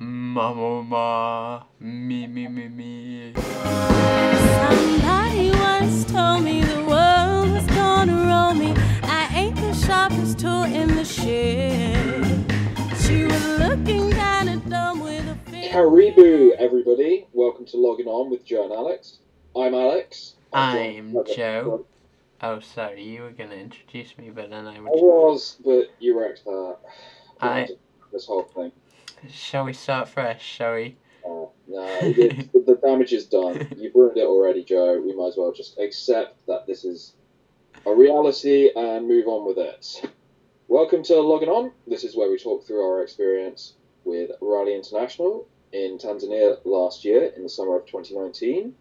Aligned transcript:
Mama, 0.00 1.66
me, 1.78 2.26
me, 2.26 2.48
me, 2.48 2.68
me. 2.68 3.32
Somebody 3.36 5.50
once 5.52 6.04
told 6.10 6.42
me 6.42 6.62
the 6.64 6.84
world 6.84 7.52
was 7.52 7.64
gonna 7.68 8.26
roll 8.26 8.54
me. 8.54 8.74
I 9.04 9.30
ain't 9.32 9.54
the 9.54 9.72
sharpest 9.72 10.40
tool 10.40 10.64
in 10.64 10.88
the 10.96 11.04
shed. 11.04 12.24
She 13.02 13.24
was 13.24 13.46
looking 13.60 14.10
kinda 14.10 14.56
dumb 14.68 14.98
with 14.98 15.28
a 15.28 15.36
fin- 15.48 15.70
Karibu, 15.70 16.56
everybody. 16.58 17.28
Welcome 17.32 17.64
to 17.66 17.76
Logging 17.76 18.08
On 18.08 18.28
with 18.30 18.44
Joe 18.44 18.64
and 18.64 18.72
Alex. 18.72 19.18
I'm 19.54 19.74
Alex. 19.74 20.34
I'm 20.52 20.76
joined 20.76 21.14
by 21.14 21.22
the- 21.22 21.34
Joe. 21.34 21.86
Oh, 22.42 22.58
sorry, 22.58 23.04
you 23.04 23.22
were 23.22 23.30
gonna 23.30 23.54
introduce 23.54 24.18
me, 24.18 24.30
but 24.30 24.50
then 24.50 24.66
I 24.66 24.74
I 24.76 24.80
was, 24.80 25.56
but 25.64 25.90
you 26.00 26.18
wrecked 26.18 26.44
that. 26.46 26.78
I- 27.40 27.68
This 28.12 28.26
whole 28.26 28.42
thing. 28.42 28.72
Shall 29.30 29.64
we 29.64 29.72
start 29.72 30.08
fresh? 30.08 30.44
Shall 30.44 30.74
we? 30.74 30.96
No, 31.66 31.98
we 32.02 32.12
the 32.66 32.78
damage 32.82 33.12
is 33.12 33.26
done. 33.26 33.66
You've 33.76 33.94
ruined 33.94 34.18
it 34.18 34.26
already, 34.26 34.62
Joe. 34.62 35.00
We 35.00 35.14
might 35.14 35.28
as 35.28 35.36
well 35.36 35.52
just 35.52 35.78
accept 35.78 36.46
that 36.46 36.66
this 36.66 36.84
is 36.84 37.14
a 37.86 37.94
reality 37.94 38.70
and 38.76 39.08
move 39.08 39.26
on 39.26 39.46
with 39.46 39.58
it. 39.58 40.10
Welcome 40.68 41.02
to 41.04 41.20
Logging 41.20 41.48
On. 41.48 41.72
This 41.86 42.04
is 42.04 42.16
where 42.16 42.30
we 42.30 42.38
talk 42.38 42.66
through 42.66 42.84
our 42.84 43.02
experience 43.02 43.74
with 44.04 44.30
Raleigh 44.40 44.74
International 44.74 45.46
in 45.72 45.98
Tanzania 45.98 46.58
last 46.64 47.04
year 47.04 47.32
in 47.34 47.42
the 47.42 47.48
summer 47.48 47.76
of 47.76 47.86
2019. 47.86 48.74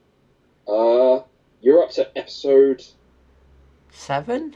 Uh, 0.67 1.21
you're 1.62 1.81
up 1.81 1.91
to 1.91 2.17
episode 2.17 2.84
Seven? 3.91 4.55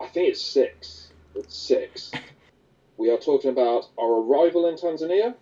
I 0.00 0.06
think 0.06 0.30
it's 0.30 0.42
six. 0.42 1.10
It's 1.34 1.56
six. 1.56 2.10
We 2.98 3.10
are 3.10 3.16
talking 3.16 3.50
about 3.50 3.86
our 3.96 4.20
arrival 4.20 4.66
in 4.66 4.74
Tanzania 4.74 5.34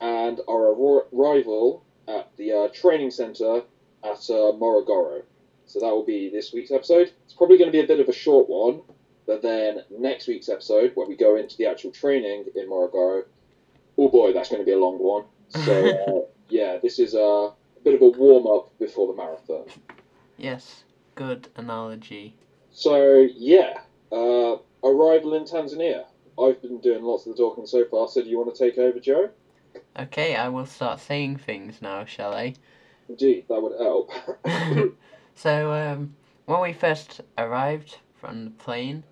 and 0.00 0.40
our 0.48 0.74
arrival 1.12 1.84
at 2.08 2.36
the 2.36 2.52
uh, 2.52 2.68
training 2.74 3.12
centre 3.12 3.62
at 4.02 4.28
uh, 4.28 4.52
Morogoro. 4.58 5.22
So 5.66 5.78
that 5.78 5.90
will 5.92 6.04
be 6.04 6.28
this 6.30 6.52
week's 6.52 6.72
episode. 6.72 7.12
It's 7.24 7.34
probably 7.34 7.58
going 7.58 7.68
to 7.68 7.72
be 7.72 7.80
a 7.80 7.86
bit 7.86 8.00
of 8.00 8.08
a 8.08 8.12
short 8.12 8.48
one, 8.48 8.82
but 9.24 9.40
then 9.40 9.84
next 9.98 10.26
week's 10.26 10.48
episode, 10.48 10.90
where 10.96 11.06
we 11.06 11.14
go 11.14 11.36
into 11.36 11.56
the 11.56 11.66
actual 11.66 11.92
training 11.92 12.46
in 12.56 12.68
Morogoro, 12.68 13.22
oh 13.96 14.08
boy, 14.08 14.32
that's 14.32 14.48
going 14.48 14.60
to 14.60 14.66
be 14.66 14.72
a 14.72 14.78
long 14.78 14.98
one. 14.98 15.24
So 15.48 15.86
uh, 16.08 16.32
yeah, 16.48 16.78
this 16.78 16.98
is 16.98 17.14
a 17.14 17.52
bit 17.84 17.94
of 17.94 18.02
a 18.02 18.08
warm 18.08 18.48
up 18.48 18.76
before 18.80 19.06
the 19.06 19.16
marathon. 19.16 19.66
Yes. 20.36 20.82
Good 21.14 21.48
analogy. 21.54 22.34
So 22.72 23.28
yeah, 23.32 23.82
uh, 24.10 24.56
arrival 24.82 25.34
in 25.34 25.44
Tanzania. 25.44 26.06
I've 26.38 26.60
been 26.62 26.80
doing 26.80 27.02
lots 27.02 27.26
of 27.26 27.36
the 27.36 27.42
talking 27.42 27.66
so 27.66 27.84
far. 27.84 28.08
So 28.08 28.22
do 28.22 28.28
you 28.28 28.38
want 28.38 28.54
to 28.54 28.70
take 28.70 28.78
over, 28.78 29.00
Joe? 29.00 29.30
Okay, 29.98 30.36
I 30.36 30.48
will 30.48 30.66
start 30.66 31.00
saying 31.00 31.38
things 31.38 31.80
now, 31.80 32.04
shall 32.04 32.34
I? 32.34 32.54
Indeed, 33.08 33.46
that 33.48 33.60
would 33.60 33.80
help. 33.80 34.10
so, 35.34 35.72
um, 35.72 36.14
when 36.46 36.60
we 36.60 36.72
first 36.72 37.20
arrived 37.38 37.98
from 38.14 38.44
the 38.44 38.50
plane, 38.50 39.04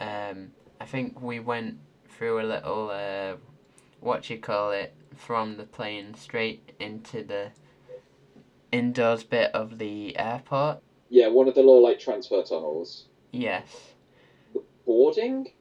um, 0.00 0.52
I 0.80 0.84
think 0.84 1.20
we 1.20 1.40
went 1.40 1.78
through 2.08 2.40
a 2.40 2.46
little, 2.46 2.90
uh, 2.90 3.36
what 4.00 4.28
you 4.30 4.38
call 4.38 4.70
it, 4.72 4.94
from 5.16 5.56
the 5.56 5.64
plane 5.64 6.14
straight 6.14 6.72
into 6.78 7.22
the 7.24 7.50
indoors 8.70 9.24
bit 9.24 9.50
of 9.54 9.78
the 9.78 10.16
airport. 10.18 10.82
yeah, 11.08 11.28
one 11.28 11.48
of 11.48 11.54
the 11.54 11.60
little 11.60 11.82
like 11.82 11.98
transfer 11.98 12.42
tunnels. 12.42 13.06
Yes. 13.32 13.94
The 14.54 14.62
boarding, 14.86 15.52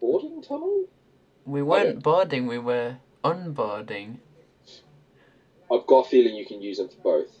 boarding 0.00 0.42
tunnel. 0.42 0.84
We 1.44 1.62
weren't 1.62 2.02
boarding, 2.02 2.46
we 2.46 2.58
were 2.58 2.96
unboarding. 3.24 4.18
I've 5.70 5.86
got 5.86 6.06
a 6.06 6.08
feeling 6.08 6.34
you 6.34 6.46
can 6.46 6.60
use 6.62 6.78
them 6.78 6.88
for 6.88 7.02
both, 7.02 7.36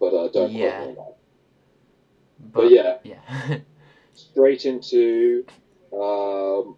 but 0.00 0.14
uh, 0.14 0.28
don't 0.28 0.52
Yeah. 0.52 0.76
quote 0.78 0.96
me 0.96 1.00
on 1.00 1.06
that. 1.06 1.16
But, 2.52 2.62
But 2.62 2.70
yeah, 2.70 2.98
yeah. 3.02 3.58
straight 4.14 4.64
into. 4.64 5.44
Um, 5.92 6.76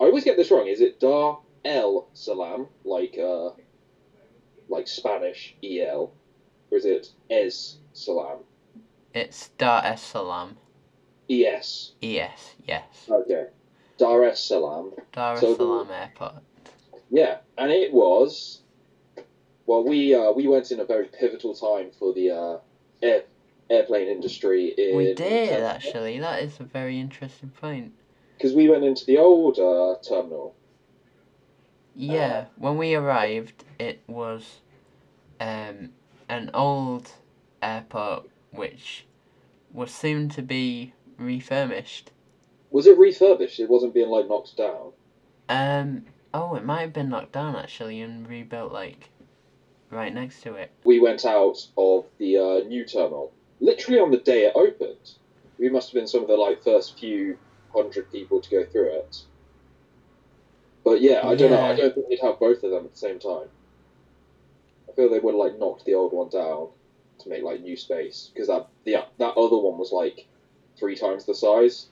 I 0.00 0.04
always 0.06 0.24
get 0.24 0.36
this 0.36 0.50
wrong. 0.50 0.66
Is 0.66 0.80
it 0.80 0.98
Dar 1.00 1.40
El 1.64 2.08
Salam, 2.14 2.68
like 2.84 3.18
uh, 3.18 3.50
like 4.68 4.88
Spanish 4.88 5.54
El, 5.62 6.12
or 6.70 6.78
is 6.78 6.84
it 6.84 7.12
Es 7.30 7.78
Salam? 7.92 8.38
it's 9.14 9.48
Dar 9.58 9.82
es 9.84 10.00
Salam. 10.02 10.56
Es. 11.28 11.92
Yes, 12.00 12.54
yes. 12.66 13.06
Okay. 13.08 13.46
Dar 13.98 14.24
es 14.24 14.40
Salaam. 14.40 14.92
Dar 15.12 15.34
es 15.34 15.40
So- 15.40 15.56
Salaam 15.56 15.90
Airport. 15.90 16.42
Yeah, 17.10 17.38
and 17.58 17.70
it 17.70 17.92
was. 17.92 18.60
Well, 19.66 19.84
we 19.84 20.14
uh, 20.14 20.32
we 20.32 20.46
went 20.46 20.70
in 20.72 20.80
a 20.80 20.84
very 20.84 21.06
pivotal 21.06 21.54
time 21.54 21.90
for 21.98 22.12
the 22.12 22.30
uh, 22.30 22.58
air, 23.02 23.22
airplane 23.70 24.08
industry 24.08 24.74
in. 24.76 24.96
We 24.96 25.14
did, 25.14 25.62
actually. 25.62 26.18
That 26.18 26.42
is 26.42 26.58
a 26.60 26.64
very 26.64 26.98
interesting 27.00 27.50
point. 27.50 27.92
Because 28.36 28.54
we 28.54 28.68
went 28.68 28.84
into 28.84 29.06
the 29.06 29.18
old 29.18 29.58
uh, 29.58 29.96
terminal. 30.02 30.54
Yeah, 31.94 32.46
when 32.56 32.76
we 32.76 32.94
arrived, 32.94 33.64
it 33.78 34.02
was 34.08 34.58
um, 35.40 35.90
an 36.28 36.50
old 36.52 37.12
airport 37.62 38.28
which 38.50 39.06
was 39.72 39.92
soon 39.92 40.28
to 40.30 40.42
be 40.42 40.92
refurbished. 41.16 42.10
Was 42.74 42.88
it 42.88 42.98
refurbished? 42.98 43.60
It 43.60 43.70
wasn't 43.70 43.94
being 43.94 44.08
like 44.08 44.26
knocked 44.26 44.56
down. 44.56 44.92
Um, 45.48 46.06
oh, 46.34 46.56
it 46.56 46.64
might 46.64 46.80
have 46.80 46.92
been 46.92 47.08
knocked 47.08 47.32
down 47.32 47.54
actually 47.54 48.00
and 48.00 48.28
rebuilt 48.28 48.72
like 48.72 49.10
right 49.90 50.12
next 50.12 50.42
to 50.42 50.54
it. 50.56 50.72
We 50.82 50.98
went 50.98 51.24
out 51.24 51.66
of 51.78 52.06
the 52.18 52.36
uh, 52.36 52.68
new 52.68 52.84
terminal 52.84 53.32
literally 53.60 54.00
on 54.00 54.10
the 54.10 54.18
day 54.18 54.46
it 54.46 54.52
opened. 54.54 55.12
We 55.58 55.68
must 55.68 55.88
have 55.88 55.94
been 55.94 56.08
some 56.08 56.22
of 56.22 56.28
the 56.28 56.36
like 56.36 56.62
first 56.62 56.98
few 56.98 57.38
hundred 57.72 58.10
people 58.10 58.40
to 58.40 58.50
go 58.50 58.64
through 58.64 58.98
it. 58.98 59.22
But 60.84 61.00
yeah, 61.00 61.26
I 61.26 61.34
don't 61.34 61.50
know. 61.50 61.60
I 61.60 61.74
don't 61.74 61.94
think 61.94 62.08
they'd 62.08 62.20
have 62.20 62.38
both 62.38 62.62
of 62.62 62.70
them 62.70 62.84
at 62.84 62.92
the 62.92 62.98
same 62.98 63.18
time. 63.18 63.48
I 64.88 64.92
feel 64.92 65.08
they 65.08 65.18
would 65.18 65.32
have 65.32 65.38
like 65.38 65.58
knocked 65.58 65.86
the 65.86 65.94
old 65.94 66.12
one 66.12 66.28
down 66.28 66.68
to 67.20 67.28
make 67.28 67.42
like 67.42 67.62
new 67.62 67.76
space 67.76 68.30
because 68.32 68.48
that 68.48 68.66
the 68.84 68.96
that 69.18 69.36
other 69.36 69.56
one 69.56 69.78
was 69.78 69.92
like 69.92 70.26
three 70.76 70.96
times 70.96 71.24
the 71.24 71.34
size. 71.34 71.86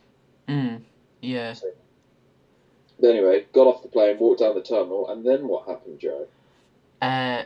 Mm, 0.49 0.83
yeah. 1.21 1.55
But 3.01 3.11
anyway, 3.11 3.47
got 3.53 3.67
off 3.67 3.83
the 3.83 3.89
plane, 3.89 4.19
walked 4.19 4.41
down 4.41 4.55
the 4.55 4.63
terminal, 4.63 5.09
and 5.09 5.25
then 5.25 5.49
what 5.49 5.67
happened, 5.69 5.99
Joe? 6.01 6.27
Uh, 7.01 7.45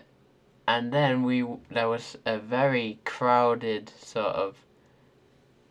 and 0.68 0.92
then 0.92 1.22
we 1.22 1.46
there 1.70 1.88
was 1.88 2.16
a 2.26 2.38
very 2.38 2.98
crowded 3.04 3.90
sort 4.00 4.34
of 4.34 4.56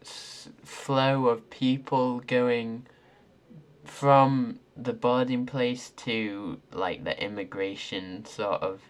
s- 0.01 0.49
flow 0.63 1.27
of 1.27 1.49
people 1.49 2.19
going 2.21 2.87
from 3.85 4.59
the 4.75 4.93
boarding 4.93 5.45
place 5.45 5.91
to 5.91 6.59
like 6.73 7.03
the 7.03 7.21
immigration 7.23 8.25
sort 8.25 8.61
of 8.61 8.81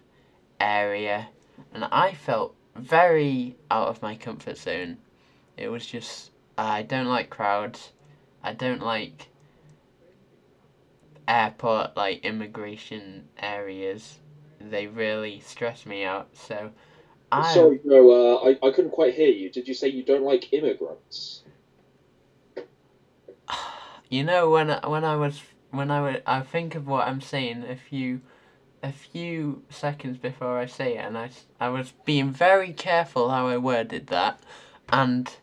area 0.60 1.28
and 1.72 1.84
I 1.84 2.12
felt 2.14 2.54
very 2.74 3.56
out 3.70 3.88
of 3.88 4.02
my 4.02 4.14
comfort 4.16 4.56
zone. 4.58 4.98
It 5.56 5.68
was 5.68 5.86
just 5.86 6.30
I 6.58 6.82
don't 6.82 7.06
like 7.06 7.30
crowds. 7.30 7.92
I 8.46 8.52
don't 8.52 8.80
like 8.80 9.26
airport 11.26 11.96
like 11.96 12.24
immigration 12.24 13.24
areas. 13.38 14.18
They 14.60 14.86
really 14.86 15.40
stress 15.40 15.84
me 15.84 16.04
out. 16.04 16.28
So 16.32 16.70
I 17.32 17.52
Sorry, 17.52 17.80
Joe. 17.84 18.10
Uh, 18.44 18.48
I 18.48 18.68
I 18.68 18.70
couldn't 18.70 18.92
quite 18.92 19.14
hear 19.14 19.30
you. 19.30 19.50
Did 19.50 19.66
you 19.66 19.74
say 19.74 19.88
you 19.88 20.04
don't 20.04 20.22
like 20.22 20.52
immigrants? 20.52 21.42
You 24.08 24.22
know 24.22 24.48
when 24.50 24.70
I- 24.70 24.86
when 24.86 25.04
I 25.04 25.16
was 25.16 25.42
when 25.72 25.90
I 25.90 26.00
would 26.00 26.22
I 26.24 26.40
think 26.40 26.76
of 26.76 26.86
what 26.86 27.08
I'm 27.08 27.20
saying 27.20 27.64
a 27.68 27.74
few 27.74 28.20
a 28.80 28.92
few 28.92 29.64
seconds 29.68 30.16
before 30.16 30.58
I 30.60 30.66
say 30.66 30.96
it, 30.96 31.04
and 31.04 31.18
I 31.18 31.30
I 31.58 31.70
was 31.70 31.92
being 32.04 32.30
very 32.30 32.72
careful 32.72 33.30
how 33.30 33.48
I 33.48 33.56
worded 33.56 34.06
that, 34.06 34.38
and 34.88 35.36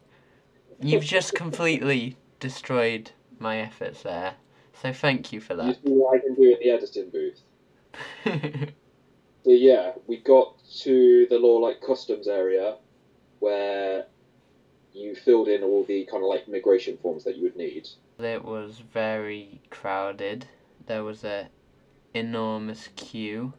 you've 0.80 1.04
just 1.04 1.34
completely 1.44 2.16
destroyed 2.44 3.12
my 3.40 3.60
efforts 3.60 4.04
there. 4.04 4.36
So 4.82 4.92
thank 4.92 5.32
you 5.32 5.40
for 5.40 5.54
You 5.54 5.62
that. 5.64 5.76
see 5.76 5.92
what 5.92 6.16
I 6.16 6.20
can 6.20 6.36
do 6.36 6.44
in 6.44 6.58
the 6.60 6.70
editing 6.70 7.10
booth. 7.10 7.40
So 9.46 9.52
yeah, 9.52 9.92
we 10.08 10.18
got 10.22 10.56
to 10.84 11.28
the 11.30 11.38
law 11.38 11.58
like 11.58 11.82
customs 11.82 12.30
area 12.30 12.78
where 13.40 14.06
you 14.94 15.16
filled 15.16 15.50
in 15.50 15.64
all 15.64 15.84
the 15.84 16.06
kind 16.06 16.24
of 16.24 16.30
like 16.30 16.48
immigration 16.48 16.98
forms 17.02 17.26
that 17.26 17.36
you 17.36 17.44
would 17.44 17.58
need. 17.58 17.90
it 18.20 18.46
was 18.46 18.78
very 18.78 19.60
crowded. 19.70 20.46
There 20.86 21.04
was 21.04 21.26
a 21.26 21.50
enormous 22.14 22.88
queue. 22.96 23.52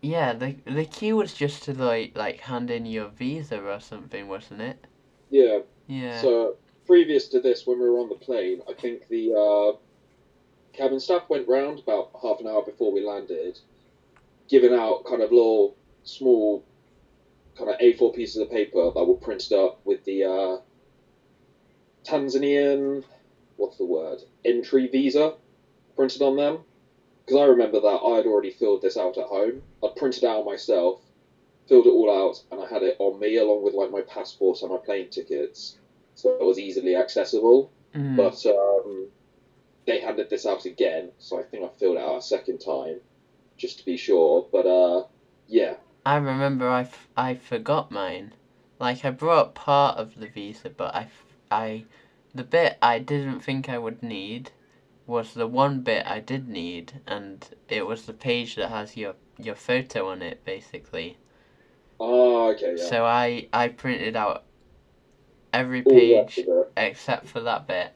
Yeah, 0.00 0.32
the 0.32 0.56
the 0.64 0.86
queue 0.86 1.16
was 1.16 1.34
just 1.34 1.64
to 1.64 1.74
like 1.74 2.16
like 2.16 2.40
hand 2.40 2.70
in 2.70 2.86
your 2.86 3.08
visa 3.08 3.60
or 3.62 3.78
something, 3.80 4.28
wasn't 4.28 4.62
it? 4.62 4.86
Yeah. 5.30 5.58
Yeah. 5.86 6.22
So 6.22 6.56
previous 6.86 7.28
to 7.28 7.40
this, 7.40 7.66
when 7.66 7.78
we 7.78 7.88
were 7.88 7.98
on 7.98 8.08
the 8.08 8.14
plane, 8.14 8.62
I 8.68 8.72
think 8.72 9.08
the 9.08 9.34
uh, 9.34 9.76
cabin 10.72 11.00
staff 11.00 11.28
went 11.28 11.48
round 11.48 11.78
about 11.80 12.10
half 12.20 12.40
an 12.40 12.46
hour 12.46 12.62
before 12.62 12.92
we 12.92 13.00
landed 13.00 13.58
giving 14.48 14.72
out 14.72 15.04
kind 15.04 15.22
of 15.22 15.32
little 15.32 15.76
small 16.04 16.64
kind 17.56 17.70
of 17.70 17.78
A4 17.78 18.14
pieces 18.14 18.36
of 18.36 18.50
paper 18.50 18.90
that 18.94 19.04
were 19.04 19.14
printed 19.14 19.52
up 19.52 19.80
with 19.84 20.04
the 20.04 20.24
uh, 20.24 20.58
Tanzanian, 22.04 23.02
what's 23.56 23.78
the 23.78 23.84
word, 23.84 24.22
entry 24.44 24.86
visa 24.86 25.34
printed 25.96 26.22
on 26.22 26.36
them. 26.36 26.58
Because 27.24 27.40
I 27.40 27.44
remember 27.46 27.80
that 27.80 28.00
I 28.04 28.16
had 28.16 28.26
already 28.26 28.50
filled 28.50 28.82
this 28.82 28.96
out 28.96 29.18
at 29.18 29.24
home. 29.24 29.62
I'd 29.82 29.96
printed 29.96 30.22
out 30.22 30.44
myself, 30.44 31.00
filled 31.66 31.86
it 31.86 31.90
all 31.90 32.08
out, 32.08 32.40
and 32.52 32.60
I 32.60 32.66
had 32.68 32.82
it 32.82 32.96
on 33.00 33.18
me 33.18 33.36
along 33.36 33.62
with 33.64 33.74
like 33.74 33.90
my 33.90 34.02
passport 34.02 34.62
and 34.62 34.70
my 34.70 34.76
plane 34.76 35.08
tickets, 35.08 35.76
so 36.16 36.30
it 36.30 36.44
was 36.44 36.58
easily 36.58 36.96
accessible. 36.96 37.70
Mm. 37.94 38.16
But 38.16 38.44
um, 38.46 39.08
they 39.86 40.00
handed 40.00 40.28
this 40.28 40.44
out 40.46 40.64
again, 40.64 41.12
so 41.18 41.38
I 41.38 41.44
think 41.44 41.64
I 41.64 41.68
filled 41.68 41.96
it 41.96 42.02
out 42.02 42.18
a 42.18 42.22
second 42.22 42.58
time, 42.58 43.00
just 43.56 43.78
to 43.78 43.84
be 43.84 43.96
sure. 43.96 44.48
But 44.50 44.66
uh, 44.66 45.04
yeah, 45.46 45.74
I 46.04 46.16
remember 46.16 46.68
I, 46.68 46.82
f- 46.82 47.08
I 47.16 47.34
forgot 47.34 47.90
mine. 47.92 48.32
Like 48.78 49.04
I 49.04 49.10
brought 49.10 49.54
part 49.54 49.96
of 49.98 50.18
the 50.18 50.26
visa, 50.26 50.70
but 50.70 50.94
I, 50.94 51.02
f- 51.02 51.24
I, 51.50 51.84
the 52.34 52.44
bit 52.44 52.76
I 52.82 52.98
didn't 52.98 53.40
think 53.40 53.68
I 53.68 53.78
would 53.78 54.02
need, 54.02 54.50
was 55.06 55.34
the 55.34 55.46
one 55.46 55.80
bit 55.82 56.06
I 56.06 56.20
did 56.20 56.48
need, 56.48 57.00
and 57.06 57.48
it 57.68 57.86
was 57.86 58.06
the 58.06 58.12
page 58.12 58.56
that 58.56 58.68
has 58.70 58.96
your 58.96 59.14
your 59.38 59.54
photo 59.54 60.08
on 60.08 60.22
it, 60.22 60.44
basically. 60.44 61.18
ah, 62.00 62.48
okay, 62.48 62.74
yeah. 62.76 62.84
So 62.84 63.04
I 63.04 63.48
I 63.52 63.68
printed 63.68 64.16
out 64.16 64.44
every 65.60 65.80
the 65.82 65.90
page 65.90 66.40
except 66.76 67.26
for 67.26 67.40
that 67.40 67.66
bit, 67.66 67.92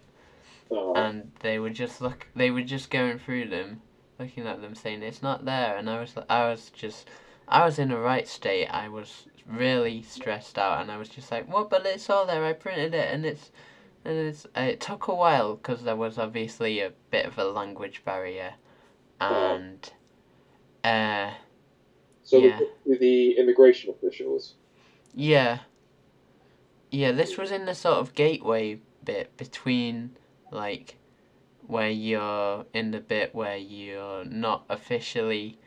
Ah, 0.73 0.93
and 0.95 1.31
they 1.41 1.59
were 1.59 1.71
just 1.71 2.01
look 2.01 2.27
they 2.35 2.51
were 2.51 2.63
just 2.63 2.91
going 2.91 3.19
through 3.19 3.49
them, 3.49 3.83
looking 4.19 4.47
at 4.47 4.61
them, 4.61 4.75
saying 4.75 5.03
it's 5.03 5.23
not 5.23 5.45
there, 5.45 5.77
and 5.77 5.89
I 5.91 6.01
was 6.01 6.15
I 6.29 6.49
was 6.49 6.71
just 6.71 7.09
I 7.49 7.65
was 7.65 7.79
in 7.79 7.91
a 7.91 7.99
right 7.99 8.27
state. 8.29 8.69
I 8.69 8.89
was 8.89 9.27
really 9.47 10.03
stressed 10.03 10.59
out, 10.59 10.81
and 10.81 10.91
I 10.91 10.97
was 10.97 11.09
just 11.09 11.31
like, 11.31 11.53
what? 11.53 11.71
But 11.71 11.85
it's 11.87 12.09
all 12.09 12.27
there. 12.27 12.45
I 12.45 12.53
printed 12.53 12.95
it, 12.95 13.13
and 13.13 13.27
it's 13.27 13.51
and 14.05 14.17
it's 14.17 14.47
it 14.57 14.81
took 14.81 15.09
a 15.09 15.15
while 15.15 15.57
because 15.57 15.83
there 15.83 15.97
was 15.97 16.19
obviously 16.19 16.81
a 16.81 16.93
bit 17.11 17.27
of 17.27 17.39
a 17.39 17.45
language 17.45 18.03
barrier, 18.05 18.55
Oh. 19.21 19.55
and 19.55 19.93
uh 20.83 21.35
so 22.23 22.39
yeah. 22.39 22.61
with 22.87 23.01
the 23.01 23.33
immigration 23.33 23.91
officials. 23.91 24.55
Yeah. 25.15 25.59
Yeah, 26.91 27.13
this 27.13 27.37
was 27.39 27.51
in 27.51 27.67
the 27.67 27.75
sort 27.75 27.99
of 27.99 28.15
gateway 28.15 28.81
bit 29.05 29.37
between, 29.37 30.17
like, 30.51 30.97
where 31.67 31.91
you're 31.91 32.67
in 32.75 32.91
the 32.91 33.01
bit 33.01 33.35
where 33.35 33.57
you're 33.57 34.25
not 34.25 34.65
officially 34.69 35.59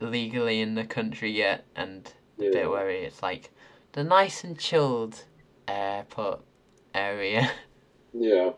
legally 0.00 0.60
in 0.60 0.74
the 0.74 0.84
country 0.84 1.30
yet, 1.30 1.64
and 1.76 2.12
the 2.38 2.46
Yeah. 2.46 2.50
bit 2.50 2.70
where 2.70 2.88
it's 2.90 3.22
like 3.22 3.50
the 3.92 4.02
nice 4.02 4.42
and 4.42 4.58
chilled 4.58 5.24
airport 5.68 6.40
area. 6.94 7.50
Yeah. 8.14 8.52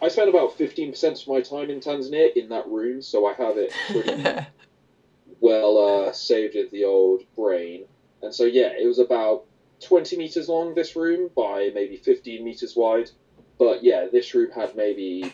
I 0.00 0.08
spent 0.08 0.30
about 0.30 0.56
15% 0.56 1.20
of 1.22 1.28
my 1.28 1.42
time 1.42 1.68
in 1.68 1.80
Tanzania 1.80 2.32
in 2.34 2.48
that 2.48 2.66
room, 2.66 3.02
so 3.02 3.26
I 3.26 3.34
have 3.34 3.58
it 3.58 3.70
pretty 3.90 4.22
well 5.40 5.78
uh, 6.08 6.12
saved 6.12 6.54
in 6.54 6.68
the 6.72 6.84
old 6.84 7.22
brain. 7.36 7.84
And 8.22 8.34
so, 8.34 8.44
yeah, 8.44 8.68
it 8.68 8.86
was 8.86 8.98
about 8.98 9.44
20 9.80 10.16
meters 10.16 10.48
long, 10.48 10.74
this 10.74 10.96
room, 10.96 11.30
by 11.36 11.70
maybe 11.74 11.96
15 11.96 12.44
meters 12.44 12.74
wide. 12.76 13.10
But 13.58 13.82
yeah, 13.82 14.06
this 14.10 14.34
room 14.34 14.50
had 14.50 14.76
maybe 14.76 15.32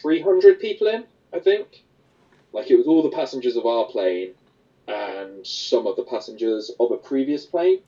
300 0.00 0.60
people 0.60 0.86
in, 0.88 1.04
I 1.32 1.40
think. 1.40 1.84
Like, 2.52 2.70
it 2.70 2.76
was 2.76 2.86
all 2.86 3.02
the 3.02 3.14
passengers 3.14 3.56
of 3.56 3.66
our 3.66 3.86
plane 3.86 4.34
and 4.88 5.46
some 5.46 5.86
of 5.86 5.96
the 5.96 6.04
passengers 6.04 6.70
of 6.80 6.90
a 6.90 6.96
previous 6.96 7.44
plane. 7.44 7.80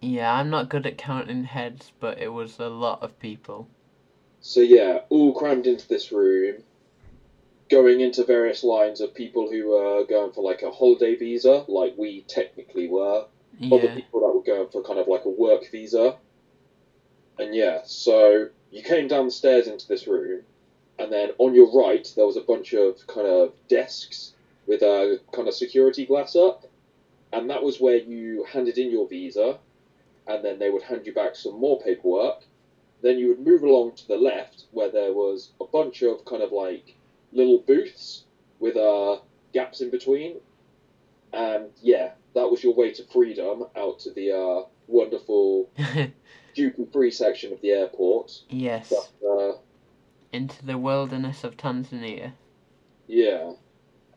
yeah, 0.00 0.32
I'm 0.32 0.50
not 0.50 0.68
good 0.68 0.86
at 0.86 0.98
counting 0.98 1.44
heads, 1.44 1.92
but 1.98 2.18
it 2.18 2.28
was 2.28 2.58
a 2.58 2.68
lot 2.68 3.02
of 3.02 3.18
people. 3.18 3.68
So 4.40 4.60
yeah, 4.60 5.00
all 5.08 5.32
crammed 5.32 5.66
into 5.66 5.88
this 5.88 6.12
room, 6.12 6.62
going 7.70 8.00
into 8.00 8.24
various 8.24 8.62
lines 8.62 9.00
of 9.00 9.14
people 9.14 9.50
who 9.50 9.68
were 9.68 10.04
going 10.04 10.32
for 10.32 10.44
like 10.44 10.62
a 10.62 10.70
holiday 10.70 11.16
visa, 11.16 11.64
like 11.66 11.94
we 11.96 12.22
technically 12.22 12.88
were. 12.88 13.26
Other 13.64 13.88
people 13.94 14.20
that 14.20 14.34
were 14.34 14.42
going 14.42 14.68
for 14.68 14.82
kind 14.82 14.98
of 14.98 15.08
like 15.08 15.24
a 15.24 15.30
work 15.30 15.70
visa. 15.70 16.16
And 17.38 17.54
yeah, 17.54 17.80
so 17.84 18.48
you 18.70 18.82
came 18.82 19.08
down 19.08 19.26
the 19.26 19.30
stairs 19.30 19.66
into 19.66 19.86
this 19.88 20.06
room, 20.06 20.42
and 20.98 21.12
then 21.12 21.30
on 21.38 21.54
your 21.54 21.72
right 21.72 22.06
there 22.16 22.26
was 22.26 22.36
a 22.36 22.42
bunch 22.42 22.72
of 22.72 23.06
kind 23.06 23.26
of 23.26 23.54
desks 23.68 24.34
with 24.66 24.82
a 24.82 25.20
kind 25.32 25.48
of 25.48 25.54
security 25.54 26.06
glass 26.06 26.34
up, 26.36 26.64
and 27.32 27.50
that 27.50 27.62
was 27.62 27.80
where 27.80 27.96
you 27.96 28.44
handed 28.44 28.78
in 28.78 28.90
your 28.90 29.08
visa, 29.08 29.58
and 30.26 30.44
then 30.44 30.58
they 30.58 30.70
would 30.70 30.82
hand 30.82 31.06
you 31.06 31.14
back 31.14 31.36
some 31.36 31.58
more 31.58 31.80
paperwork. 31.80 32.44
Then 33.02 33.18
you 33.18 33.28
would 33.28 33.40
move 33.40 33.62
along 33.62 33.92
to 33.96 34.08
the 34.08 34.16
left 34.16 34.64
where 34.72 34.90
there 34.90 35.12
was 35.12 35.50
a 35.60 35.64
bunch 35.64 36.02
of 36.02 36.24
kind 36.24 36.42
of 36.42 36.52
like 36.52 36.96
little 37.32 37.58
booths 37.58 38.24
with 38.58 38.76
uh, 38.76 39.18
gaps 39.52 39.80
in 39.80 39.90
between. 39.90 40.36
And 41.32 41.66
yeah, 41.82 42.12
that 42.36 42.48
was 42.50 42.62
your 42.62 42.74
way 42.74 42.92
to 42.92 43.02
freedom 43.04 43.64
out 43.76 43.98
to 44.00 44.12
the 44.12 44.30
uh, 44.30 44.62
wonderful 44.86 45.70
duty 46.54 46.86
free 46.92 47.10
section 47.10 47.52
of 47.52 47.60
the 47.62 47.70
airport. 47.70 48.30
yes. 48.48 48.92
But, 49.20 49.26
uh, 49.28 49.52
Into 50.32 50.64
the 50.64 50.78
wilderness 50.78 51.42
of 51.44 51.56
Tanzania. 51.56 52.32
yeah, 53.08 53.52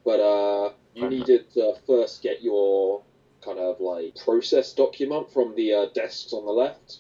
but 0.06 0.20
uh, 0.20 0.74
you 0.94 1.02
Fair 1.04 1.10
needed 1.10 1.52
to 1.54 1.74
first 1.88 2.22
get 2.22 2.42
your 2.44 3.04
kind 3.42 3.58
of 3.60 3.80
like 3.80 4.16
process 4.18 4.74
document 4.74 5.32
from 5.32 5.56
the 5.56 5.74
uh, 5.74 5.86
desks 5.96 6.34
on 6.34 6.46
the 6.46 6.52
left. 6.52 6.98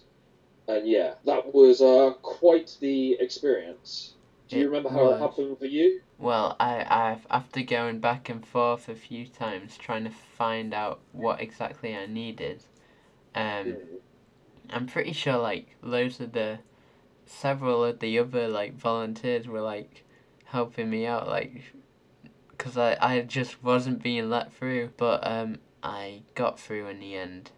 And 0.67 0.87
yeah, 0.87 1.15
that 1.25 1.53
was 1.53 1.81
uh, 1.81 2.13
quite 2.21 2.77
the 2.79 3.17
experience. 3.19 4.13
Do 4.47 4.57
you 4.57 4.63
It 4.63 4.65
remember 4.67 4.89
how 4.89 5.11
it 5.11 5.19
happened 5.19 5.57
for 5.59 5.65
you? 5.65 6.01
Well, 6.19 6.57
I, 6.59 6.85
I've 6.89 7.25
after 7.29 7.61
going 7.61 7.99
back 7.99 8.27
and 8.27 8.45
forth 8.45 8.89
a 8.89 8.95
few 8.95 9.25
times 9.25 9.77
trying 9.77 10.03
to 10.03 10.09
find 10.09 10.73
out 10.73 10.99
what 11.13 11.39
exactly 11.41 11.95
I 11.95 12.07
needed, 12.07 12.63
um, 13.33 13.77
I'm 14.69 14.85
pretty 14.85 15.13
sure 15.13 15.37
like 15.37 15.75
loads 15.81 16.19
of 16.19 16.33
the, 16.33 16.59
several 17.25 17.85
of 17.85 17.99
the 17.99 18.19
other 18.19 18.47
like 18.49 18.75
volunteers 18.75 19.47
were 19.47 19.61
like, 19.61 20.03
helping 20.45 20.89
me 20.89 21.05
out 21.05 21.27
like, 21.27 21.73
cause 22.57 22.77
I 22.77 22.97
I 22.99 23.21
just 23.21 23.63
wasn't 23.63 24.03
being 24.03 24.29
let 24.29 24.53
through, 24.53 24.91
but 24.97 25.25
um 25.25 25.59
I 25.81 26.23
got 26.35 26.59
through 26.59 26.87
in 26.87 26.99
the 26.99 27.15
end, 27.15 27.51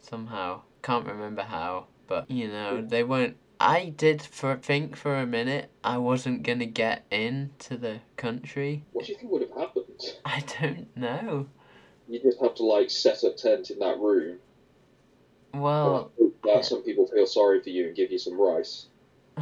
somehow 0.00 0.62
can't 0.82 1.06
remember 1.06 1.42
how, 1.42 1.86
but 2.06 2.30
you 2.30 2.48
know 2.48 2.80
they 2.80 3.02
weren't. 3.04 3.36
I 3.58 3.94
did 3.96 4.20
for 4.22 4.56
think 4.56 4.96
for 4.96 5.16
a 5.16 5.26
minute 5.26 5.70
I 5.82 5.98
wasn't 5.98 6.42
gonna 6.42 6.66
get 6.66 7.04
into 7.10 7.76
the 7.76 8.00
country. 8.16 8.84
What 8.92 9.06
do 9.06 9.12
you 9.12 9.18
think 9.18 9.30
would 9.30 9.42
have 9.42 9.56
happened? 9.56 10.00
I 10.24 10.42
don't 10.60 10.94
know. 10.96 11.48
You 12.08 12.20
just 12.20 12.40
have 12.40 12.54
to 12.56 12.64
like 12.64 12.90
set 12.90 13.22
a 13.24 13.32
tent 13.32 13.70
in 13.70 13.78
that 13.78 13.98
room. 13.98 14.38
Well, 15.54 16.12
that 16.44 16.64
some 16.64 16.82
people 16.82 17.06
feel 17.06 17.26
sorry 17.26 17.62
for 17.62 17.70
you 17.70 17.86
and 17.86 17.96
give 17.96 18.12
you 18.12 18.18
some 18.18 18.40
rice. 18.40 18.86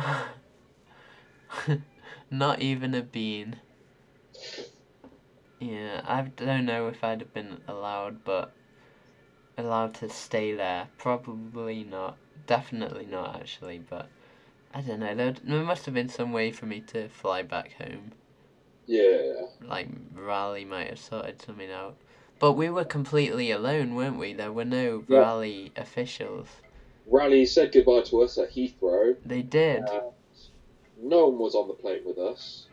not 2.31 2.63
even 2.63 2.95
a 2.95 3.03
bean. 3.03 3.57
Yeah, 5.61 6.03
I 6.05 6.23
don't 6.23 6.67
know 6.67 6.89
if 6.89 7.03
I'd 7.03 7.21
have 7.21 7.35
been 7.35 7.61
allowed, 7.67 8.25
but 8.25 8.55
allowed 9.57 9.95
to 9.95 10.09
stay 10.09 10.53
there. 10.53 10.89
Probably 10.99 11.85
not. 11.85 12.17
Definitely 12.47 13.07
not, 13.07 13.37
actually. 13.37 13.79
But 13.79 14.09
I 14.73 14.81
don't 14.81 15.01
know. 15.01 15.15
There, 15.15 15.35
there 15.45 15.63
must 15.63 15.85
have 15.87 15.95
been 15.95 16.09
some 16.09 16.33
way 16.33 16.51
for 16.51 16.67
me 16.67 16.81
to 16.89 17.09
fly 17.09 17.43
back 17.43 17.73
home. 17.75 18.13
Yeah. 18.87 19.43
Like 19.63 19.89
Raleigh 20.15 20.65
might 20.65 20.89
have 20.89 20.99
sorted 20.99 21.41
something 21.41 21.71
out. 21.71 21.97
But 22.39 22.53
we 22.53 22.69
were 22.69 22.85
completely 22.85 23.51
alone, 23.51 23.95
weren't 23.95 24.19
we? 24.19 24.35
There 24.35 24.53
were 24.53 24.65
no 24.65 25.05
Yeah. 25.09 25.19
Raleigh 25.19 25.73
officials. 25.77 26.49
Raleigh 27.07 27.47
said 27.47 27.73
goodbye 27.73 28.03
to 28.03 28.23
us 28.23 28.39
at 28.39 28.51
Heathrow. 28.51 29.17
They 29.25 29.43
did. 29.43 29.85
no 31.01 31.29
one 31.29 31.39
was 31.39 31.55
on 31.55 31.69
the 31.69 31.75
plane 31.75 32.03
with 32.05 32.19
us. 32.19 32.67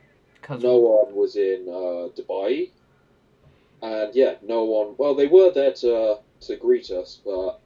No 0.50 0.78
one 0.78 1.16
was 1.16 1.36
in 1.36 1.68
uh, 1.68 2.10
Dubai. 2.16 2.72
And 3.82 4.14
yeah, 4.16 4.36
no 4.42 4.64
one. 4.64 4.96
Well, 4.98 5.16
they 5.16 5.28
were 5.28 5.52
there 5.52 5.74
to 5.74 6.20
to 6.42 6.56
greet 6.56 6.90
us, 6.92 7.20
but 7.24 7.60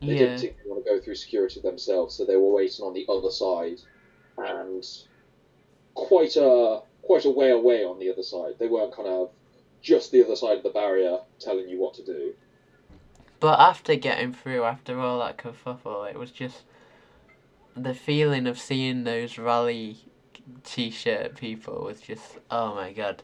they 0.00 0.06
yeah. 0.06 0.18
didn't 0.18 0.34
particularly 0.36 0.70
want 0.70 0.84
to 0.84 0.90
go 0.90 1.00
through 1.00 1.14
security 1.14 1.60
themselves, 1.60 2.14
so 2.14 2.24
they 2.24 2.36
were 2.36 2.52
waiting 2.52 2.84
on 2.84 2.94
the 2.94 3.06
other 3.08 3.30
side, 3.30 3.80
and 4.36 4.84
quite 5.94 6.36
a 6.36 6.80
quite 7.02 7.24
a 7.24 7.30
way 7.30 7.50
away 7.50 7.84
on 7.84 7.98
the 7.98 8.10
other 8.10 8.22
side. 8.22 8.54
They 8.58 8.68
weren't 8.68 8.94
kind 8.94 9.08
of 9.08 9.30
just 9.82 10.12
the 10.12 10.24
other 10.24 10.36
side 10.36 10.58
of 10.58 10.62
the 10.62 10.70
barrier 10.70 11.18
telling 11.40 11.68
you 11.68 11.80
what 11.80 11.94
to 11.94 12.04
do. 12.04 12.34
But 13.40 13.60
after 13.60 13.94
getting 13.94 14.32
through, 14.32 14.64
after 14.64 14.98
all 14.98 15.20
that 15.20 15.38
kerfuffle, 15.38 16.10
it 16.10 16.18
was 16.18 16.30
just 16.30 16.62
the 17.76 17.94
feeling 17.94 18.46
of 18.46 18.58
seeing 18.58 19.04
those 19.04 19.38
Raleigh 19.38 19.98
t-shirt 20.64 21.36
people 21.36 21.84
was 21.84 22.00
just 22.00 22.38
oh 22.50 22.74
my 22.74 22.92
god. 22.92 23.22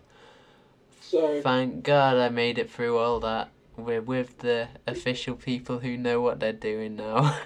So 1.00 1.40
Thank 1.43 1.83
God 1.85 2.16
I 2.16 2.28
made 2.28 2.59
it 2.59 2.71
through 2.71 2.99
all 2.99 3.21
that. 3.21 3.50
We're 3.76 4.02
with 4.02 4.38
the 4.38 4.69
official 4.87 5.35
people 5.35 5.81
who 5.81 5.97
know 5.97 6.21
what 6.21 6.40
they're 6.40 6.52
doing 6.52 6.97
now. 6.97 7.38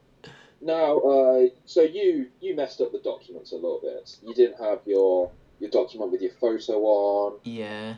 now, 0.60 0.98
uh, 0.98 1.46
so 1.64 1.82
you 1.82 2.28
you 2.40 2.56
messed 2.56 2.80
up 2.80 2.92
the 2.92 2.98
documents 2.98 3.52
a 3.52 3.56
little 3.56 3.80
bit. 3.80 4.16
You 4.26 4.34
didn't 4.34 4.60
have 4.60 4.80
your 4.84 5.30
your 5.60 5.70
document 5.70 6.10
with 6.10 6.22
your 6.22 6.32
photo 6.32 6.80
on. 6.82 7.38
yeah. 7.44 7.96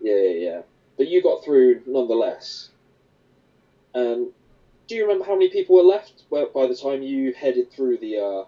Yeah, 0.00 0.16
yeah, 0.16 0.50
yeah. 0.50 0.62
But 0.96 1.08
you 1.08 1.22
got 1.22 1.44
through 1.44 1.82
nonetheless. 1.86 2.70
And 3.94 4.32
do 4.88 4.96
you 4.96 5.02
remember 5.02 5.24
how 5.24 5.34
many 5.34 5.48
people 5.50 5.76
were 5.76 5.82
left 5.82 6.28
by 6.30 6.44
by 6.46 6.66
the 6.66 6.74
time 6.74 7.02
you 7.02 7.32
headed 7.32 7.70
through 7.70 7.98
the 7.98 8.18
uh, 8.18 8.44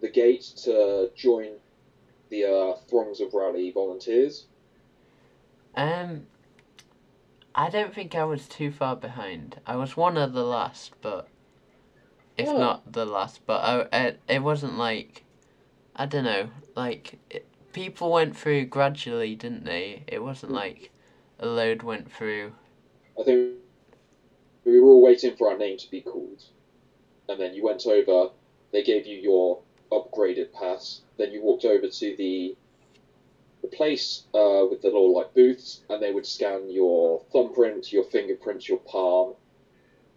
the 0.00 0.08
gate 0.08 0.44
to 0.64 1.10
join 1.16 1.52
the 2.28 2.44
uh, 2.44 2.76
throngs 2.88 3.20
of 3.20 3.34
Raleigh 3.34 3.72
volunteers? 3.72 4.46
Um, 5.74 6.26
I 7.58 7.70
don't 7.70 7.94
think 7.94 8.14
I 8.14 8.24
was 8.24 8.46
too 8.46 8.70
far 8.70 8.94
behind. 8.94 9.60
I 9.66 9.76
was 9.76 9.96
one 9.96 10.18
of 10.18 10.34
the 10.34 10.44
last, 10.44 10.92
but 11.00 11.26
if 12.36 12.48
Oh. 12.48 12.58
not 12.58 12.92
the 12.92 13.06
last, 13.06 13.46
but 13.46 13.64
I, 13.92 14.06
it, 14.06 14.20
it 14.28 14.42
wasn't 14.42 14.76
like 14.76 15.24
I 15.98 16.04
don't 16.04 16.24
know, 16.24 16.50
like 16.74 17.18
it, 17.30 17.46
people 17.72 18.12
went 18.12 18.36
through 18.36 18.66
gradually, 18.66 19.34
didn't 19.34 19.64
they? 19.64 20.04
It 20.06 20.22
wasn't 20.22 20.50
hmm. 20.50 20.56
like 20.56 20.90
a 21.38 21.46
load 21.46 21.82
went 21.82 22.12
through. 22.12 22.52
I 23.18 23.22
think 23.22 23.54
we 24.66 24.78
were 24.78 24.88
all 24.88 25.02
waiting 25.02 25.34
for 25.36 25.50
our 25.50 25.56
name 25.56 25.78
to 25.78 25.90
be 25.90 26.02
called. 26.02 26.44
And 27.28 27.40
then 27.40 27.54
you 27.54 27.64
went 27.64 27.86
over, 27.86 28.32
they 28.72 28.82
gave 28.82 29.06
you 29.06 29.16
your 29.16 29.62
upgraded 29.90 30.52
pass, 30.52 31.00
then 31.16 31.32
you 31.32 31.42
walked 31.42 31.64
over 31.64 31.88
to 31.88 32.16
the 32.16 32.54
the 33.70 33.76
place 33.76 34.24
uh, 34.34 34.66
with 34.70 34.82
the 34.82 34.88
little 34.88 35.14
like 35.14 35.34
booths, 35.34 35.82
and 35.88 36.02
they 36.02 36.12
would 36.12 36.26
scan 36.26 36.70
your 36.70 37.20
thumbprint, 37.32 37.92
your 37.92 38.04
fingerprint, 38.04 38.68
your 38.68 38.78
palm, 38.78 39.34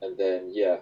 and 0.02 0.18
then 0.18 0.50
yeah, 0.52 0.78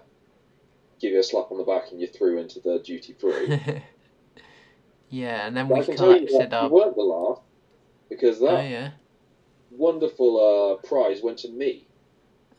give 1.00 1.12
you 1.12 1.20
a 1.20 1.22
slap 1.22 1.50
on 1.50 1.58
the 1.58 1.64
back, 1.64 1.90
and 1.90 2.00
you're 2.00 2.10
through 2.10 2.38
into 2.38 2.60
the 2.60 2.78
duty 2.80 3.14
free. 3.14 3.48
yeah, 5.10 5.46
and 5.46 5.56
then 5.56 5.68
But 5.68 5.74
we 5.74 5.82
I 5.82 5.84
can 5.84 5.96
tell 5.96 6.12
you 6.12 6.26
collected 6.26 6.52
that 6.52 6.54
our. 6.54 6.64
you 6.64 6.74
weren't 6.74 6.94
the 6.96 7.02
last, 7.02 7.42
because 8.08 8.40
that 8.40 8.48
Oh 8.50 8.60
yeah. 8.60 8.90
wonderful 9.70 10.32
uh, 10.82 10.86
prize 10.86 11.22
went 11.22 11.38
to 11.38 11.48
me. 11.50 11.86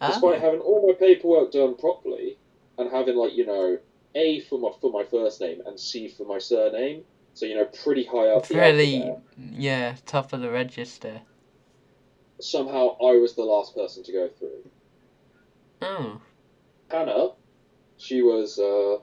despite 0.06 0.38
Oh, 0.38 0.42
having 0.42 0.60
all 0.62 0.88
my 0.88 0.94
paperwork 0.94 1.52
done 1.52 1.76
properly 1.76 2.38
and 2.78 2.90
having 2.92 3.16
like 3.16 3.34
you 3.36 3.46
know 3.46 3.78
A 4.16 4.40
for 4.42 4.60
my 4.60 4.72
for 4.82 4.92
my 4.92 5.04
first 5.04 5.42
name 5.42 5.62
and 5.66 5.80
C 5.80 6.08
for 6.10 6.26
my 6.26 6.40
surname, 6.40 7.04
so 7.40 7.46
you 7.46 7.56
know 7.56 7.64
pretty 7.66 8.04
high 8.04 8.28
up 8.28 8.46
the 8.50 8.56
really, 8.56 9.14
yeah, 9.38 9.96
top 10.06 10.34
of 10.34 10.42
the 10.42 10.52
register. 10.52 11.22
somehow 12.42 12.98
I 13.00 13.18
was 13.18 13.34
the 13.36 13.44
last 13.44 13.74
person 13.74 14.04
to 14.04 14.12
go 14.12 14.28
through. 14.28 14.70
Oh, 15.82 16.22
Hannah, 16.92 17.30
she 17.96 18.22
was 18.22 18.60
uh, 18.60 18.98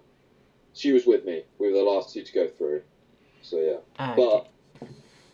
she 0.74 0.92
was 0.92 1.06
with 1.06 1.24
me. 1.24 1.44
We 1.58 1.68
were 1.68 1.78
the 1.78 1.82
last 1.82 2.12
two 2.12 2.24
to 2.24 2.32
go 2.34 2.46
through. 2.46 2.82
So 3.40 3.56
yeah, 3.56 3.78
ah, 3.98 4.14
but 4.14 4.48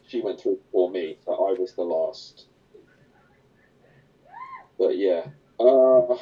she 0.06 0.21
went 0.21 0.40
through 0.40 0.59
before 0.59 0.88
me, 0.88 1.18
so 1.25 1.32
I 1.32 1.59
was 1.59 1.75
the 1.75 1.82
last. 1.82 2.47
But 4.78 4.97
yeah, 4.97 5.26
uh, 5.59 6.16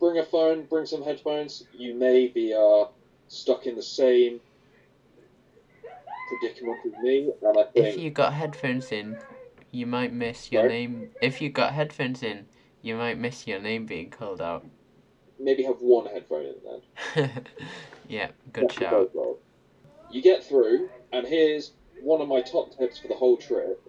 bring 0.00 0.16
a 0.16 0.24
phone, 0.24 0.64
bring 0.64 0.86
some 0.86 1.02
headphones. 1.02 1.64
You 1.74 1.92
may 1.92 2.28
be 2.28 2.54
uh, 2.54 2.86
stuck 3.28 3.66
in 3.66 3.76
the 3.76 3.82
same 3.82 4.40
predicament 6.28 6.78
with 6.84 6.98
me, 7.00 7.32
and 7.42 7.58
I 7.58 7.66
if 7.74 7.98
you 7.98 8.10
got 8.10 8.32
headphones 8.34 8.92
in, 8.92 9.18
you 9.70 9.86
might 9.86 10.12
miss 10.12 10.50
your 10.52 10.62
Sorry? 10.62 10.72
name. 10.72 11.10
If 11.20 11.40
you 11.40 11.50
got 11.50 11.72
headphones 11.72 12.22
in, 12.22 12.46
you 12.82 12.96
might 12.96 13.18
miss 13.18 13.46
your 13.46 13.60
name 13.60 13.86
being 13.86 14.10
called 14.10 14.40
out. 14.40 14.64
maybe 15.38 15.62
have 15.64 15.80
one 15.80 16.06
headphone 16.06 16.46
in 16.46 16.54
then. 16.64 17.44
yeah, 18.08 18.28
good 18.52 18.64
That's 18.64 18.74
shout. 18.74 19.10
You 20.10 20.22
get 20.22 20.44
through, 20.44 20.88
and 21.12 21.26
here's 21.26 21.72
one 22.02 22.20
of 22.20 22.28
my 22.28 22.40
top 22.40 22.76
tips 22.78 22.98
for 22.98 23.08
the 23.08 23.14
whole 23.14 23.36
trip. 23.36 23.80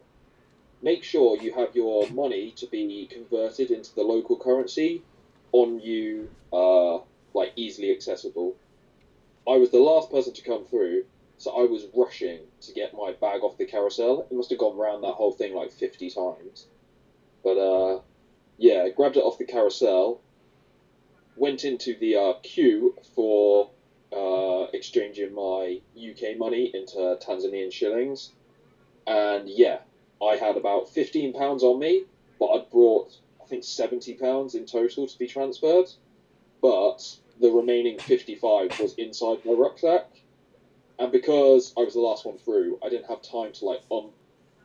Make 0.81 1.03
sure 1.03 1.37
you 1.41 1.53
have 1.53 1.75
your 1.75 2.09
money 2.09 2.51
to 2.57 2.67
be 2.67 3.07
converted 3.11 3.71
into 3.71 3.93
the 3.95 4.03
local 4.03 4.37
currency 4.37 5.01
on 5.51 5.79
you, 5.79 6.29
uh, 6.53 6.99
like 7.33 7.53
easily 7.55 7.91
accessible. 7.91 8.55
I 9.47 9.57
was 9.57 9.71
the 9.71 9.79
last 9.79 10.11
person 10.11 10.33
to 10.33 10.41
come 10.41 10.65
through, 10.65 11.03
so 11.39 11.51
I 11.51 11.63
was 11.63 11.87
rushing 11.95 12.41
to 12.61 12.73
get 12.73 12.93
my 12.93 13.13
bag 13.13 13.43
off 13.43 13.57
the 13.57 13.65
carousel. 13.65 14.27
It 14.29 14.33
must 14.35 14.49
have 14.49 14.59
gone 14.59 14.75
round 14.75 15.03
that 15.03 15.13
whole 15.13 15.31
thing 15.31 15.53
like 15.55 15.71
50 15.71 16.09
times. 16.09 16.67
But, 17.45 17.57
uh, 17.57 18.01
yeah, 18.57 18.89
grabbed 18.89 19.15
it 19.15 19.21
off 19.21 19.37
the 19.37 19.45
carousel, 19.45 20.19
went 21.37 21.63
into 21.63 21.95
the 21.97 22.17
uh, 22.17 22.33
queue 22.43 22.93
for 23.15 23.69
uh, 24.11 24.67
exchanging 24.73 25.33
my 25.33 25.79
UK 25.97 26.37
money 26.37 26.71
into 26.73 26.97
Tanzanian 27.21 27.71
shillings. 27.71 28.33
And 29.07 29.47
yeah, 29.47 29.77
I 30.21 30.35
had 30.35 30.57
about 30.57 30.87
£15 30.87 31.61
on 31.61 31.79
me, 31.79 32.03
but 32.37 32.47
I'd 32.47 32.69
brought, 32.69 33.17
I 33.41 33.45
think, 33.45 33.63
£70 33.63 34.55
in 34.55 34.65
total 34.65 35.07
to 35.07 35.17
be 35.17 35.25
transferred. 35.25 35.89
But 36.61 37.15
the 37.39 37.49
remaining 37.49 37.97
55 37.97 38.77
was 38.81 38.93
inside 38.95 39.37
my 39.45 39.53
rucksack. 39.53 40.05
And 40.99 41.11
because 41.11 41.73
I 41.77 41.81
was 41.81 41.93
the 41.93 42.01
last 42.01 42.25
one 42.25 42.37
through, 42.37 42.77
I 42.83 42.89
didn't 42.89 43.05
have 43.07 43.21
time 43.21 43.53
to 43.53 43.65
like 43.65 43.81
un- 43.89 44.11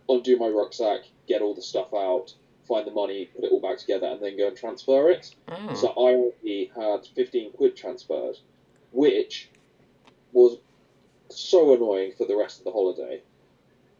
undo 0.08 0.36
my 0.36 0.48
rucksack, 0.48 1.00
get 1.28 1.40
all 1.42 1.54
the 1.54 1.62
stuff 1.62 1.94
out, 1.94 2.34
find 2.66 2.86
the 2.86 2.90
money, 2.90 3.26
put 3.26 3.44
it 3.44 3.52
all 3.52 3.60
back 3.60 3.78
together, 3.78 4.06
and 4.08 4.20
then 4.20 4.36
go 4.36 4.48
and 4.48 4.56
transfer 4.56 5.10
it. 5.10 5.34
Oh, 5.48 5.74
So 5.74 5.88
I 5.90 6.12
only 6.12 6.70
had 6.76 7.06
15 7.14 7.52
quid 7.52 7.76
transferred, 7.76 8.36
which 8.90 9.48
was 10.32 10.58
so 11.30 11.72
annoying 11.74 12.12
for 12.18 12.26
the 12.26 12.36
rest 12.36 12.58
of 12.58 12.64
the 12.64 12.72
holiday. 12.72 13.22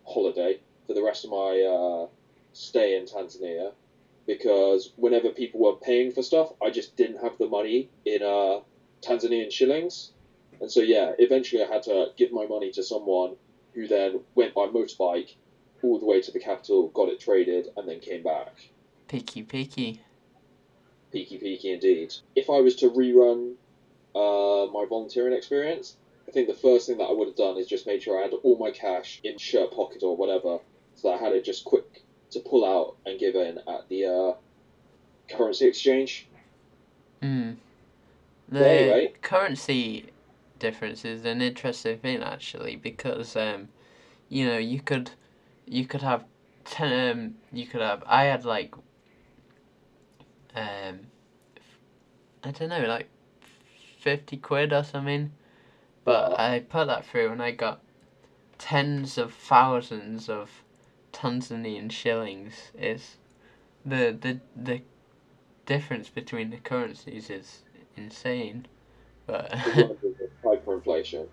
Holiday 0.04 0.58
for 0.86 0.94
the 0.94 1.02
rest 1.02 1.24
of 1.24 1.30
my 1.30 1.62
uh, 1.62 2.06
stay 2.52 2.96
in 2.96 3.04
Tanzania, 3.06 3.72
because 4.26 4.92
whenever 4.96 5.30
people 5.30 5.60
were 5.60 5.76
paying 5.76 6.10
for 6.10 6.22
stuff, 6.22 6.52
I 6.60 6.70
just 6.70 6.96
didn't 6.96 7.22
have 7.22 7.38
the 7.38 7.46
money 7.46 7.88
in 8.04 8.22
uh, 8.22 8.60
Tanzanian 9.02 9.50
shillings, 9.52 10.10
and 10.60 10.70
so 10.70 10.80
yeah, 10.80 11.12
eventually 11.18 11.62
I 11.62 11.66
had 11.66 11.82
to 11.84 12.08
give 12.16 12.32
my 12.32 12.46
money 12.46 12.70
to 12.72 12.82
someone 12.82 13.36
who 13.74 13.86
then 13.88 14.20
went 14.34 14.54
by 14.54 14.66
motorbike 14.66 15.34
all 15.82 15.98
the 15.98 16.06
way 16.06 16.20
to 16.20 16.30
the 16.32 16.38
capital, 16.40 16.88
got 16.88 17.08
it 17.08 17.20
traded, 17.20 17.68
and 17.76 17.88
then 17.88 18.00
came 18.00 18.22
back. 18.22 18.54
picky, 19.08 19.42
picky. 19.42 20.00
Peaky 21.12 21.38
peaky 21.38 21.72
indeed. 21.72 22.12
If 22.34 22.50
I 22.50 22.60
was 22.60 22.74
to 22.76 22.90
rerun 22.90 23.54
uh, 24.16 24.70
my 24.72 24.84
volunteering 24.88 25.32
experience, 25.32 25.96
I 26.26 26.32
think 26.32 26.48
the 26.48 26.54
first 26.54 26.86
thing 26.88 26.98
that 26.98 27.04
I 27.04 27.12
would 27.12 27.28
have 27.28 27.36
done 27.36 27.56
is 27.58 27.66
just 27.68 27.86
made 27.86 28.02
sure 28.02 28.18
I 28.18 28.22
had 28.22 28.32
all 28.42 28.56
my 28.58 28.70
cash 28.72 29.20
in 29.22 29.38
shirt 29.38 29.70
pocket 29.72 30.02
or 30.02 30.16
whatever, 30.16 30.58
so 30.96 31.08
that 31.08 31.20
I 31.20 31.24
had 31.24 31.32
it 31.32 31.44
just 31.44 31.64
quick 31.64 32.02
to 32.30 32.40
pull 32.40 32.64
out 32.64 32.96
and 33.06 33.20
give 33.20 33.36
in 33.36 33.58
at 33.68 33.88
the 33.88 34.06
uh, 34.06 34.32
currency 35.36 35.66
exchange. 35.66 36.26
Mm. 37.22 37.56
But 38.48 38.58
The 38.58 38.68
anyway. 38.68 39.12
currency 39.22 40.06
difference 40.66 41.04
is 41.04 41.24
an 41.24 41.40
interesting 41.50 41.98
thing 41.98 42.22
actually 42.22 42.76
because 42.76 43.36
um, 43.36 43.68
you 44.28 44.46
know 44.48 44.58
you 44.72 44.80
could 44.80 45.10
you 45.66 45.84
could 45.90 46.02
have 46.10 46.24
ten 46.64 47.10
um, 47.10 47.34
you 47.52 47.66
could 47.66 47.82
have 47.90 48.02
I 48.06 48.22
had 48.32 48.44
like 48.44 48.72
um 50.64 50.96
I 52.46 52.50
don't 52.50 52.68
know 52.68 52.86
like 52.96 53.08
fifty 53.98 54.36
quid 54.36 54.72
or 54.72 54.84
something, 54.84 55.32
but. 56.04 56.38
I 56.38 56.60
put 56.60 56.86
that 56.86 57.04
through 57.06 57.30
and 57.32 57.42
I 57.42 57.50
got 57.52 57.80
tens 58.58 59.18
of 59.18 59.32
thousands 59.32 60.28
of 60.28 60.62
Tanzanian 61.12 61.90
shillings. 61.90 62.54
Is 62.78 63.16
the 63.84 64.16
the 64.24 64.40
the 64.56 64.82
difference 65.66 66.08
between 66.10 66.50
the 66.50 66.58
currencies 66.58 67.30
is 67.30 67.62
insane, 67.96 68.66
but 69.26 69.52
Hyperinflation. 70.86 71.26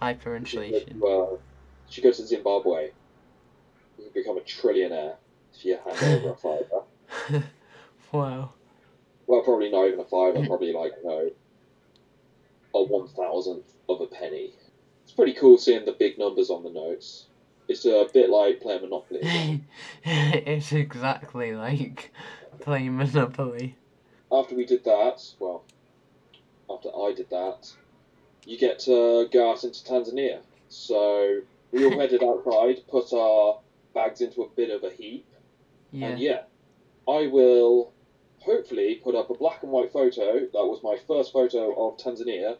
hyperinflation. 0.00 0.98
Well, 0.98 1.40
if 1.88 1.96
you 1.96 2.02
go 2.02 2.12
to 2.12 2.26
Zimbabwe, 2.26 2.90
you 3.98 4.04
can 4.04 4.12
become 4.12 4.38
a 4.38 4.40
trillionaire 4.40 5.16
if 5.54 5.64
you 5.64 5.78
hand 5.84 6.24
over 6.24 6.30
a 6.30 6.36
fiver. 7.30 7.44
wow. 8.12 8.52
Well, 9.26 9.42
probably 9.42 9.70
not 9.70 9.86
even 9.86 10.00
a 10.00 10.04
fiver, 10.04 10.38
mm. 10.38 10.46
probably 10.46 10.72
like, 10.72 10.92
know, 11.04 11.30
a 12.74 12.82
one 12.82 13.08
thousandth 13.08 13.72
of 13.88 14.00
a 14.00 14.06
penny. 14.06 14.52
It's 15.04 15.12
pretty 15.12 15.34
cool 15.34 15.58
seeing 15.58 15.84
the 15.84 15.92
big 15.92 16.18
numbers 16.18 16.50
on 16.50 16.62
the 16.62 16.70
notes. 16.70 17.26
It's 17.66 17.84
a 17.84 18.06
bit 18.12 18.30
like 18.30 18.60
playing 18.60 18.82
Monopoly. 18.82 19.20
it's 20.04 20.72
exactly 20.72 21.52
like 21.54 22.12
playing 22.60 22.96
Monopoly. 22.96 23.76
after 24.32 24.54
we 24.54 24.64
did 24.64 24.84
that, 24.84 25.22
well, 25.38 25.64
after 26.70 26.88
I 26.88 27.12
did 27.14 27.28
that, 27.30 27.70
you 28.48 28.56
get 28.56 28.78
to 28.78 29.28
go 29.30 29.50
out 29.52 29.62
into 29.62 29.84
Tanzania. 29.84 30.38
So 30.70 31.40
we 31.70 31.84
all 31.84 31.98
headed 32.00 32.22
outside, 32.24 32.82
put 32.88 33.12
our 33.12 33.58
bags 33.94 34.22
into 34.22 34.42
a 34.42 34.48
bit 34.48 34.70
of 34.70 34.82
a 34.84 34.90
heap, 34.90 35.26
Yeah. 35.92 36.06
And 36.08 36.18
yeah, 36.18 36.42
I 37.06 37.26
will 37.26 37.92
hopefully 38.40 39.00
put 39.04 39.14
up 39.14 39.28
a 39.28 39.34
black 39.34 39.62
and 39.62 39.70
white 39.70 39.92
photo. 39.92 40.40
That 40.40 40.64
was 40.64 40.80
my 40.82 40.96
first 41.06 41.30
photo 41.32 41.72
of 41.74 41.98
Tanzania, 41.98 42.56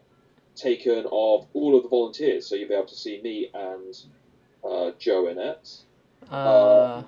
taken 0.55 1.07
of 1.07 1.47
all 1.55 1.77
of 1.77 1.85
the 1.85 1.89
volunteers. 1.89 2.47
So 2.47 2.55
you'll 2.55 2.69
be 2.69 2.75
able 2.75 2.87
to 2.87 2.97
see 2.97 3.23
me 3.23 3.51
and 3.55 3.95
uh, 4.63 4.91
Joe 4.99 5.29
in 5.29 5.39
it. 5.39 5.71
Uh, 6.31 7.03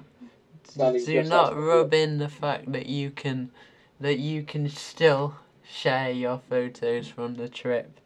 standing 0.65 1.05
do 1.05 1.23
not 1.25 1.55
rub 1.55 1.93
in 1.93 2.17
the 2.17 2.31
fact 2.31 2.73
that 2.73 2.87
you 2.87 3.11
can 3.11 3.51
that 4.01 4.19
you 4.19 4.43
can 4.43 4.71
still 4.71 5.35
share 5.71 6.11
your 6.11 6.41
photos 6.49 7.09
from 7.09 7.35
the 7.35 7.49
trip. 7.49 8.01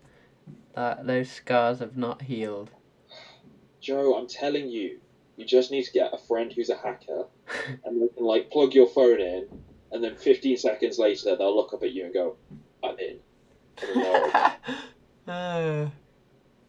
That 0.75 1.07
those 1.07 1.31
scars 1.31 1.79
have 1.79 1.97
not 1.97 2.23
healed. 2.23 2.71
Joe, 3.81 4.17
I'm 4.17 4.27
telling 4.27 4.69
you, 4.69 4.99
you 5.37 5.45
just 5.45 5.71
need 5.71 5.85
to 5.85 5.93
get 5.93 6.13
a 6.13 6.19
friend 6.19 6.53
who's 6.53 6.71
a 6.71 6.77
hacker, 6.77 7.27
and 7.85 8.03
they 8.03 8.09
can 8.09 8.25
like 8.25 8.51
plug 8.51 8.75
your 8.75 8.87
phone 8.87 9.21
in, 9.21 9.47
and 9.93 10.03
then 10.03 10.17
15 10.17 10.57
seconds 10.57 10.99
later 10.99 11.37
they'll 11.37 11.55
look 11.55 11.73
up 11.73 11.83
at 11.83 11.93
you 11.93 12.07
and 12.07 12.15
go, 12.15 12.37
"I'm 12.83 12.97
in." 12.99 13.19
Uh, 15.27 15.89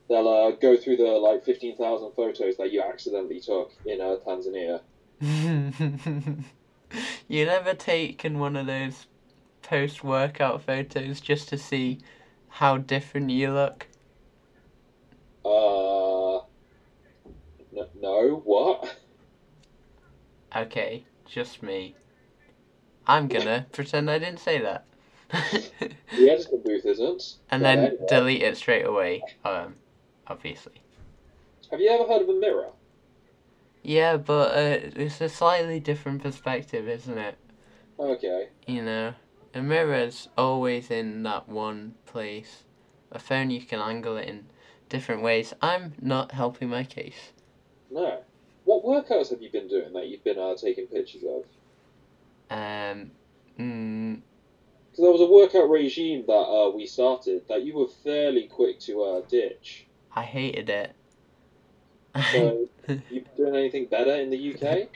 they'll 0.10 0.28
uh, 0.28 0.52
go 0.52 0.78
through 0.78 0.98
the 0.98 1.04
like 1.04 1.44
15,000 1.44 2.12
photos 2.16 2.58
that 2.58 2.72
you 2.72 2.82
accidentally 2.82 3.40
took 3.40 3.72
in 3.86 4.02
uh, 4.02 4.18
Tanzania. 4.26 4.82
you 7.28 7.46
never 7.46 7.74
taken 7.74 8.40
one 8.40 8.56
of 8.56 8.68
those 8.68 9.08
post 9.62 10.04
workout 10.04 10.62
photos 10.62 11.20
just 11.20 11.50
to 11.50 11.58
see 11.58 12.00
how 12.50 12.78
different 12.78 13.30
you 13.30 13.52
look? 13.52 13.88
Uh, 15.46 16.38
n- 17.78 17.88
no, 18.02 18.42
what? 18.44 18.98
Okay, 20.56 21.06
just 21.28 21.62
me. 21.62 21.96
I'm 23.06 23.28
gonna 23.28 23.68
pretend 23.72 24.10
I 24.10 24.18
didn't 24.20 24.40
say 24.40 24.60
that. 24.60 24.86
The 26.16 26.30
editor 26.30 26.58
booth 26.64 26.86
isn't. 26.86 27.36
and 27.52 27.64
then 27.66 27.80
anyway. 27.80 28.06
delete 28.08 28.42
it 28.42 28.56
straight 28.58 28.86
away, 28.86 29.24
um, 29.44 29.76
obviously. 30.28 30.82
Have 31.72 31.80
you 31.82 31.90
ever 31.90 32.06
heard 32.06 32.22
of 32.22 32.30
a 32.30 32.34
mirror? 32.34 32.70
Yeah, 33.84 34.18
but 34.18 34.52
uh, 34.52 34.80
it's 34.96 35.20
a 35.22 35.30
slightly 35.30 35.80
different 35.80 36.24
perspective, 36.24 36.88
isn't 36.88 37.18
it? 37.18 37.38
Okay. 38.00 38.50
You 38.66 38.82
know, 38.84 39.14
a 39.54 39.62
mirror's 39.62 40.30
always 40.38 40.90
in 40.90 41.24
that 41.24 41.50
one 41.50 41.96
place. 42.06 42.64
A 43.12 43.20
phone, 43.20 43.50
you 43.50 43.62
can 43.62 43.80
angle 43.80 44.18
it 44.18 44.28
in 44.30 44.46
different 44.90 45.22
ways. 45.22 45.54
I'm 45.62 45.94
not 46.02 46.32
helping 46.32 46.70
my 46.70 46.84
case. 46.84 47.32
No. 47.92 48.20
What 48.66 48.84
workouts 48.84 49.30
have 49.30 49.42
you 49.42 49.52
been 49.52 49.68
doing 49.68 49.94
that 49.94 50.08
you've 50.08 50.24
been 50.24 50.40
uh, 50.40 50.56
taking 50.56 50.88
pictures 50.88 51.24
of? 51.24 51.44
Um, 52.50 53.12
mm, 53.60 54.22
Because 54.92 55.04
there 55.04 55.12
was 55.12 55.22
a 55.22 55.26
workout 55.32 55.70
regime 55.70 56.24
that 56.28 56.34
uh, 56.34 56.72
we 56.72 56.88
started 56.88 57.48
that 57.48 57.64
you 57.64 57.76
were 57.76 57.88
fairly 57.88 58.48
quick 58.48 58.80
to 58.82 59.04
uh, 59.04 59.22
ditch. 59.28 59.86
I 60.16 60.24
hated 60.24 60.70
it. 60.70 60.96
So, 62.32 62.68
you 63.10 63.26
doing 63.36 63.56
anything 63.56 63.86
better 63.86 64.16
in 64.16 64.30
the 64.30 64.56
UK? 64.56 64.88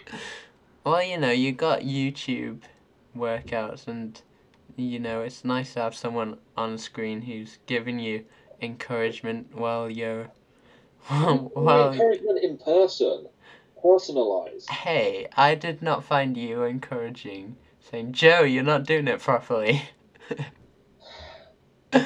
well, 0.83 1.03
you 1.03 1.17
know, 1.17 1.31
you 1.31 1.51
got 1.51 1.81
YouTube 1.81 2.61
workouts, 3.15 3.87
and 3.87 4.21
you 4.77 4.99
know, 4.99 5.21
it's 5.21 5.43
nice 5.43 5.73
to 5.73 5.81
have 5.81 5.95
someone 5.95 6.37
on 6.55 6.77
screen 6.77 7.21
who's 7.23 7.59
giving 7.65 7.99
you 7.99 8.25
encouragement 8.61 9.55
while 9.55 9.89
you're. 9.89 10.29
while 11.07 11.91
encouragement 11.91 12.43
in 12.43 12.57
person, 12.57 13.27
personalised. 13.83 14.69
Hey, 14.69 15.27
I 15.35 15.55
did 15.55 15.81
not 15.81 16.03
find 16.03 16.37
you 16.37 16.63
encouraging, 16.63 17.57
saying, 17.79 18.13
Joe, 18.13 18.43
you're 18.43 18.63
not 18.63 18.85
doing 18.85 19.07
it 19.07 19.19
properly. 19.19 19.83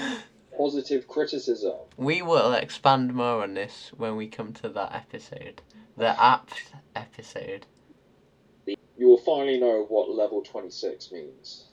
Positive 0.58 1.08
criticism. 1.08 1.74
we 1.98 2.22
will 2.22 2.54
expand 2.54 3.14
more 3.14 3.44
on 3.44 3.56
this 3.56 3.92
when 3.98 4.16
we 4.16 4.28
come 4.28 4.54
to 4.54 4.70
that 4.70 4.94
episode. 4.94 5.62
The 5.98 6.22
apt 6.24 6.72
episode. 6.96 7.66
You 8.66 9.08
will 9.08 9.18
finally 9.18 9.60
know 9.60 9.86
what 9.90 10.10
level 10.10 10.42
26 10.42 11.12
means. 11.12 11.66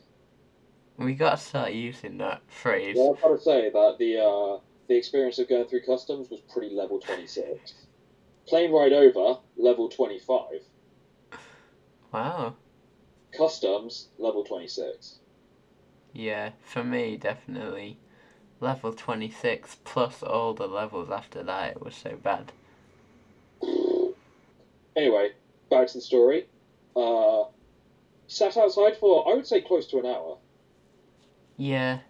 We 0.96 1.14
gotta 1.14 1.36
start 1.36 1.72
using 1.72 2.18
that 2.18 2.42
phrase. 2.48 2.96
Well, 2.98 3.14
I've 3.14 3.22
got 3.22 3.28
to 3.28 3.40
say 3.40 3.70
that 3.70 3.96
the 3.98 4.18
uh, 4.18 4.58
the 4.90 4.96
experience 4.96 5.38
of 5.38 5.48
going 5.48 5.66
through 5.66 5.82
customs 5.82 6.28
was 6.30 6.40
pretty 6.52 6.74
level 6.74 6.98
26. 6.98 7.74
Plane 8.48 8.72
ride 8.72 8.92
over, 8.92 9.38
level 9.56 9.88
25. 9.88 10.62
Wow. 12.12 12.56
Customs, 13.38 14.08
level 14.18 14.42
26. 14.42 15.20
Yeah, 16.12 16.50
for 16.64 16.82
me, 16.82 17.16
definitely. 17.16 17.98
Level 18.58 18.92
26 18.92 19.76
plus 19.84 20.24
all 20.24 20.54
the 20.54 20.66
levels 20.66 21.08
after 21.08 21.44
that, 21.44 21.76
it 21.76 21.84
was 21.84 21.94
so 21.94 22.16
bad. 22.20 22.50
Anyway, 24.96 25.30
back 25.70 25.86
to 25.86 25.94
the 25.94 26.00
story. 26.00 26.48
Uh, 26.96 27.44
sat 28.26 28.56
outside 28.56 28.96
for, 28.96 29.30
I 29.30 29.36
would 29.36 29.46
say, 29.46 29.60
close 29.60 29.86
to 29.86 30.00
an 30.00 30.06
hour. 30.06 30.38
Yeah, 31.56 32.00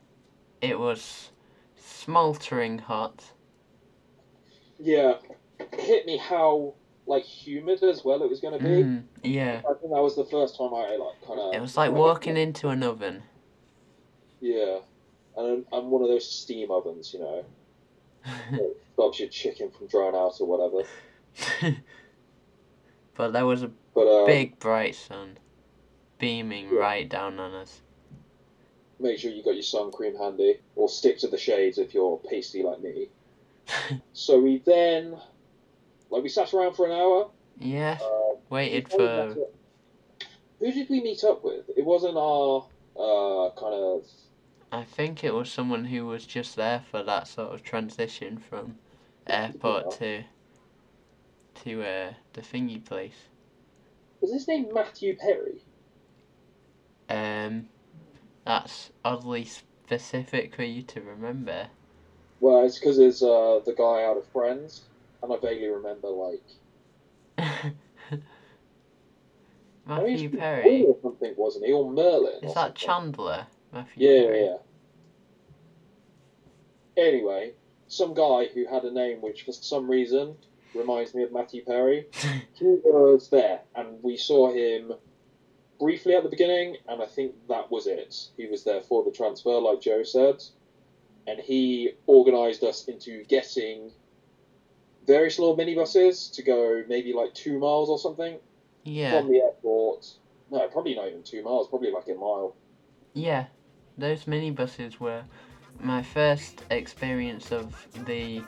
it 0.62 0.79
was 0.79 1.29
smouldering 2.11 2.79
hot. 2.79 3.33
Yeah, 4.81 5.18
it 5.59 5.81
hit 5.81 6.07
me 6.07 6.16
how 6.16 6.75
like 7.07 7.23
humid 7.25 7.83
as 7.83 8.05
well 8.05 8.23
it 8.23 8.31
was 8.31 8.40
going 8.40 8.59
to 8.59 8.64
be. 8.64 8.83
Mm, 8.83 9.05
yeah, 9.23 9.59
I 9.59 9.75
think 9.75 9.92
that 9.92 10.03
was 10.03 10.16
the 10.16 10.25
first 10.25 10.57
time 10.57 10.75
I 10.75 10.96
like 10.96 11.23
kind 11.27 11.38
of. 11.38 11.55
it 11.55 11.61
was 11.61 11.77
like 11.77 11.92
walking 11.92 12.37
into 12.37 12.68
an 12.68 12.83
oven. 12.83 13.23
Yeah, 14.40 14.79
and 15.37 15.64
I'm 15.73 15.90
one 15.90 16.03
of 16.03 16.09
those 16.09 16.29
steam 16.29 16.70
ovens, 16.70 17.12
you 17.12 17.20
know, 17.20 17.44
stops 18.94 19.20
your 19.20 19.29
chicken 19.29 19.70
from 19.70 19.87
drying 19.87 20.14
out 20.14 20.35
or 20.40 20.46
whatever. 20.46 20.88
but 23.14 23.33
there 23.33 23.46
was 23.46 23.62
a 23.62 23.70
But 23.94 24.07
uh, 24.09 24.27
big 24.27 24.59
bright 24.59 24.94
sun 24.94 25.38
beaming 26.18 26.70
Yeah. 26.70 26.79
right 26.81 27.09
down 27.09 27.38
on 27.38 27.55
us. 27.55 27.83
Make 29.00 29.18
sure 29.18 29.30
you 29.30 29.42
got 29.42 29.54
your 29.54 29.62
sun 29.62 29.90
cream 29.90 30.16
handy, 30.16 30.58
or 30.76 30.88
stick 30.88 31.18
to 31.20 31.28
the 31.28 31.38
shades 31.38 31.78
if 31.78 31.94
you're 31.94 32.18
pasty 32.28 32.62
like 32.62 32.80
me. 32.80 33.08
So 34.12 34.38
we 34.40 34.58
then, 34.58 35.16
like, 36.10 36.22
we 36.22 36.28
sat 36.28 36.52
around 36.52 36.74
for 36.74 36.86
an 36.86 36.92
hour. 36.92 37.30
yeah, 37.58 37.98
Uh, 38.02 38.36
waited 38.50 38.88
for. 38.90 39.36
Who 40.58 40.72
did 40.72 40.90
we 40.90 41.00
meet 41.02 41.24
up 41.24 41.42
with? 41.42 41.70
It 41.76 41.84
wasn't 41.84 42.16
our 42.16 42.66
uh, 42.96 43.50
kind 43.58 43.74
of. 43.74 44.06
I 44.72 44.82
think 44.84 45.24
it 45.24 45.32
was 45.34 45.50
someone 45.50 45.84
who 45.86 46.06
was 46.06 46.26
just 46.26 46.54
there 46.56 46.82
for 46.90 47.02
that 47.02 47.26
sort 47.28 47.54
of 47.54 47.62
transition 47.62 48.38
from 48.38 48.76
airport 49.26 49.92
to 49.98 50.22
to 51.64 51.82
uh, 51.82 52.12
the 52.34 52.40
thingy 52.40 52.84
place. 52.84 53.28
Was 54.20 54.32
his 54.32 54.46
name 54.48 54.68
Matthew 54.72 55.16
Perry? 55.16 55.62
Um, 57.08 57.68
that's 58.44 58.90
oddly 59.05 59.44
specific 59.44 60.55
for 60.55 60.62
you 60.62 60.83
to 60.83 61.00
remember. 61.00 61.68
Well, 62.40 62.64
it's 62.64 62.79
because 62.79 62.98
it's 62.98 63.22
uh, 63.22 63.61
the 63.64 63.74
guy 63.76 64.05
out 64.05 64.16
of 64.16 64.26
Friends, 64.29 64.83
and 65.22 65.33
I 65.33 65.37
vaguely 65.37 65.68
remember 65.68 66.09
like. 66.09 66.42
I 69.88 70.03
mean, 70.05 70.12
Matthew 70.12 70.38
Perry. 70.38 70.85
or 70.85 70.96
something, 71.03 71.35
wasn't 71.37 71.66
he? 71.66 71.72
Or 71.72 71.90
Merlin? 71.90 72.35
Is 72.42 72.50
or 72.53 72.55
that 72.55 72.55
something. 72.55 72.74
Chandler? 72.76 73.46
Matthew 73.72 74.09
Yeah, 74.09 74.22
Perry. 74.22 74.44
yeah. 74.44 74.57
Anyway, 76.96 77.53
some 77.88 78.14
guy 78.14 78.46
who 78.55 78.66
had 78.66 78.85
a 78.85 78.90
name 78.92 79.20
which, 79.20 79.42
for 79.42 79.53
some 79.53 79.90
reason, 79.90 80.37
reminds 80.74 81.14
me 81.14 81.22
of 81.24 81.33
Matthew 81.33 81.64
Perry. 81.64 82.07
he 82.55 82.64
was 82.85 83.29
there, 83.31 83.61
and 83.74 84.03
we 84.03 84.16
saw 84.16 84.53
him 84.53 84.92
briefly 85.81 86.14
at 86.14 86.23
the 86.23 86.29
beginning, 86.29 86.77
and 86.87 87.03
I 87.03 87.07
think 87.07 87.35
that 87.49 87.71
was 87.71 87.87
it. 87.87 88.14
He 88.37 88.47
was 88.47 88.62
there 88.62 88.83
for 88.83 89.03
the 89.03 89.11
transfer, 89.11 89.59
like 89.59 89.81
Joe 89.81 90.05
said, 90.05 90.43
and 91.27 91.40
he 91.40 91.93
organised 92.07 92.62
us 92.62 92.85
into 92.85 93.25
getting 93.25 93.90
various 95.07 95.38
little 95.38 95.57
minibuses 95.57 96.33
to 96.35 96.43
go 96.43 96.85
maybe 96.88 97.12
like 97.12 97.35
two 97.35 97.59
miles 97.59 97.88
or 97.88 97.99
something 97.99 98.38
yeah, 98.85 99.19
from 99.19 99.33
the 99.33 99.38
airport. 99.38 100.07
No, 100.51 100.69
probably 100.69 100.95
not 100.95 101.09
even 101.09 101.23
two 101.23 101.43
miles, 101.43 101.69
probably 101.69 101.90
like 101.90 102.07
a 102.09 102.14
mile. 102.14 102.55
yeah. 103.14 103.47
Those 103.99 104.25
minibuses 104.25 104.99
were 104.99 105.25
my 105.79 106.03
first 106.03 106.62
experience 106.71 107.53
of 107.53 107.87
the 108.07 108.43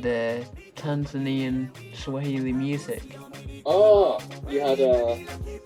the 0.00 0.44
Tanzanian 0.76 1.70
Swahili 1.94 2.52
music. 2.52 3.02
Ah, 3.66 4.18
you 4.48 4.60
had 4.60 4.80
uh, 4.80 5.16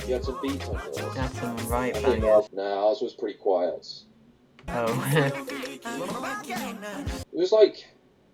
you 0.06 0.14
had 0.14 0.24
some 0.24 0.38
beats 0.42 0.68
on 0.68 0.80
yours. 0.96 1.16
Had 1.16 1.30
some 1.32 1.56
right 1.68 1.94
bangers. 1.94 2.24
ours, 2.24 2.48
ours 2.58 3.00
was 3.02 3.14
pretty 3.14 3.38
quiet. 3.38 3.86
Oh, 4.68 5.32
It 7.32 7.38
was 7.38 7.52
like, 7.52 7.84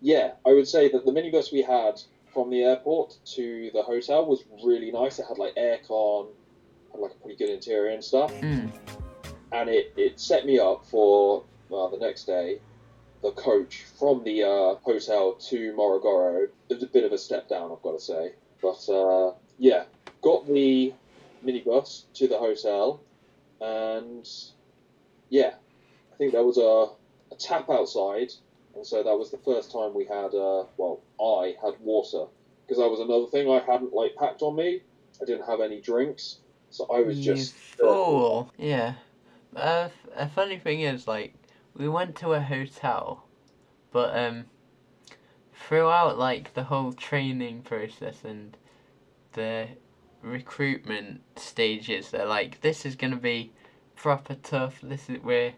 yeah, 0.01 0.33
I 0.46 0.53
would 0.53 0.68
say 0.68 0.90
that 0.90 1.05
the 1.05 1.12
minibus 1.12 1.53
we 1.53 1.62
had 1.62 2.01
from 2.33 2.51
the 2.51 2.62
airport 2.62 3.16
to 3.37 3.70
the 3.72 3.83
hotel 3.83 4.27
was 4.27 4.44
really 4.64 4.90
nice. 4.90 5.18
It 5.18 5.27
had 5.27 5.38
like 5.38 5.55
aircon, 5.57 6.29
had 6.92 7.01
like 7.01 7.12
a 7.12 7.22
pretty 7.22 7.37
good 7.37 7.51
interior 7.51 7.92
and 7.92 8.05
stuff. 8.05 8.33
Mm. 8.35 8.70
and 9.53 9.70
it, 9.70 9.92
it 9.96 10.20
set 10.20 10.44
me 10.46 10.59
up 10.59 10.85
for 10.87 11.44
well, 11.68 11.88
the 11.88 11.98
next 11.98 12.24
day. 12.24 12.59
The 13.23 13.33
coach 13.33 13.85
from 13.99 14.23
the 14.25 14.45
uh, 14.45 14.75
hotel 14.83 15.35
to 15.49 15.73
Morogoro. 15.73 16.45
It 16.45 16.75
was 16.75 16.83
a 16.83 16.87
bit 16.87 17.05
of 17.05 17.13
a 17.13 17.19
step 17.19 17.49
down, 17.49 17.73
I've 17.73 17.83
got 17.83 17.99
to 17.99 18.01
say. 18.01 18.33
But 18.63 18.89
uh, 18.89 19.35
yeah, 19.59 19.85
got 20.23 20.47
the 20.47 20.93
minibus 21.45 22.05
to 22.15 22.29
the 22.29 22.39
hotel, 22.39 23.01
and 23.61 24.29
yeah, 25.31 25.55
I 26.13 26.17
think 26.17 26.33
there 26.33 26.45
was 26.45 26.59
a, 26.59 27.35
a 27.35 27.39
tap 27.39 27.71
outside, 27.71 28.33
and 28.75 28.87
so 28.87 29.03
that 29.03 29.17
was 29.17 29.31
the 29.31 29.39
first 29.39 29.73
time 29.73 29.95
we 29.95 30.05
had. 30.05 30.35
Uh, 30.35 30.65
well, 30.77 31.01
I 31.21 31.57
had 31.63 31.75
water 31.81 32.27
because 32.67 32.83
that 32.83 32.89
was 32.89 33.01
another 33.01 33.27
thing 33.27 33.51
I 33.51 33.61
hadn't 33.61 33.93
like 33.93 34.15
packed 34.17 34.43
on 34.43 34.57
me. 34.57 34.83
I 35.21 35.25
didn't 35.25 35.47
have 35.47 35.61
any 35.61 35.81
drinks, 35.81 36.39
so 36.71 36.87
I 36.93 37.01
was 37.01 37.19
You 37.19 37.35
just 37.35 37.55
fool. 37.55 38.53
Yeah. 38.57 38.95
Uh, 39.57 39.89
a 40.17 40.29
funny 40.29 40.59
thing 40.59 40.83
is, 40.83 41.09
like, 41.09 41.35
we 41.79 41.88
went 41.88 42.17
to 42.17 42.33
a 42.33 42.41
hotel, 42.41 43.25
but 43.93 44.14
um, 44.19 44.47
throughout 45.55 46.19
like 46.19 46.53
the 46.55 46.64
whole 46.64 46.93
training 46.93 47.62
process 47.62 48.25
and 48.25 48.57
the 49.33 49.69
recruitment 50.21 51.23
stages, 51.37 52.11
they're 52.11 52.27
like, 52.27 52.61
this 52.61 52.85
is 52.85 52.97
gonna 52.97 53.17
be 53.17 53.53
proper 53.95 54.35
tough. 54.35 54.81
This 54.83 55.09
is 55.09 55.23
we're 55.23 55.55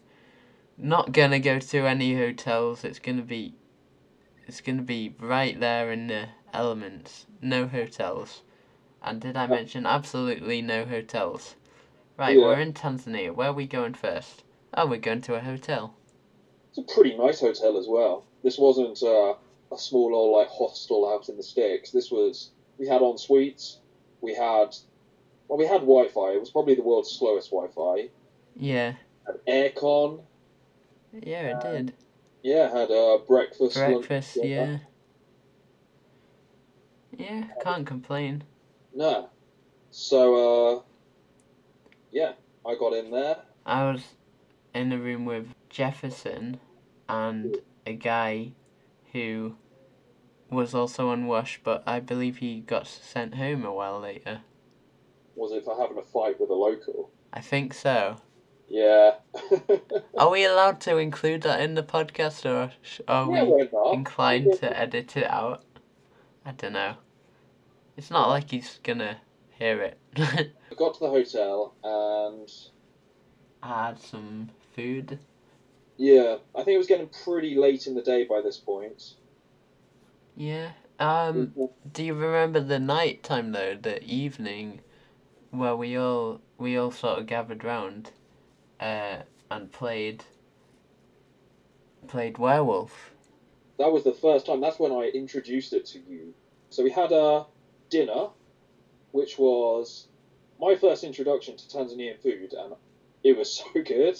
not 0.76 1.12
gonna 1.12 1.40
go 1.40 1.58
to 1.58 1.86
any 1.86 2.14
hotels. 2.14 2.84
It's 2.84 2.98
gonna 2.98 3.22
be, 3.22 3.54
it's 4.46 4.60
gonna 4.60 4.82
be 4.82 5.14
right 5.18 5.58
there 5.58 5.90
in 5.90 6.06
the 6.08 6.28
elements. 6.52 7.26
No 7.40 7.66
hotels. 7.66 8.42
And 9.02 9.22
did 9.22 9.38
I 9.38 9.46
mention 9.46 9.86
absolutely 9.86 10.60
no 10.60 10.84
hotels? 10.84 11.56
Right, 12.18 12.36
Yeah. 12.36 12.44
we're 12.44 12.60
in 12.60 12.74
Tanzania. 12.74 13.34
Where 13.34 13.48
are 13.48 13.52
we 13.54 13.66
going 13.66 13.94
first? 13.94 14.44
Oh, 14.74 14.86
we're 14.86 14.98
going 15.00 15.22
to 15.22 15.36
a 15.36 15.40
hotel. 15.40 15.94
It's 16.70 16.78
a 16.78 16.94
pretty 16.94 17.16
nice 17.16 17.40
hotel 17.40 17.76
as 17.78 17.86
well. 17.88 18.24
This 18.42 18.58
wasn't 18.58 19.02
uh, 19.02 19.34
a 19.72 19.78
small 19.78 20.14
old 20.14 20.36
like 20.36 20.48
hostel 20.48 21.12
out 21.12 21.28
in 21.28 21.36
the 21.36 21.42
sticks. 21.42 21.90
This 21.90 22.10
was 22.10 22.50
we 22.78 22.86
had 22.86 23.02
en 23.02 23.18
suites. 23.18 23.78
We 24.20 24.34
had 24.34 24.74
well, 25.48 25.58
we 25.58 25.66
had 25.66 25.80
Wi-Fi. 25.80 26.30
It 26.32 26.40
was 26.40 26.50
probably 26.50 26.76
the 26.76 26.82
world's 26.82 27.10
slowest 27.10 27.50
Wi-Fi. 27.50 28.08
Yeah, 28.56 28.94
Had 29.26 29.36
aircon. 29.48 30.20
yeah, 31.12 31.58
it 31.58 31.60
did. 31.60 31.92
Yeah, 32.42 32.70
had 32.70 32.90
uh, 32.90 33.18
breakfast. 33.26 33.76
lunch, 33.76 34.06
Breakfast, 34.06 34.38
yeah. 34.42 34.78
Yeah, 37.16 37.44
can't 37.62 37.86
complain. 37.86 38.44
No. 38.94 39.28
So 39.90 40.78
uh, 40.78 40.82
yeah, 42.12 42.32
I 42.64 42.76
got 42.76 42.92
in 42.92 43.10
there. 43.10 43.38
I 43.66 43.90
was 43.90 44.02
in 44.72 44.88
the 44.88 44.98
room 44.98 45.24
with 45.24 45.46
Jefferson 45.70 46.60
and 47.08 47.56
a 47.86 47.94
guy 47.94 48.52
who 49.12 49.56
was 50.50 50.74
also 50.74 51.08
on 51.08 51.26
Wash, 51.26 51.60
but 51.62 51.82
I 51.86 52.00
believe 52.00 52.38
he 52.38 52.60
got 52.60 52.86
sent 52.86 53.36
home 53.36 53.64
a 53.64 53.72
while 53.72 54.00
later. 54.00 54.40
Was 55.36 55.52
it 55.52 55.64
for 55.64 55.80
having 55.80 55.96
a 55.96 56.02
fight 56.02 56.38
with 56.40 56.50
a 56.50 56.54
local? 56.54 57.10
I 57.32 57.40
think 57.40 57.72
so. 57.72 58.16
Yeah. 58.68 59.14
Are 60.18 60.30
we 60.30 60.44
allowed 60.46 60.80
to 60.82 60.98
include 60.98 61.42
that 61.42 61.60
in 61.60 61.74
the 61.74 61.82
podcast, 61.82 62.44
or 62.44 62.72
are 63.08 63.32
yeah, 63.32 63.44
we 63.44 63.68
inclined 63.92 64.52
to 64.60 64.78
edit 64.78 65.16
it 65.16 65.28
out? 65.28 65.64
I 66.44 66.52
don't 66.52 66.72
know. 66.72 66.96
It's 67.96 68.10
not 68.10 68.28
like 68.28 68.50
he's 68.50 68.80
gonna 68.82 69.18
hear 69.50 69.80
it. 69.82 69.98
I 70.16 70.74
got 70.76 70.94
to 70.94 71.00
the 71.00 71.10
hotel 71.10 71.74
and 71.82 72.50
I 73.62 73.86
had 73.88 73.98
some 73.98 74.50
food. 74.74 75.18
Yeah, 76.00 76.36
I 76.54 76.62
think 76.62 76.76
it 76.76 76.78
was 76.78 76.86
getting 76.86 77.10
pretty 77.24 77.56
late 77.56 77.86
in 77.86 77.94
the 77.94 78.00
day 78.00 78.24
by 78.24 78.40
this 78.40 78.56
point. 78.56 79.16
Yeah. 80.34 80.70
Um. 80.98 81.52
Do 81.92 82.02
you 82.02 82.14
remember 82.14 82.58
the 82.60 82.78
night 82.78 83.22
time 83.22 83.52
though? 83.52 83.76
The 83.76 84.02
evening, 84.02 84.80
where 85.50 85.76
we 85.76 85.98
all 85.98 86.40
we 86.56 86.78
all 86.78 86.90
sort 86.90 87.18
of 87.18 87.26
gathered 87.26 87.64
round, 87.64 88.12
uh, 88.80 89.18
and 89.50 89.70
played. 89.70 90.24
Played 92.08 92.38
werewolf. 92.38 93.12
that 93.76 93.92
was 93.92 94.02
the 94.02 94.14
first 94.14 94.46
time. 94.46 94.62
That's 94.62 94.78
when 94.78 94.92
I 94.92 95.10
introduced 95.14 95.74
it 95.74 95.84
to 95.86 95.98
you. 95.98 96.32
So 96.70 96.82
we 96.82 96.90
had 96.90 97.12
a 97.12 97.44
dinner, 97.90 98.28
which 99.12 99.38
was 99.38 100.08
my 100.58 100.76
first 100.76 101.04
introduction 101.04 101.58
to 101.58 101.68
Tanzanian 101.68 102.18
food, 102.22 102.54
and 102.54 102.72
it 103.22 103.36
was 103.36 103.52
so 103.74 103.82
good. 103.82 104.18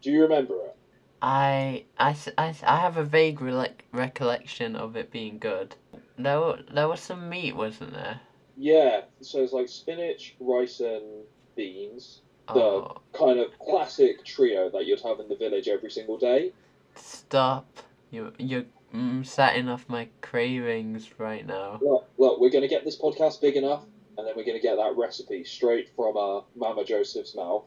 Do 0.00 0.10
you 0.10 0.22
remember 0.22 0.56
it? 0.64 0.76
I, 1.22 1.84
I, 1.98 2.16
I 2.36 2.54
I 2.64 2.76
have 2.80 2.96
a 2.96 3.04
vague 3.04 3.38
rele- 3.38 3.72
recollection 3.92 4.74
of 4.76 4.96
it 4.96 5.10
being 5.12 5.38
good. 5.38 5.76
There, 6.18 6.40
wa- 6.40 6.58
there 6.74 6.88
was 6.88 7.00
some 7.00 7.28
meat, 7.28 7.54
wasn't 7.56 7.92
there? 7.94 8.20
Yeah. 8.56 9.02
So 9.20 9.42
it's 9.42 9.52
like 9.52 9.68
spinach, 9.68 10.34
rice, 10.40 10.80
and 10.80 11.24
beans. 11.56 12.20
The 12.52 12.60
Oh, 12.60 12.96
kind 13.12 13.38
of 13.38 13.56
classic 13.60 14.24
trio 14.24 14.68
that 14.70 14.84
you'd 14.84 15.00
have 15.02 15.20
in 15.20 15.28
the 15.28 15.36
village 15.36 15.68
every 15.68 15.90
single 15.90 16.18
day. 16.18 16.52
stop! 16.96 17.66
You, 18.10 18.32
you're 18.38 18.64
mm, 18.92 19.24
setting 19.24 19.68
off 19.68 19.88
my 19.88 20.08
cravings 20.20 21.08
right 21.18 21.46
now. 21.46 21.78
Look, 21.80 22.08
look, 22.18 22.40
we're 22.40 22.50
going 22.50 22.62
to 22.62 22.68
get 22.68 22.84
this 22.84 22.98
podcast 23.00 23.40
big 23.40 23.56
enough, 23.56 23.84
and 24.18 24.26
then 24.26 24.34
we're 24.36 24.44
going 24.44 24.58
to 24.58 24.62
get 24.62 24.76
that 24.76 24.94
recipe 24.96 25.44
straight 25.44 25.88
from 25.96 26.16
uh, 26.16 26.40
Mama 26.56 26.84
Joseph's 26.84 27.34
mouth, 27.36 27.64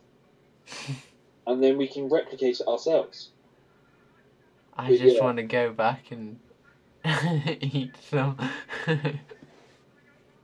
and 1.47 1.63
then 1.63 1.77
we 1.77 1.87
can 1.87 2.09
replicate 2.09 2.59
it 2.59 2.67
ourselves. 2.67 3.29
I 4.77 4.89
But 4.89 4.99
just 4.99 5.15
yeah. 5.15 5.23
want 5.23 5.38
to 5.38 5.43
go 5.43 5.73
back 5.73 6.11
and 6.11 6.39
eat 7.61 7.97
some. 7.97 8.38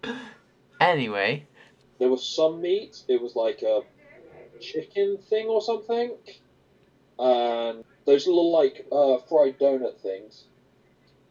anyway, 0.80 1.48
There 2.00 2.10
was 2.10 2.28
some 2.28 2.62
meat. 2.62 3.04
It 3.08 3.22
was 3.22 3.36
like 3.36 3.62
a 3.62 3.82
chicken 4.60 5.18
thing 5.18 5.48
or 5.48 5.62
something, 5.62 6.18
and 7.20 7.84
those 8.06 8.28
little 8.28 8.52
like 8.52 8.86
uh, 8.92 9.18
fried 9.30 9.60
donut 9.60 10.00
things. 10.02 10.48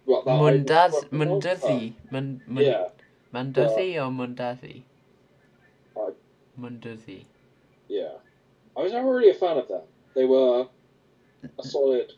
Well, 0.06 0.24
Mundaz, 0.24 0.94
uh, 0.94 1.08
Munduzi, 1.10 1.94
Mun, 2.10 2.42
mun, 2.46 2.64
Yeah, 2.64 2.88
Munduzi 3.34 3.96
or 3.96 4.10
Mundazi? 4.10 4.84
I- 5.96 6.14
Munduzi. 6.58 7.26
yeah. 7.88 8.18
I 8.76 8.82
was 8.82 8.92
never 8.92 9.12
really 9.14 9.30
a 9.30 9.34
fan 9.34 9.58
of 9.58 9.68
them. 9.68 9.82
They 10.14 10.24
were 10.24 10.68
a 11.58 11.64
solid. 11.64 12.12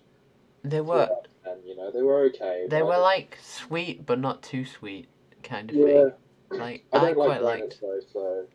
They 0.64 0.80
were 0.80 1.08
and 1.44 1.64
you 1.64 1.76
know 1.76 1.90
they 1.90 2.02
were 2.02 2.24
okay. 2.26 2.66
they 2.68 2.82
were 2.82 2.98
like 2.98 3.38
sweet 3.42 4.06
but 4.06 4.18
not 4.18 4.42
too 4.42 4.64
sweet 4.64 5.08
kind 5.42 5.70
of 5.70 5.76
yeah. 5.76 5.86
thing. 5.86 6.12
Like 6.50 6.84
I 6.92 6.96
I, 6.96 7.00
like 7.00 7.14
quite 7.14 7.40
donuts 7.40 7.42
liked. 7.42 7.80
though, 7.80 8.00
so 8.12 8.46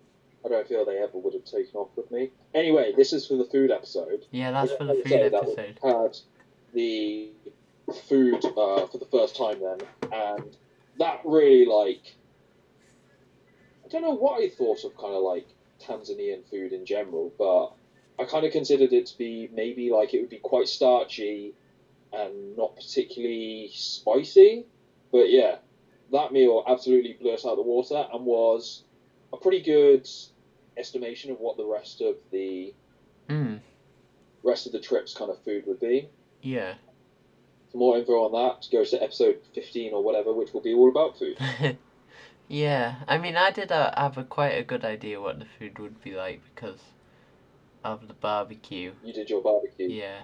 I 0.46 0.50
don't 0.50 0.68
feel 0.68 0.86
they 0.86 1.00
ever 1.00 1.18
would 1.18 1.34
have 1.34 1.46
taken 1.46 1.76
off 1.76 1.90
with 1.96 2.10
me. 2.12 2.32
Anyway, 2.54 2.94
this 2.96 3.12
is 3.12 3.28
for 3.28 3.36
the 3.36 3.46
food 3.46 3.72
episode. 3.72 4.26
Yeah, 4.32 4.52
that's 4.52 4.72
for 4.74 4.86
the 4.86 4.94
food 4.96 5.08
say, 5.08 5.22
episode. 5.24 5.80
Had 5.84 6.18
the 6.74 7.32
food 8.08 8.46
uh, 8.46 8.88
for 8.88 8.98
the 9.00 9.08
first 9.12 9.36
time 9.36 9.60
then, 9.60 10.12
and 10.12 10.56
that 11.00 11.22
really 11.26 11.66
like 11.66 12.16
I 13.86 13.90
don't 13.90 14.02
know 14.02 14.16
what 14.16 14.42
I 14.42 14.50
thought 14.50 14.84
of 14.84 14.96
kind 14.98 15.16
of 15.16 15.24
like 15.24 15.48
Tanzanian 15.82 16.50
food 16.50 16.74
in 16.74 16.86
general, 16.86 17.32
but 17.38 17.72
I 18.22 18.28
kind 18.28 18.46
of 18.46 18.52
considered 18.52 18.94
it 18.94 19.08
to 19.08 19.18
be 19.18 19.50
maybe 19.54 19.90
like 19.92 20.14
it 20.14 20.22
would 20.22 20.30
be 20.30 20.40
quite 20.40 20.68
starchy 20.68 21.54
and 22.18 22.58
not 22.58 22.76
particularly 22.76 23.70
spicy. 23.74 24.66
But 25.12 25.30
yeah, 25.30 25.58
that 26.12 26.32
meal 26.34 26.64
absolutely 26.68 27.14
blew 27.14 27.32
us 27.34 27.46
out 27.46 27.52
of 27.52 27.58
the 27.58 27.64
water 27.64 28.08
and 28.12 28.26
was 28.26 28.84
a 29.32 29.38
pretty 29.38 29.62
good 29.62 30.08
estimation 30.78 31.32
of 31.32 31.40
what 31.40 31.58
the 31.58 31.66
rest 31.66 32.02
of 32.02 32.16
the 32.32 32.74
Mm, 33.30 33.60
rest 34.44 34.68
of 34.68 34.72
the 34.72 34.80
trip's 34.80 35.14
kind 35.14 35.30
of 35.30 35.38
food 35.44 35.66
would 35.68 35.80
be. 35.80 36.08
yeah. 36.42 36.76
For 37.72 37.78
more 37.78 37.98
info 37.98 38.14
on 38.24 38.32
that, 38.32 38.68
go 38.72 38.86
to 38.86 39.04
episode 39.04 39.42
15 39.54 39.94
or 39.94 40.02
whatever, 40.02 40.32
which 40.34 40.54
will 40.54 40.62
be 40.62 40.74
all 40.74 40.90
about 40.90 41.18
food. 41.20 41.38
yeah, 42.48 42.96
I 43.06 43.18
mean, 43.18 43.36
I 43.36 43.52
did 43.52 43.74
uh, 43.74 43.92
have 43.98 44.18
a 44.18 44.24
quite 44.24 44.58
a 44.58 44.64
good 44.64 44.86
idea 44.86 45.20
what 45.20 45.40
the 45.40 45.46
food 45.60 45.78
would 45.80 46.02
be 46.02 46.16
like 46.16 46.40
because 46.56 46.80
of 47.84 48.08
the 48.08 48.14
barbecue. 48.14 48.94
You 49.04 49.12
did 49.12 49.30
your 49.30 49.42
barbecue. 49.42 49.90
Yeah. 49.90 50.22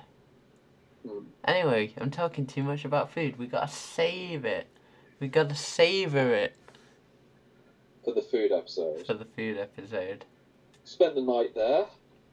Mm. 1.06 1.26
Anyway, 1.46 1.94
I'm 1.98 2.12
talking 2.12 2.46
too 2.46 2.64
much 2.64 2.86
about 2.86 3.12
food. 3.12 3.38
We 3.38 3.48
gotta 3.48 3.68
save 3.72 4.46
it. 4.46 4.68
We 5.20 5.28
gotta 5.28 5.56
savor 5.56 6.34
it 6.34 6.56
for 8.04 8.14
the 8.14 8.22
food 8.22 8.52
episode. 8.52 9.06
for 9.06 9.14
the 9.14 9.26
food 9.26 9.58
episode. 9.58 10.26
Spent 10.84 11.16
the 11.16 11.22
night 11.22 11.56
there. 11.56 11.86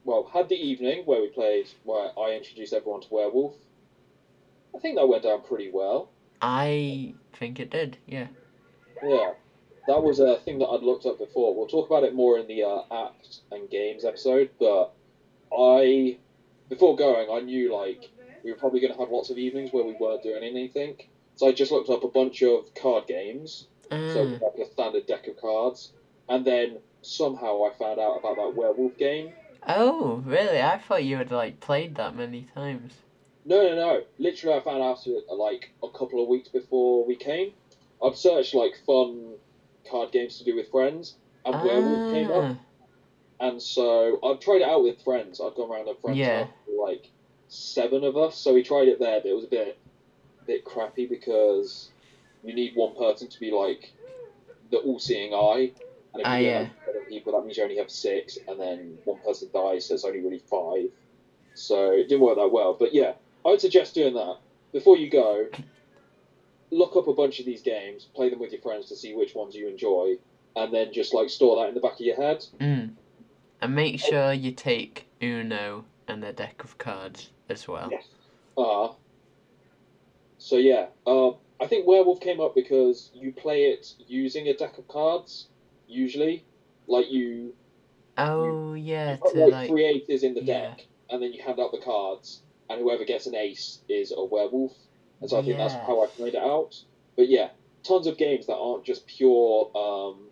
Well, 0.05 0.29
had 0.33 0.49
the 0.49 0.57
evening 0.57 1.03
where 1.05 1.21
we 1.21 1.29
played, 1.29 1.67
where 1.85 2.11
I 2.19 2.33
introduced 2.33 2.73
everyone 2.73 3.03
to 3.03 3.09
Werewolf. 3.11 3.55
I 4.75 4.79
think 4.79 4.97
that 4.97 5.07
went 5.07 5.23
down 5.25 5.43
pretty 5.43 5.71
well. 5.73 6.11
I 6.41 7.15
think 7.35 7.61
it 7.61 7.71
did. 7.71 7.99
Yeah. 8.07 8.29
Yeah. 9.03 9.33
that 9.87 10.03
was 10.03 10.21
a 10.21 10.37
thing 10.39 10.59
that 10.61 10.67
I'd 10.67 10.83
looked 10.83 11.07
up 11.07 11.19
before. 11.19 11.55
We'll 11.55 11.67
talk 11.69 11.87
about 11.89 12.05
it 12.05 12.15
more 12.15 12.39
in 12.39 12.47
the 12.47 12.63
uh, 12.63 12.83
act 13.07 13.41
and 13.51 13.69
games 13.69 14.05
episode, 14.05 14.51
but 14.59 14.93
I, 15.57 16.19
before 16.69 16.97
going, 16.97 17.29
I 17.31 17.41
knew 17.41 17.75
like 17.75 18.11
we 18.45 18.51
were 18.51 18.57
probably 18.57 18.81
going 18.81 18.93
to 18.93 18.99
have 18.99 19.11
lots 19.11 19.31
of 19.31 19.39
evenings 19.39 19.73
where 19.73 19.85
we 19.85 19.93
weren't 19.99 20.23
doing 20.23 20.43
anything. 20.43 20.97
So 21.37 21.47
I 21.49 21.53
just 21.53 21.73
looked 21.73 21.89
up 21.91 22.05
a 22.05 22.09
bunch 22.09 22.43
of 22.43 22.73
card 22.75 23.07
games, 23.07 23.67
so 23.89 23.97
Mm. 23.97 24.41
like 24.43 24.67
a 24.67 24.71
standard 24.71 25.07
deck 25.07 25.27
of 25.27 25.37
cards, 25.37 25.93
and 26.29 26.45
then 26.45 26.79
somehow 27.03 27.65
I 27.65 27.71
found 27.71 27.99
out 27.99 28.19
about 28.19 28.37
that 28.37 28.55
werewolf 28.55 28.97
game. 28.99 29.33
Oh, 29.67 30.23
really? 30.25 30.61
I 30.61 30.79
thought 30.79 31.05
you 31.05 31.17
had 31.17 31.31
like 31.31 31.61
played 31.61 31.95
that 31.97 32.15
many 32.15 32.47
times. 32.55 32.93
No, 33.45 33.63
no, 33.63 33.75
no. 33.75 34.03
Literally, 34.19 34.57
I 34.57 34.61
found 34.61 34.83
out 34.83 34.99
like 35.31 35.73
a 35.83 35.89
couple 35.89 36.23
of 36.23 36.29
weeks 36.29 36.49
before 36.49 37.05
we 37.05 37.17
came. 37.17 37.53
I'd 38.03 38.17
searched 38.17 38.55
like 38.55 38.75
fun 38.87 39.35
card 39.89 40.13
games 40.13 40.39
to 40.39 40.45
do 40.45 40.55
with 40.57 40.71
friends, 40.71 41.17
and 41.45 41.55
werewolf 41.65 42.11
came 42.11 42.31
up. 42.31 42.45
Ah, 42.45 43.47
And 43.47 43.63
so 43.63 44.19
I've 44.23 44.41
tried 44.41 44.61
it 44.61 44.69
out 44.69 44.83
with 44.83 45.01
friends. 45.03 45.41
I've 45.41 45.55
gone 45.55 45.71
around 45.71 45.89
a 45.89 45.95
friend's 45.95 46.19
Yeah. 46.19 46.47
like 46.79 47.11
seven 47.51 48.05
of 48.05 48.17
us. 48.17 48.37
So 48.37 48.55
we 48.55 48.63
tried 48.63 48.89
it 48.89 48.99
there, 48.99 49.21
but 49.21 49.29
it 49.29 49.35
was 49.35 49.45
a 49.45 49.49
bit, 49.49 49.79
bit 50.47 50.65
crappy 50.65 51.07
because 51.07 51.91
you 52.43 52.55
need 52.55 52.75
one 52.75 52.97
person 52.97 53.29
to 53.29 53.41
be 53.41 53.51
like 53.51 53.93
the 54.71 54.79
all-seeing 54.79 55.35
eye, 55.35 55.73
and 56.15 56.21
if 56.21 56.27
Ah, 56.27 56.37
you 56.37 56.47
yeah. 56.47 56.59
have 56.65 56.73
seven 56.87 57.03
people, 57.09 57.33
that 57.33 57.45
means 57.45 57.57
you 57.57 57.65
only 57.65 57.77
have 57.77 57.91
six, 57.91 58.39
and 58.49 58.59
then 58.59 58.97
one 59.05 59.19
person 59.19 59.49
dies, 59.53 59.87
so 59.87 59.95
it's 59.95 60.05
only 60.05 60.21
really 60.21 60.39
five. 60.39 60.91
So 61.55 61.91
it 61.91 62.09
didn't 62.09 62.21
work 62.21 62.37
that 62.37 62.49
well. 62.53 62.75
But 62.79 62.95
yeah, 62.95 63.13
I 63.45 63.49
would 63.49 63.61
suggest 63.61 63.95
doing 63.95 64.15
that 64.15 64.37
before 64.73 64.97
you 64.97 65.11
go. 65.11 65.49
Look 66.71 66.95
up 66.95 67.09
a 67.09 67.13
bunch 67.13 67.41
of 67.41 67.47
these 67.47 67.63
games, 67.63 68.07
play 68.15 68.31
them 68.31 68.39
with 68.39 68.53
your 68.53 68.61
friends 68.61 68.89
to 68.91 68.97
see 68.97 69.13
which 69.13 69.35
ones 69.35 69.57
you 69.57 69.67
enjoy, 69.67 70.15
and 70.55 70.73
then 70.73 70.93
just 70.93 71.13
like 71.13 71.29
store 71.29 71.57
that 71.57 71.69
in 71.69 71.75
the 71.75 71.81
back 71.81 71.95
of 71.95 72.01
your 72.01 72.17
head. 72.17 72.47
Mm. 72.61 72.93
And 73.61 73.75
make 73.75 73.99
sure 73.99 74.33
you 74.33 74.53
take 74.53 75.09
Uno 75.21 75.85
and 76.07 76.25
a 76.25 76.33
deck 76.33 76.63
of 76.63 76.79
cards 76.79 77.31
as 77.51 77.67
well. 77.69 77.89
Yes. 77.91 78.07
Uh, 78.57 78.93
so 80.39 80.57
yeah, 80.57 80.87
um, 81.07 81.37
I 81.61 81.67
think 81.67 81.87
Werewolf 81.87 82.21
came 82.21 82.41
up 82.41 82.55
because 82.55 83.11
you 83.15 83.33
play 83.33 83.65
it 83.65 83.95
using 84.07 84.49
a 84.49 84.55
deck 84.55 84.79
of 84.79 84.89
cards, 84.89 85.49
usually. 85.87 86.45
Like 86.87 87.11
you, 87.11 87.55
Oh 88.19 88.75
yeah, 88.75 89.17
put, 89.17 89.35
to 89.35 89.47
like, 89.47 89.69
three 89.69 89.85
aces 89.87 90.23
in 90.23 90.35
the 90.35 90.43
yeah. 90.43 90.61
deck, 90.61 90.87
and 91.09 91.23
then 91.23 91.33
you 91.33 91.43
hand 91.43 91.61
out 91.61 91.73
the 91.73 91.79
cards, 91.79 92.43
and 92.69 92.81
whoever 92.81 93.05
gets 93.05 93.27
an 93.27 93.35
ace 93.35 93.81
is 93.89 94.13
a 94.17 94.25
werewolf. 94.25 94.75
And 95.21 95.29
so 95.29 95.39
I 95.39 95.43
think 95.43 95.59
that's 95.59 95.75
how 95.75 96.03
I 96.03 96.07
played 96.07 96.35
it 96.35 96.43
out. 96.43 96.83
But 97.17 97.29
yeah, 97.29 97.51
tons 97.83 98.07
of 98.07 98.17
games 98.17 98.47
that 98.47 98.57
aren't 98.57 98.85
just 98.85 99.07
pure 99.07 99.71
um, 99.77 100.29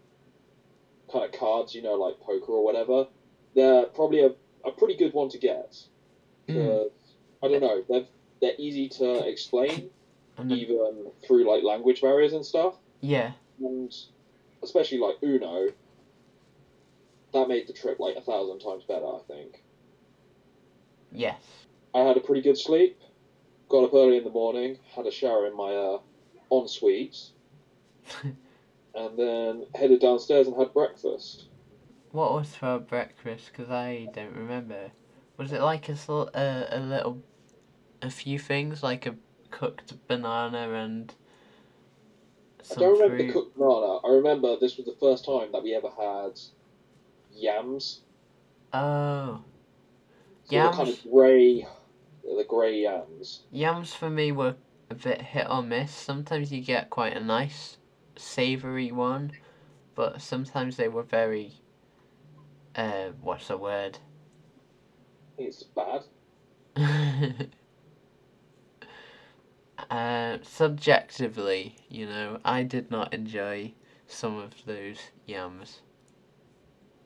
kind 1.13 1.25
of 1.25 1.39
cards, 1.39 1.75
you 1.75 1.83
know, 1.83 1.95
like 1.95 2.21
poker 2.21 2.53
or 2.53 2.65
whatever. 2.65 3.07
They're 3.55 3.85
probably 3.85 4.21
a, 4.21 4.31
a 4.65 4.71
pretty 4.71 4.97
good 4.97 5.13
one 5.13 5.29
to 5.31 5.39
get. 5.39 5.77
Mm. 6.49 6.91
I 7.43 7.49
don't 7.49 7.61
know, 7.61 7.83
they're, 7.89 8.07
they're 8.41 8.55
easy 8.59 8.89
to 8.89 9.29
explain 9.29 9.91
even 10.51 11.11
through 11.27 11.49
like 11.49 11.63
language 11.65 12.01
barriers 12.01 12.33
and 12.33 12.45
stuff. 12.47 12.75
yeah, 13.01 13.33
And 13.61 13.93
especially 14.63 14.99
like 14.99 15.17
Uno, 15.23 15.69
that 17.33 17.49
made 17.49 17.67
the 17.67 17.73
trip 17.73 17.99
like 17.99 18.17
a 18.17 18.21
thousand 18.21 18.61
times 18.61 18.85
better, 18.85 19.07
I 19.07 19.21
think. 19.27 19.63
yes. 21.13 21.41
I 21.95 22.01
had 22.01 22.17
a 22.17 22.21
pretty 22.21 22.43
good 22.43 22.59
sleep, 22.59 23.01
got 23.69 23.85
up 23.85 23.95
early 23.95 24.17
in 24.19 24.25
the 24.25 24.31
morning, 24.31 24.79
had 24.95 25.07
a 25.07 25.11
shower 25.11 25.47
in 25.47 25.57
my 25.57 25.75
uh, 25.75 25.99
ensuite, 26.53 27.31
and 28.95 29.19
then 29.19 29.67
headed 29.75 30.01
downstairs 30.01 30.47
and 30.47 30.57
had 30.57 30.73
breakfast. 30.73 31.47
What 32.13 32.33
was 32.33 32.55
for 32.55 32.79
breakfast? 32.79 33.51
Because 33.53 33.71
I 33.71 34.09
don't 34.13 34.35
remember. 34.37 34.93
Was 35.39 35.53
it 35.53 35.63
like 35.63 35.89
a, 35.89 35.97
a, 36.35 36.67
a 36.73 36.81
little, 36.81 37.23
a 38.03 38.11
few 38.11 38.39
things 38.39 38.83
like 38.83 39.07
a 39.07 39.15
cooked 39.51 39.95
banana 40.09 40.73
and 40.73 41.15
I 42.71 42.75
don't 42.75 42.93
remember 42.93 43.17
fruit? 43.17 43.27
the 43.29 43.33
cooked 43.33 43.57
banana. 43.57 43.97
I 44.05 44.11
remember 44.11 44.57
this 44.59 44.77
was 44.77 44.87
the 44.87 44.97
first 45.01 45.25
time 45.25 45.53
that 45.53 45.63
we 45.63 45.75
ever 45.75 45.89
had 45.89 46.39
yams. 47.33 48.01
Oh, 48.73 49.41
So 50.45 50.61
the 50.61 50.69
kind 50.71 50.89
Yams? 50.89 50.99
of 50.99 51.11
grey, 51.11 51.67
the 52.25 52.45
grey 52.47 52.83
yams. 52.83 53.43
yams 53.53 53.95
for 53.95 54.11
me 54.11 54.33
were 54.33 54.57
a 54.91 54.95
bit 54.95 55.23
hit 55.23 55.47
or 55.49 55.63
miss. 55.63 55.93
Sometimes 55.93 56.53
you 56.53 56.61
get 56.63 56.91
quite 56.91 57.17
a 57.17 57.21
nice, 57.21 57.79
savoury 58.17 58.91
one, 58.93 59.33
but 59.95 60.21
sometimes 60.21 60.77
they 60.77 60.89
were 60.89 61.03
very. 61.05 61.53
Uh, 62.75 63.11
what's 63.21 63.49
the 63.49 63.57
word? 63.57 63.99
It's 65.39 65.63
bad. 65.63 66.03
uh, 69.91 70.39
subjectively, 70.43 71.77
you 71.89 72.07
know, 72.07 72.39
I 72.45 72.63
did 72.65 72.91
not 72.91 73.15
enjoy 73.15 73.75
some 74.07 74.37
of 74.39 74.53
those 74.67 74.99
yams. 75.27 75.81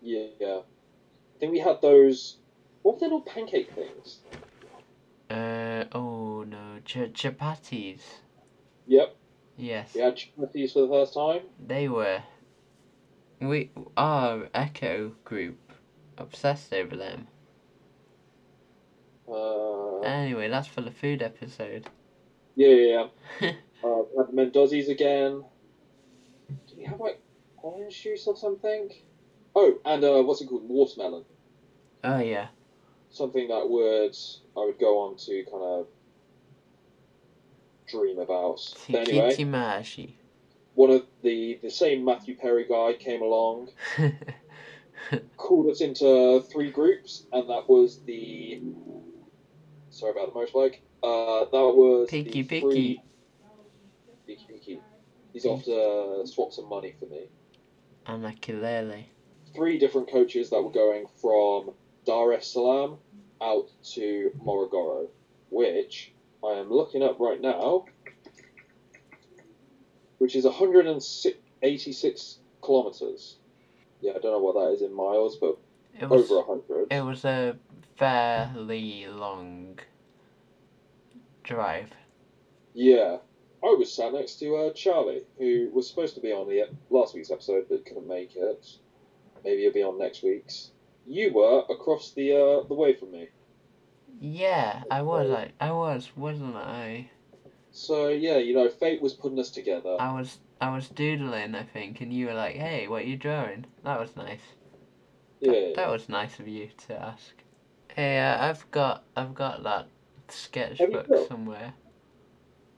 Yeah. 0.01 0.27
I 0.41 1.39
think 1.39 1.53
we 1.53 1.59
had 1.59 1.81
those. 1.83 2.39
What 2.83 2.95
were 2.95 3.01
they 3.01 3.07
little 3.07 3.21
pancake 3.21 3.73
things? 3.75 4.21
Uh, 5.31 5.85
oh 5.93 6.43
no, 6.45 6.79
ch- 6.85 7.13
chapatis. 7.13 8.01
Yep. 8.87 9.17
Yes, 9.57 9.95
We 9.95 10.01
had 10.01 10.17
chapatis 10.17 10.73
for 10.73 10.81
the 10.83 10.89
first 10.89 11.15
time. 11.15 11.43
they 11.65 11.89
were. 11.89 12.23
We 13.41 13.71
our 13.97 14.49
Echo 14.55 15.13
group 15.25 15.73
obsessed 16.17 16.73
over 16.73 16.97
them. 16.97 17.29
Uh, 19.29 20.01
Anyway, 20.01 20.49
that's 20.49 20.67
for 20.67 20.81
the 20.81 20.91
food 20.91 21.23
episode. 21.23 21.89
yeah, 22.57 22.69
yeah, 22.69 23.07
yeah. 23.41 23.53
uh, 23.85 24.03
we 24.17 24.43
had 24.43 24.89
again. 24.89 25.45
Did 26.69 26.79
we 26.79 26.85
have 26.85 27.01
like 27.01 27.21
orange 27.63 28.03
juice 28.03 28.27
or 28.27 28.37
something? 28.37 28.91
Oh, 29.55 29.79
and 29.85 30.03
uh, 30.03 30.23
what's 30.23 30.41
it 30.41 30.49
called? 30.49 30.69
Watermelon. 30.69 31.25
Oh 32.05 32.19
yeah, 32.19 32.49
Something 33.11 33.49
that 33.49 33.69
would 33.69 34.17
I 34.57 34.65
would 34.65 34.79
go 34.79 35.01
on 35.01 35.17
to 35.19 35.45
kind 35.45 35.63
of 35.63 35.87
dream 37.87 38.19
about. 38.19 38.61
But 38.91 39.09
anyway, 39.09 39.37
one 40.75 40.91
of 40.91 41.07
the 41.23 41.59
the 41.63 41.71
same 41.71 42.05
Matthew 42.05 42.37
Perry 42.37 42.67
guy 42.69 42.95
came 42.95 43.23
along, 43.23 43.69
called 45.37 45.71
us 45.71 45.81
into 45.81 46.43
three 46.51 46.71
groups, 46.71 47.25
and 47.33 47.49
that 47.51 47.69
was 47.69 48.01
the. 48.05 48.61
Sorry 49.93 50.11
about 50.13 50.33
the 50.33 50.41
motorbike. 50.41 50.77
Uh, 51.03 51.45
that 51.45 51.75
was 51.75 52.09
Peaky 52.11 52.31
the 52.31 52.43
Peaky. 52.45 52.61
three. 52.61 53.03
Peaky 54.27 54.47
Peaky. 54.49 54.81
He's 55.33 55.45
off 55.47 55.65
to 55.65 56.23
swap 56.27 56.53
some 56.53 56.69
money 56.69 56.95
for 56.99 57.07
me. 57.07 57.29
and. 58.07 59.09
Three 59.55 59.79
different 59.79 60.11
coaches 60.11 60.51
that 60.51 60.61
were 60.63 60.71
going 60.71 61.07
from 61.21 61.73
Dar 62.07 62.33
es 62.33 62.47
Salaam 62.53 62.97
out 63.41 63.69
to 63.95 64.31
Morogoro, 64.43 65.09
which 65.51 66.13
I 66.45 66.53
am 66.55 66.71
looking 66.71 67.03
up 67.03 67.21
right 67.21 67.41
now, 67.41 67.85
which 70.19 70.35
is 70.37 70.45
186 70.45 72.39
kilometers. 72.63 73.37
Yeah, 74.01 74.13
I 74.13 74.19
don't 74.19 74.33
know 74.33 74.39
what 74.39 74.55
that 74.55 74.73
is 74.75 74.83
in 74.83 74.95
miles, 74.95 75.37
but 75.37 75.59
It 76.01 76.09
was 76.09 76.31
over 76.31 76.47
100. 76.47 76.93
it 76.93 77.05
was 77.05 77.25
a 77.25 77.57
fairly 78.03 79.07
long 79.07 79.79
drive. 81.45 81.91
Yeah. 82.75 83.19
I 83.63 83.77
was 83.79 83.93
sat 83.93 84.13
next 84.13 84.41
to 84.41 84.57
uh, 84.57 84.73
Charlie, 84.73 85.23
who 85.39 85.71
was 85.73 85.89
supposed 85.89 86.17
to 86.17 86.21
be 86.21 86.33
on 86.33 86.49
the 86.49 86.65
last 86.91 87.15
week's 87.15 87.31
episode 87.31 87.67
but 87.71 87.87
couldn't 87.87 88.09
make 88.09 88.35
it. 88.35 88.67
Maybe 89.45 89.63
he'll 89.63 89.73
be 89.73 89.85
on 89.85 90.01
next 90.01 90.25
week's. 90.25 90.73
You 91.07 91.33
were 91.33 91.61
across 91.71 92.11
the 92.13 92.33
uh, 92.33 92.67
the 92.67 92.75
way 92.75 92.95
from 92.95 93.13
me. 93.13 93.29
Yeah, 94.21 94.83
I 94.91 95.03
was. 95.03 95.31
I, 95.31 95.53
I 95.61 95.71
was, 95.71 96.11
wasn't 96.17 96.57
I? 96.57 97.09
So 97.71 98.09
yeah, 98.09 98.39
you 98.39 98.55
know, 98.55 98.69
fate 98.69 99.01
was 99.01 99.15
putting 99.15 99.39
us 99.39 99.51
together. 99.51 99.97
I 100.01 100.13
was. 100.13 100.39
I 100.61 100.75
was 100.75 100.89
doodling, 100.89 101.55
I 101.55 101.63
think, 101.65 102.01
and 102.01 102.13
you 102.13 102.27
were 102.27 102.35
like, 102.35 102.57
"Hey, 102.57 102.87
what 102.89 103.03
are 103.03 103.07
you 103.07 103.17
drawing?" 103.17 103.67
That 103.85 103.99
was 104.01 104.17
nice. 104.17 104.43
That, 105.41 105.51
Yeah. 105.69 105.73
that 105.77 105.89
was 105.89 106.09
nice 106.09 106.39
of 106.41 106.47
you 106.49 106.69
to 106.89 107.01
ask. 107.01 107.42
Hey, 107.95 108.19
uh, 108.19 108.49
I've 108.49 108.71
got. 108.71 109.05
I've 109.17 109.35
got 109.35 109.63
that 109.65 109.89
sketchbook 110.29 111.09
got? 111.09 111.29
somewhere. 111.29 111.75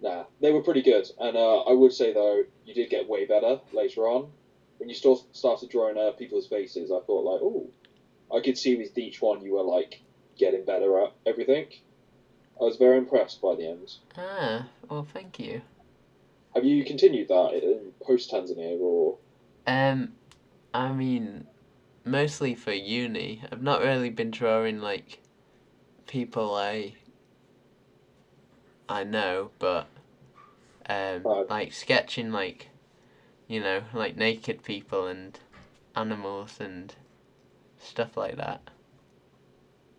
Nah, 0.01 0.25
they 0.41 0.51
were 0.51 0.63
pretty 0.63 0.83
good, 0.83 1.09
and 1.19 1.37
uh, 1.37 1.61
I 1.61 1.73
would 1.73 1.93
say 1.93 2.13
though, 2.13 2.43
you 2.67 2.75
did 2.75 2.91
get 2.91 3.09
way 3.09 3.25
better 3.25 3.61
later 3.73 4.03
on. 4.09 4.31
When 4.79 4.89
you 4.89 4.95
still 4.95 5.25
started 5.33 5.71
drawing 5.71 5.97
uh, 5.97 6.11
people's 6.11 6.49
faces, 6.49 6.91
I 6.91 6.99
thought 7.07 7.25
like, 7.25 7.41
oh, 7.43 7.71
I 8.37 8.41
could 8.41 8.59
see 8.59 8.77
with 8.77 8.99
each 8.99 9.23
one 9.23 9.43
you 9.43 9.55
were 9.55 9.63
like 9.63 10.03
getting 10.37 10.65
better 10.65 10.99
at 11.05 11.13
everything. 11.25 11.67
I 12.61 12.65
was 12.65 12.77
very 12.77 12.99
impressed 12.99 13.41
by 13.41 13.55
the 13.55 13.69
end. 13.69 13.95
Ah, 14.19 14.69
well, 14.91 15.07
thank 15.13 15.39
you. 15.39 15.63
Have 16.55 16.65
you 16.65 16.85
continued 16.85 17.29
that 17.29 17.53
in 17.55 17.93
post 18.03 18.33
Tanzania 18.33 18.79
or? 18.81 19.19
Um, 19.67 20.13
I 20.73 20.93
mean, 20.93 21.47
mostly 22.05 22.55
for 22.55 22.73
uni. 22.73 23.43
I've 23.51 23.63
not 23.63 23.81
really 23.83 24.11
been 24.11 24.31
drawing 24.31 24.81
like 24.81 25.21
people 26.07 26.55
I 26.55 26.95
I 28.89 29.05
know, 29.05 29.51
but 29.59 29.87
um, 30.89 31.23
like 31.49 31.73
sketching 31.73 32.31
like 32.31 32.69
you 33.49 33.61
know 33.61 33.83
like 33.93 34.17
naked 34.17 34.63
people 34.63 35.07
and 35.07 35.39
animals 35.97 36.61
and 36.61 36.95
stuff 37.79 38.17
like 38.17 38.37
that. 38.37 38.61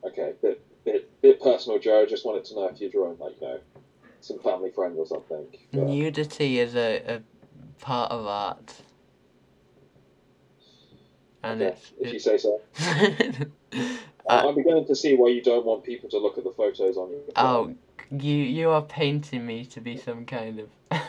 Okay, 0.05 0.33
bit 0.41 0.61
bit 0.83 1.21
bit 1.21 1.41
personal, 1.41 1.79
Joe. 1.79 2.05
Just 2.05 2.25
wanted 2.25 2.45
to 2.45 2.55
know 2.55 2.65
if 2.67 2.79
you're 2.79 2.91
drawing 2.91 3.17
like 3.17 3.39
you 3.41 3.47
know 3.47 3.59
some 4.21 4.39
family 4.39 4.71
friend 4.71 4.95
or 4.97 5.05
something. 5.05 5.45
But- 5.73 5.87
Nudity 5.87 6.59
is 6.59 6.75
a, 6.75 6.97
a 7.07 7.21
part 7.83 8.11
of 8.11 8.25
art. 8.25 8.73
And 11.45 11.61
okay, 11.61 11.77
if 11.99 12.11
you 12.13 12.19
say 12.19 12.37
so. 12.39 12.59
it's 12.77 13.51
I'm 14.27 14.47
uh, 14.47 14.51
beginning 14.53 14.87
to 14.87 14.95
see 14.95 15.15
why 15.15 15.29
you 15.29 15.43
don't 15.43 15.63
want 15.63 15.83
people 15.83 16.09
to 16.09 16.17
look 16.17 16.39
at 16.39 16.43
the 16.43 16.51
photos 16.51 16.97
on 16.97 17.09
phone. 17.09 17.21
oh, 17.35 17.75
you 18.11 18.33
you 18.33 18.71
are 18.71 18.81
painting 18.81 19.45
me 19.45 19.63
to 19.65 19.79
be 19.79 19.95
some 19.95 20.25
kind 20.25 20.59
of. 20.59 20.69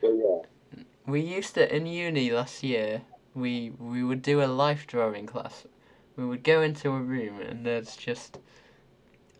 But 0.00 0.16
yeah, 0.16 0.38
we 1.06 1.20
used 1.20 1.54
to 1.54 1.76
in 1.76 1.86
uni 1.86 2.30
last 2.30 2.62
year. 2.62 3.02
We 3.34 3.72
we 3.78 4.02
would 4.02 4.22
do 4.22 4.42
a 4.42 4.46
life 4.46 4.86
drawing 4.86 5.26
class. 5.26 5.64
We 6.16 6.26
would 6.26 6.42
go 6.42 6.62
into 6.62 6.90
a 6.90 7.00
room 7.00 7.40
and 7.40 7.64
there's 7.64 7.96
just. 7.96 8.38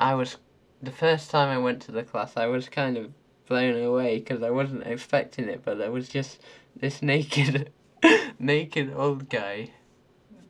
I 0.00 0.14
was, 0.14 0.38
the 0.80 0.90
first 0.90 1.30
time 1.30 1.48
I 1.48 1.58
went 1.58 1.82
to 1.82 1.92
the 1.92 2.02
class, 2.02 2.36
I 2.36 2.46
was 2.46 2.68
kind 2.68 2.96
of 2.96 3.12
blown 3.46 3.80
away 3.82 4.18
because 4.18 4.42
I 4.42 4.50
wasn't 4.50 4.86
expecting 4.86 5.48
it, 5.48 5.62
but 5.64 5.78
there 5.78 5.92
was 5.92 6.08
just 6.08 6.40
this 6.74 7.02
naked, 7.12 7.72
naked 8.38 8.92
old 8.94 9.28
guy 9.28 9.70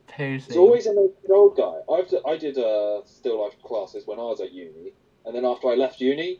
posing. 0.07 0.47
there's 0.47 0.57
always 0.57 0.85
a 0.85 0.93
naked 0.93 1.31
old 1.31 1.57
guy. 1.57 1.79
I've 1.91 2.09
d- 2.09 2.19
I 2.25 2.37
did 2.37 2.57
uh, 2.57 3.01
still 3.05 3.43
life 3.43 3.55
classes 3.63 4.05
when 4.05 4.19
I 4.19 4.23
was 4.23 4.41
at 4.41 4.51
uni, 4.51 4.93
and 5.25 5.35
then 5.35 5.45
after 5.45 5.67
I 5.67 5.75
left 5.75 6.01
uni, 6.01 6.39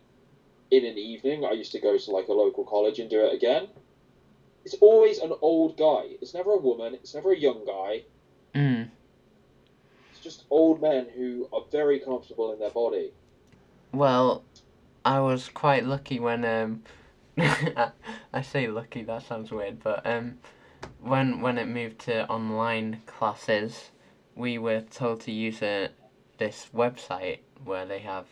in 0.71 0.86
an 0.86 0.97
evening, 0.97 1.45
I 1.45 1.52
used 1.52 1.71
to 1.73 1.80
go 1.80 1.97
to 1.97 2.12
like 2.12 2.28
a 2.28 2.34
local 2.34 2.63
college 2.63 2.99
and 2.99 3.10
do 3.10 3.23
it 3.23 3.34
again. 3.34 3.67
It's 4.65 4.76
always 4.76 5.19
an 5.19 5.34
old 5.41 5.78
guy. 5.78 6.15
It's 6.21 6.34
never 6.34 6.52
a 6.52 6.58
woman. 6.58 6.95
It's 6.95 7.13
never 7.13 7.32
a 7.32 7.38
young 7.38 7.65
guy. 7.65 8.04
Mm. 8.56 8.89
It's 10.12 10.21
just 10.21 10.45
old 10.49 10.82
men 10.82 11.08
who 11.15 11.47
are 11.54 11.63
very 11.71 11.99
comfortable 11.99 12.54
in 12.54 12.60
their 12.60 12.71
body. 12.71 13.12
Well, 13.91 14.43
I 15.06 15.19
was 15.19 15.49
quite 15.49 15.86
lucky 15.86 16.19
when 16.19 16.45
um, 16.45 16.84
I, 17.38 17.91
I 18.34 18.41
say 18.41 18.67
lucky. 18.67 19.04
That 19.04 19.23
sounds 19.28 19.52
weird, 19.52 19.84
but 19.84 20.06
um, 20.08 20.39
when 21.04 21.42
when 21.42 21.58
it 21.58 21.68
moved 21.68 22.00
to 22.00 22.28
online 22.30 23.02
classes, 23.06 23.92
we 24.36 24.58
were 24.58 24.82
told 24.82 25.22
to 25.22 25.32
use 25.32 25.62
a 25.62 25.89
this 26.38 26.70
website 26.74 27.39
where 27.63 27.86
they 27.86 28.00
have 28.00 28.26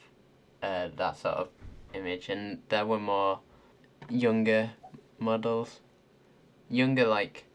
uh, 0.63 0.88
that 0.95 1.17
sort 1.17 1.36
of 1.36 1.49
image, 1.93 2.29
and 2.29 2.62
there 2.69 2.86
were 2.86 2.99
more 2.99 3.39
younger 4.10 4.71
models, 5.19 5.81
younger 6.69 7.05
like, 7.05 7.45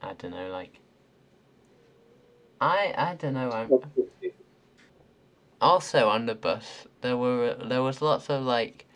I 0.00 0.12
don't 0.14 0.30
know, 0.30 0.50
like. 0.50 0.80
I 2.60 2.94
I 2.96 3.14
don't 3.14 3.34
know. 3.34 3.50
I'm 3.50 3.70
also 5.60 6.08
on 6.08 6.26
the 6.26 6.34
bus 6.36 6.86
there 7.00 7.16
were 7.16 7.56
there 7.64 7.82
was 7.82 8.00
lots 8.00 8.30
of 8.30 8.42
like 8.42 8.86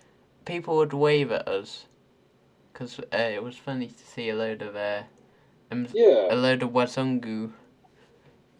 people 0.44 0.76
would 0.76 0.92
wave 0.92 1.32
at 1.32 1.46
us 1.48 1.86
because 2.72 3.00
uh, 3.00 3.16
it 3.16 3.42
was 3.42 3.56
funny 3.56 3.88
to 3.88 4.04
see 4.06 4.28
a 4.28 4.34
load 4.34 4.62
of 4.62 4.76
uh, 4.76 5.02
Yeah. 5.92 6.28
a 6.30 6.36
load 6.36 6.62
of 6.62 6.70
wazungu 6.70 7.52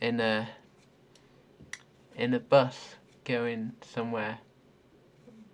in 0.00 0.20
a 0.20 0.48
in 2.16 2.34
a 2.34 2.40
bus 2.40 2.96
going 3.24 3.72
somewhere 3.82 4.38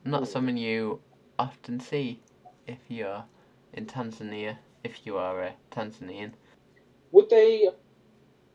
not 0.05 0.21
hmm. 0.21 0.27
something 0.27 0.57
you 0.57 1.01
often 1.38 1.81
see 1.81 2.21
if 2.66 2.79
you're 2.88 3.25
in 3.73 3.87
Tanzania 3.87 4.59
if 4.85 5.07
you 5.07 5.16
are 5.16 5.42
a 5.42 5.55
Tanzanian 5.71 6.33
Would 7.12 7.31
they? 7.31 7.68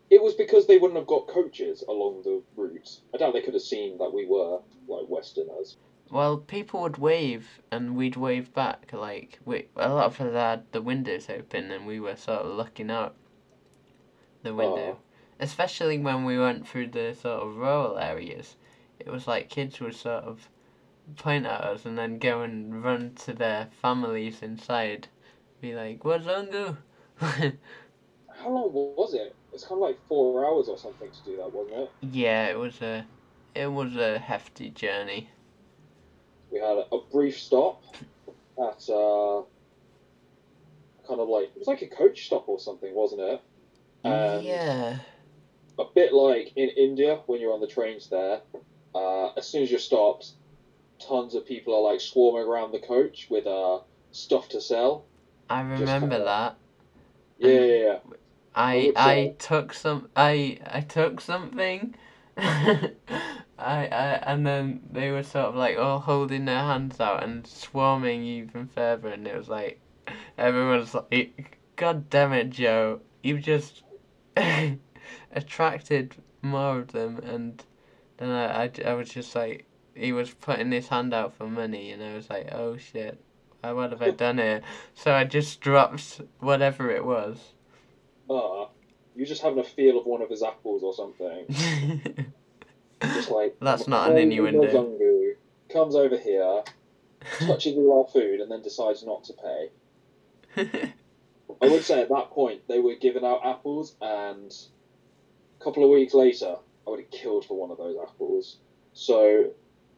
It 0.10 0.22
was 0.22 0.36
because 0.36 0.68
they 0.68 0.78
wouldn't 0.78 0.98
have 0.98 1.08
got 1.08 1.28
coaches 1.28 1.84
along 1.88 2.22
the 2.24 2.44
route. 2.56 3.02
I 3.14 3.18
doubt 3.18 3.34
they 3.34 3.42
could 3.42 3.56
have 3.56 3.64
seen 3.64 3.98
that 3.98 4.14
we 4.14 4.26
were 4.28 4.60
like 4.88 5.08
Westerners. 5.10 5.78
Well, 6.10 6.38
people 6.38 6.82
would 6.82 6.98
wave 6.98 7.62
and 7.72 7.96
we'd 7.96 8.16
wave 8.16 8.54
back. 8.54 8.92
Like 8.94 9.40
we, 9.46 9.68
a 9.76 9.90
lot 9.90 10.06
of 10.06 10.22
us 10.22 10.34
had 10.34 10.72
the 10.72 10.82
windows 10.82 11.30
open 11.30 11.72
and 11.72 11.88
we 11.88 12.00
were 12.00 12.16
sort 12.16 12.42
of 12.42 12.56
looking 12.56 12.92
out 12.92 13.16
the 14.44 14.54
window. 14.54 15.00
Especially 15.40 15.98
when 15.98 16.26
we 16.26 16.38
went 16.38 16.68
through 16.68 16.88
the 16.88 17.16
sort 17.20 17.42
of 17.42 17.58
rural 17.58 17.98
areas, 17.98 18.56
it 19.00 19.10
was 19.10 19.28
like 19.28 19.50
kids 19.50 19.80
would 19.80 19.96
sort 19.96 20.24
of 20.24 20.50
point 21.18 21.46
at 21.46 21.62
us 21.62 21.86
and 21.86 21.98
then 21.98 22.20
go 22.20 22.42
and 22.42 22.84
run 22.84 23.14
to 23.16 23.34
their 23.34 23.68
families 23.82 24.42
inside, 24.42 25.08
be 25.62 25.74
like, 25.74 26.00
"Wazungu." 26.04 26.78
How 27.20 28.50
long 28.50 28.74
was 28.74 29.14
it? 29.14 29.36
It's 29.54 29.64
kind 29.66 29.82
of 29.82 29.88
like 29.88 30.00
four 30.08 30.46
hours 30.46 30.68
or 30.68 30.78
something 30.78 31.10
to 31.12 31.24
do 31.24 31.38
that, 31.38 31.52
wasn't 31.54 31.78
it? 31.78 31.92
yeah, 32.02 32.48
it 32.48 32.58
was 32.58 32.82
a, 32.82 33.06
it 33.56 33.68
was 33.68 33.96
a 33.96 34.20
hefty 34.20 34.70
journey. 34.70 35.30
We 36.54 36.60
had 36.60 36.78
a, 36.92 36.98
brief 37.12 37.40
stop 37.40 37.84
at 38.60 38.88
uh, 38.88 39.42
kind 41.08 41.20
of 41.20 41.28
like 41.28 41.46
it 41.46 41.58
was 41.58 41.68
like 41.68 41.82
a 41.82 41.88
coach 41.88 42.28
stop 42.28 42.48
or 42.48 42.60
something, 42.60 42.94
wasn't 42.94 43.22
it? 43.22 43.42
And 44.04 44.44
yeah. 44.44 45.00
a 45.80 45.86
bit 45.96 46.14
like 46.14 46.52
in 46.56 46.70
India 46.70 47.22
when 47.26 47.42
you're 47.42 47.54
on 47.54 47.60
the 47.60 47.68
trains 47.68 48.08
there. 48.08 48.42
Uh, 48.94 49.32
as 49.34 49.48
soon 49.48 49.64
as 49.64 49.72
you're 49.72 49.80
stopped, 49.80 50.34
tons 51.00 51.34
of 51.34 51.48
people 51.48 51.74
are 51.74 51.92
like 51.92 52.00
swarming 52.00 52.48
around 52.48 52.72
the 52.72 52.80
coach 52.80 53.26
with 53.32 53.48
uh, 53.48 53.80
stuff 54.12 54.48
to 54.50 54.62
sell. 54.62 55.06
I 55.50 55.62
remember 55.62 56.10
kinda- 56.10 56.26
that. 56.26 56.58
Yeah, 57.40 57.50
yeah, 57.50 57.84
yeah. 57.84 58.00
I 58.54 58.94
I 58.96 59.36
took 59.40 59.74
some 59.74 60.10
I 60.16 60.60
I 60.68 60.82
took 60.82 61.20
something. 61.20 61.96
I 63.64 63.86
I 63.86 64.06
and 64.32 64.46
then 64.46 64.82
they 64.92 65.12
were 65.12 65.24
sort 65.24 65.46
of 65.46 65.56
like 65.56 65.78
all 65.78 66.00
holding 66.00 66.46
their 66.46 66.60
hands 66.60 67.00
out 67.00 67.24
and 67.24 67.46
swarming 67.48 68.24
even 68.24 68.68
further, 68.68 69.10
and 69.10 69.28
it 69.28 69.36
was 69.36 69.50
like 69.50 69.80
everyone's 70.38 70.94
like, 70.94 71.58
"God 71.76 72.10
damn 72.10 72.34
it, 72.34 72.50
Joe! 72.50 73.00
You've 73.22 73.42
just 73.42 73.84
attracted 75.32 76.16
more 76.42 76.80
of 76.80 76.92
them." 76.92 77.20
And 77.20 77.64
then 78.18 78.30
I, 78.30 78.66
I 78.66 78.72
I 78.86 78.94
was 78.94 79.10
just 79.10 79.36
like, 79.36 79.66
he 79.96 80.12
was 80.12 80.34
putting 80.34 80.72
his 80.72 80.90
hand 80.90 81.14
out 81.14 81.36
for 81.36 81.48
money, 81.48 81.92
and 81.92 82.04
I 82.04 82.16
was 82.16 82.30
like, 82.30 82.50
"Oh 82.52 82.78
shit." 82.78 83.20
What 83.62 83.92
have 83.92 84.02
I 84.02 84.10
done 84.26 84.40
here? 84.40 84.62
So 84.94 85.14
I 85.14 85.24
just 85.24 85.62
dropped 85.62 86.20
whatever 86.40 86.92
it 86.92 87.06
was. 87.06 87.54
Uh, 88.30 88.66
you're 89.16 89.26
just 89.26 89.42
having 89.42 89.60
a 89.60 89.64
feel 89.64 89.98
of 89.98 90.06
one 90.06 90.22
of 90.22 90.30
his 90.30 90.44
apples 90.44 90.84
or 90.84 90.94
something. 90.94 92.34
Just 93.04 93.30
like 93.30 93.56
That's 93.60 93.88
not 93.88 94.12
an 94.12 94.18
innuendo. 94.18 94.98
Comes 95.72 95.96
over 95.96 96.18
here, 96.18 96.64
touches 97.40 97.76
all 97.76 98.04
our 98.04 98.12
food, 98.12 98.40
and 98.40 98.52
then 98.52 98.62
decides 98.62 99.04
not 99.04 99.24
to 99.26 99.34
pay. 99.34 100.94
I 101.62 101.68
would 101.68 101.84
say 101.84 102.02
at 102.02 102.10
that 102.10 102.32
point 102.32 102.62
they 102.68 102.80
were 102.80 102.96
giving 102.96 103.26
out 103.26 103.42
apples, 103.44 103.96
and 104.02 104.54
a 105.60 105.64
couple 105.64 105.84
of 105.84 105.90
weeks 105.90 106.14
later, 106.14 106.58
I 106.86 106.90
would 106.90 107.00
have 107.00 107.12
killed 107.12 107.46
for 107.46 107.60
one 107.60 107.72
of 107.72 107.78
those 107.78 107.98
apples. 108.02 108.58
So 108.94 109.52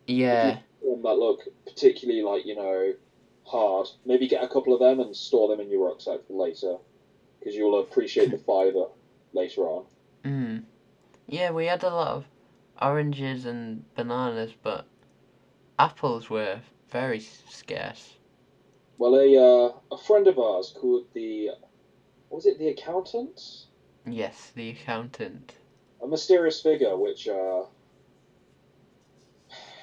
yeah, 0.07 0.59
that 0.81 1.17
look 1.17 1.41
particularly 1.65 2.21
like 2.21 2.45
you 2.45 2.55
know 2.55 2.93
hard, 3.45 3.87
maybe 4.05 4.27
get 4.27 4.43
a 4.43 4.47
couple 4.47 4.73
of 4.73 4.79
them 4.79 4.99
and 4.99 5.15
store 5.15 5.49
them 5.49 5.59
in 5.59 5.69
your 5.69 5.87
rucksack 5.87 6.19
for 6.27 6.33
later, 6.41 6.77
because 7.39 7.55
you'll 7.55 7.79
appreciate 7.79 8.31
the 8.31 8.37
fibre 8.37 8.85
later 9.33 9.61
on. 9.61 9.85
mm. 10.23 10.63
yeah. 11.27 11.51
We 11.51 11.65
had 11.65 11.83
a 11.83 11.89
lot 11.89 12.07
of 12.07 12.25
oranges 12.81 13.45
and 13.45 13.83
bananas, 13.95 14.53
but 14.61 14.85
apples 15.79 16.29
were 16.29 16.61
very 16.89 17.19
scarce. 17.19 18.15
Well, 18.97 19.15
a 19.15 19.35
uh, 19.37 19.73
a 19.91 19.97
friend 19.97 20.27
of 20.27 20.39
ours 20.39 20.73
called 20.75 21.05
the 21.13 21.51
was 22.29 22.45
it 22.45 22.57
the 22.57 22.69
accountant? 22.69 23.67
Yes, 24.05 24.51
the 24.55 24.69
accountant. 24.69 25.55
A 26.01 26.07
mysterious 26.07 26.61
figure, 26.61 26.95
which 26.97 27.27
uh, 27.27 27.63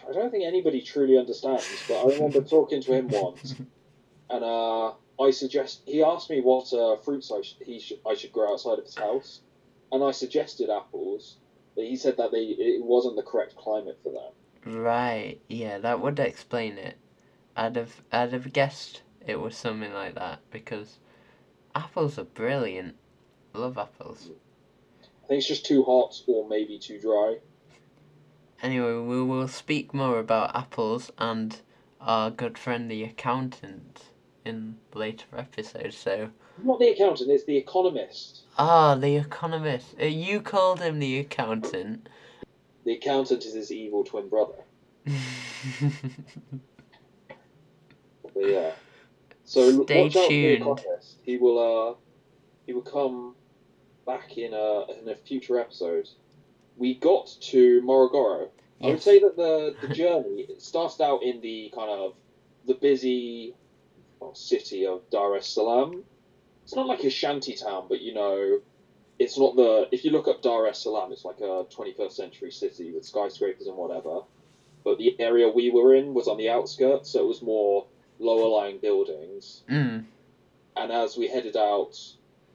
I 0.09 0.13
don't 0.13 0.31
think 0.31 0.45
anybody 0.45 0.81
truly 0.81 1.19
understands. 1.19 1.67
But 1.89 2.05
I 2.07 2.13
remember 2.15 2.43
talking 2.57 2.81
to 2.83 2.93
him 2.93 3.09
once, 3.09 3.55
and 4.31 4.45
uh, 4.45 4.93
I 5.21 5.31
suggest 5.31 5.83
he 5.87 6.03
asked 6.03 6.31
me 6.31 6.41
what 6.41 6.73
uh, 6.73 6.97
fruits 6.97 7.31
I 7.31 7.43
sh- 7.43 7.57
he 7.65 7.79
sh- 7.81 7.93
I 8.07 8.15
should 8.15 8.33
grow 8.33 8.53
outside 8.53 8.79
of 8.79 8.85
his 8.85 8.95
house, 8.97 9.41
and 9.91 10.03
I 10.03 10.11
suggested 10.13 10.71
apples. 10.71 11.37
But 11.75 11.85
he 11.85 11.97
said 11.97 12.17
that 12.19 12.33
they 12.33 12.43
it 12.45 12.85
wasn't 12.85 13.17
the 13.17 13.23
correct 13.23 13.57
climate 13.57 13.99
for 14.03 14.13
them. 14.13 14.81
Right. 14.81 15.39
Yeah, 15.49 15.79
that 15.79 16.01
would 16.01 16.19
explain 16.19 16.79
it. 16.79 16.97
I'd 17.57 17.77
have 17.77 18.03
I'd 18.13 18.33
have 18.33 18.53
guessed 18.53 19.03
it 19.27 19.41
was 19.41 19.57
something 19.57 19.93
like 19.93 20.15
that 20.15 20.41
because 20.51 20.99
Apples 21.75 22.19
are 22.19 22.25
brilliant. 22.25 22.97
Love 23.55 23.79
apples. 23.79 24.31
I 25.25 25.27
think 25.27 25.39
it's 25.39 25.49
just 25.49 25.65
too 25.65 25.83
hot 25.85 26.23
or 26.27 26.47
maybe 26.47 26.79
too 26.79 26.99
dry. 26.99 27.39
Anyway, 28.63 28.95
we 28.95 29.23
will 29.23 29.49
speak 29.49 29.93
more 29.95 30.19
about 30.19 30.55
apples 30.55 31.11
and 31.19 31.61
our 32.01 32.31
good 32.31 32.59
friend 32.59 32.91
the 32.91 33.05
accountant 33.05 34.11
in 34.45 34.77
later 34.95 35.27
episodes. 35.37 35.97
So, 35.97 36.31
Not 36.65 36.79
the 36.79 36.89
accountant, 36.89 37.31
it's 37.31 37.45
the 37.45 37.57
economist. 37.57 38.43
ah, 38.59 38.95
the 38.95 39.17
economist. 39.17 39.95
Uh, 40.01 40.07
you 40.07 40.41
called 40.41 40.81
him 40.81 40.99
the 40.99 41.19
accountant. 41.19 42.09
The 42.85 42.95
accountant 42.95 43.45
is 43.45 43.55
his 43.55 43.71
evil 43.73 44.05
twin 44.05 44.29
brother. 44.29 44.55
But 48.35 48.47
yeah. 48.47 48.71
So 49.45 49.85
Stay 49.85 50.05
watch 50.05 50.17
out 50.17 50.23
for 50.25 50.29
the 50.29 50.29
tuned. 50.29 50.63
economist. 50.63 51.19
He 51.23 51.37
will 51.37 51.59
uh 51.59 51.95
he 52.67 52.73
will 52.73 52.83
come 52.83 53.35
back 54.07 54.39
in 54.39 54.55
a 54.55 54.85
in 55.01 55.09
a 55.09 55.15
future 55.15 55.59
episode. 55.59 56.09
We 56.77 56.95
got 56.95 57.29
to 57.51 57.83
Morogoro. 57.83 58.49
I 58.83 58.87
would 58.89 59.03
say 59.03 59.21
that 59.21 59.37
the 59.37 59.77
the 59.81 59.95
journey 59.95 60.49
starts 60.59 61.01
out 61.01 61.23
in 61.23 61.41
the 61.41 61.71
kind 61.75 61.91
of 61.91 62.15
the 62.67 62.75
busy 62.75 63.55
well, 64.19 64.35
city 64.35 64.87
of 64.87 65.03
Dar 65.11 65.37
es 65.37 65.47
Salaam. 65.47 66.05
It's 66.65 66.75
not 66.77 66.87
like 66.87 67.05
a 67.05 67.11
shanty 67.11 67.55
town, 67.55 67.87
but 67.89 68.01
you 68.01 68.15
know, 68.15 68.61
it's 69.19 69.39
not 69.39 69.57
the. 69.57 69.89
If 69.93 70.05
you 70.05 70.11
look 70.11 70.29
up 70.29 70.43
Dar 70.43 70.67
es 70.67 70.83
Salaam, 70.83 71.13
it's 71.13 71.25
like 71.25 71.41
a 71.41 71.65
21st 71.65 72.13
century 72.13 72.51
city 72.51 72.93
with 72.93 73.05
skyscrapers 73.05 73.67
and 73.67 73.77
whatever. 73.77 74.21
But 74.85 74.99
the 74.99 75.15
area 75.21 75.49
we 75.49 75.71
were 75.71 75.95
in 75.95 76.13
was 76.15 76.27
on 76.29 76.39
the 76.39 76.51
outskirts, 76.51 77.11
so 77.11 77.25
it 77.25 77.29
was 77.29 77.41
more 77.43 77.87
lower 78.19 78.49
lying 78.49 78.79
buildings. 78.79 79.63
Mm, 79.69 80.05
And 80.77 80.93
as 80.93 81.17
we 81.17 81.29
headed 81.29 81.57
out, 81.57 81.97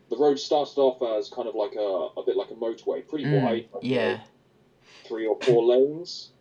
the 0.09 0.17
road 0.17 0.39
started 0.39 0.77
off 0.77 1.01
as 1.17 1.29
kind 1.29 1.47
of 1.47 1.55
like 1.55 1.75
a 1.75 2.09
a 2.19 2.23
bit 2.25 2.35
like 2.35 2.51
a 2.51 2.55
motorway, 2.55 3.07
pretty 3.07 3.25
mm, 3.25 3.41
wide, 3.41 3.69
like, 3.73 3.83
yeah. 3.83 4.19
three 5.05 5.25
or 5.25 5.37
four 5.41 5.63
lanes. 5.63 6.31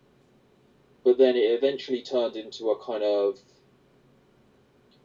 But 1.03 1.17
then 1.17 1.35
it 1.37 1.51
eventually 1.51 2.01
turned 2.01 2.35
into 2.35 2.69
a 2.71 2.83
kind 2.83 3.03
of. 3.03 3.39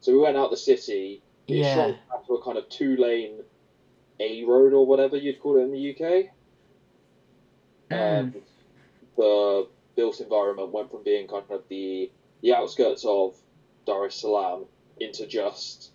So 0.01 0.11
we 0.11 0.19
went 0.19 0.35
out 0.35 0.51
the 0.51 0.57
city. 0.57 1.22
It 1.47 1.57
Yeah. 1.57 1.73
shrunk 1.73 1.97
back 2.09 2.27
to 2.27 2.33
a 2.35 2.41
kind 2.43 2.57
of 2.57 2.69
two 2.69 2.95
lane 2.97 3.43
A 4.19 4.43
road 4.45 4.73
or 4.73 4.85
whatever 4.85 5.17
you'd 5.17 5.39
call 5.39 5.57
it 5.57 5.61
in 5.63 5.71
the 5.71 5.79
UK. 5.79 6.29
Mm, 7.89 7.95
And 7.95 8.41
the 9.17 9.67
built 9.95 10.19
environment 10.21 10.71
went 10.71 10.91
from 10.91 11.03
being 11.03 11.27
kind 11.27 11.43
of 11.49 11.67
the 11.67 12.11
the 12.41 12.53
outskirts 12.53 13.05
of 13.05 13.35
Dar 13.85 14.05
es 14.05 14.15
Salaam 14.15 14.65
into 14.99 15.25
just 15.25 15.91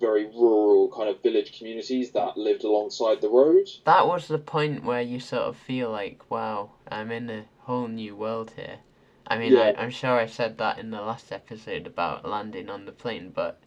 very 0.00 0.26
rural 0.26 0.88
kind 0.88 1.08
of 1.08 1.22
village 1.22 1.56
communities 1.56 2.10
that 2.12 2.36
lived 2.36 2.64
alongside 2.64 3.20
the 3.20 3.28
road. 3.28 3.68
that 3.84 4.06
was 4.08 4.26
the 4.26 4.38
point 4.38 4.82
where 4.84 5.00
you 5.00 5.20
sort 5.20 5.42
of 5.44 5.56
feel 5.56 5.90
like, 5.90 6.28
wow, 6.30 6.70
I'm 6.90 7.12
in 7.12 7.30
a 7.30 7.44
whole 7.60 7.86
new 7.86 8.16
world 8.16 8.52
here. 8.56 8.80
I 9.26 9.38
mean, 9.38 9.52
Yeah. 9.52 9.72
I, 9.76 9.82
I'm 9.82 9.90
sure 9.90 10.18
I 10.18 10.26
said 10.26 10.58
that 10.58 10.78
in 10.78 10.90
the 10.90 11.00
last 11.00 11.30
episode 11.32 11.86
about 11.86 12.28
landing 12.28 12.68
on 12.68 12.86
the 12.86 12.92
plane, 12.92 13.30
but 13.30 13.60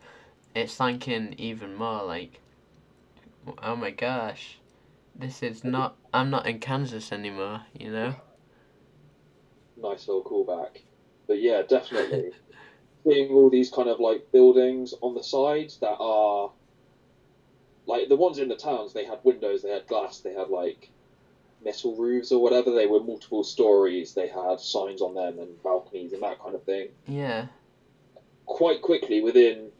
it's 0.55 0.75
thinking 0.75 1.35
even 1.37 1.75
more 1.75 2.03
like, 2.03 2.39
oh 3.61 3.75
my 3.75 3.91
gosh, 3.91 4.59
this 5.15 5.43
is 5.43 5.63
not, 5.63 5.95
I'm 6.13 6.29
not 6.29 6.47
in 6.47 6.59
Kansas 6.59 7.11
anymore, 7.11 7.61
you 7.77 7.91
know? 7.91 8.15
nice 9.81 10.07
little 10.07 10.23
callback. 10.23 10.81
But 11.27 11.41
yeah, 11.41 11.61
definitely. 11.67 12.31
Seeing 13.03 13.31
all 13.31 13.49
these 13.49 13.69
kind 13.69 13.87
of 13.87 13.99
like 13.99 14.31
buildings 14.31 14.93
on 15.01 15.13
the 15.13 15.23
sides 15.23 15.77
that 15.79 15.95
are 15.99 16.51
like 17.85 18.09
the 18.09 18.15
ones 18.15 18.39
in 18.39 18.49
the 18.49 18.55
towns, 18.55 18.93
they 18.93 19.05
had 19.05 19.19
windows, 19.23 19.61
they 19.61 19.71
had 19.71 19.87
glass, 19.87 20.19
they 20.19 20.33
had 20.33 20.49
like 20.49 20.89
metal 21.63 21.95
roofs 21.95 22.31
or 22.31 22.41
whatever. 22.41 22.71
They 22.71 22.87
were 22.87 23.01
multiple 23.01 23.43
stories, 23.43 24.13
they 24.13 24.27
had 24.27 24.59
signs 24.59 25.01
on 25.01 25.15
them 25.15 25.39
and 25.39 25.61
balconies 25.63 26.13
and 26.13 26.23
that 26.23 26.39
kind 26.41 26.55
of 26.55 26.63
thing. 26.63 26.89
Yeah. 27.07 27.47
Quite 28.45 28.81
quickly, 28.81 29.21
within 29.21 29.71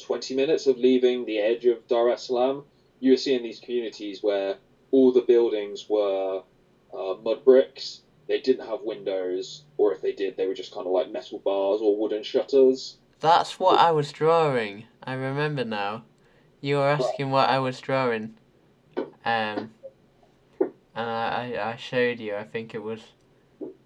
20 0.00 0.34
minutes 0.34 0.66
of 0.66 0.78
leaving 0.78 1.24
the 1.24 1.38
edge 1.38 1.66
of 1.66 1.86
Dar 1.88 2.10
es 2.10 2.26
Salaam, 2.26 2.64
you 3.00 3.12
were 3.12 3.16
seeing 3.16 3.42
these 3.42 3.60
communities 3.60 4.22
where 4.22 4.56
all 4.90 5.12
the 5.12 5.22
buildings 5.22 5.86
were 5.88 6.42
uh, 6.92 7.14
mud 7.22 7.44
bricks. 7.44 8.02
They 8.28 8.40
didn't 8.40 8.66
have 8.66 8.82
windows, 8.82 9.64
or 9.76 9.92
if 9.92 10.02
they 10.02 10.12
did, 10.12 10.36
they 10.36 10.46
were 10.46 10.54
just 10.54 10.72
kind 10.72 10.86
of 10.86 10.92
like 10.92 11.10
metal 11.10 11.38
bars 11.40 11.80
or 11.80 11.96
wooden 11.96 12.22
shutters. 12.22 12.96
That's 13.20 13.58
what 13.58 13.78
I 13.78 13.90
was 13.90 14.12
drawing. 14.12 14.84
I 15.02 15.14
remember 15.14 15.64
now. 15.64 16.04
You 16.60 16.76
were 16.76 16.88
asking 16.88 17.30
what 17.30 17.48
I 17.48 17.58
was 17.58 17.80
drawing. 17.80 18.34
Um, 19.24 19.72
and 20.60 20.70
I, 20.94 21.54
I, 21.56 21.70
I 21.72 21.76
showed 21.76 22.20
you. 22.20 22.36
I 22.36 22.44
think 22.44 22.74
it 22.74 22.82
was, 22.82 23.00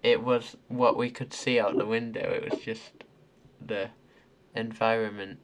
it 0.03 0.21
was 0.21 0.55
what 0.67 0.97
we 0.97 1.09
could 1.09 1.33
see 1.33 1.59
out 1.59 1.77
the 1.77 1.85
window. 1.85 2.19
It 2.19 2.51
was 2.51 2.61
just 2.61 2.91
the 3.65 3.89
environment. 4.55 5.39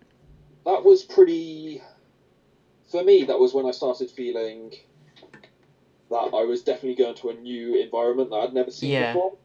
That 0.66 0.84
was 0.84 1.04
pretty. 1.04 1.82
For 2.90 3.04
me, 3.04 3.24
that 3.24 3.40
was 3.40 3.54
when 3.54 3.66
I 3.66 3.72
started 3.72 4.10
feeling 4.12 4.74
that 6.10 6.34
I 6.34 6.44
was 6.44 6.62
definitely 6.62 6.96
going 6.96 7.16
to 7.16 7.30
a 7.30 7.34
new 7.34 7.76
environment 7.76 8.30
that 8.32 8.36
I'd 8.36 8.54
never 8.54 8.70
seen 8.70 8.92
Yeah. 8.92 9.14
before. 9.14 9.38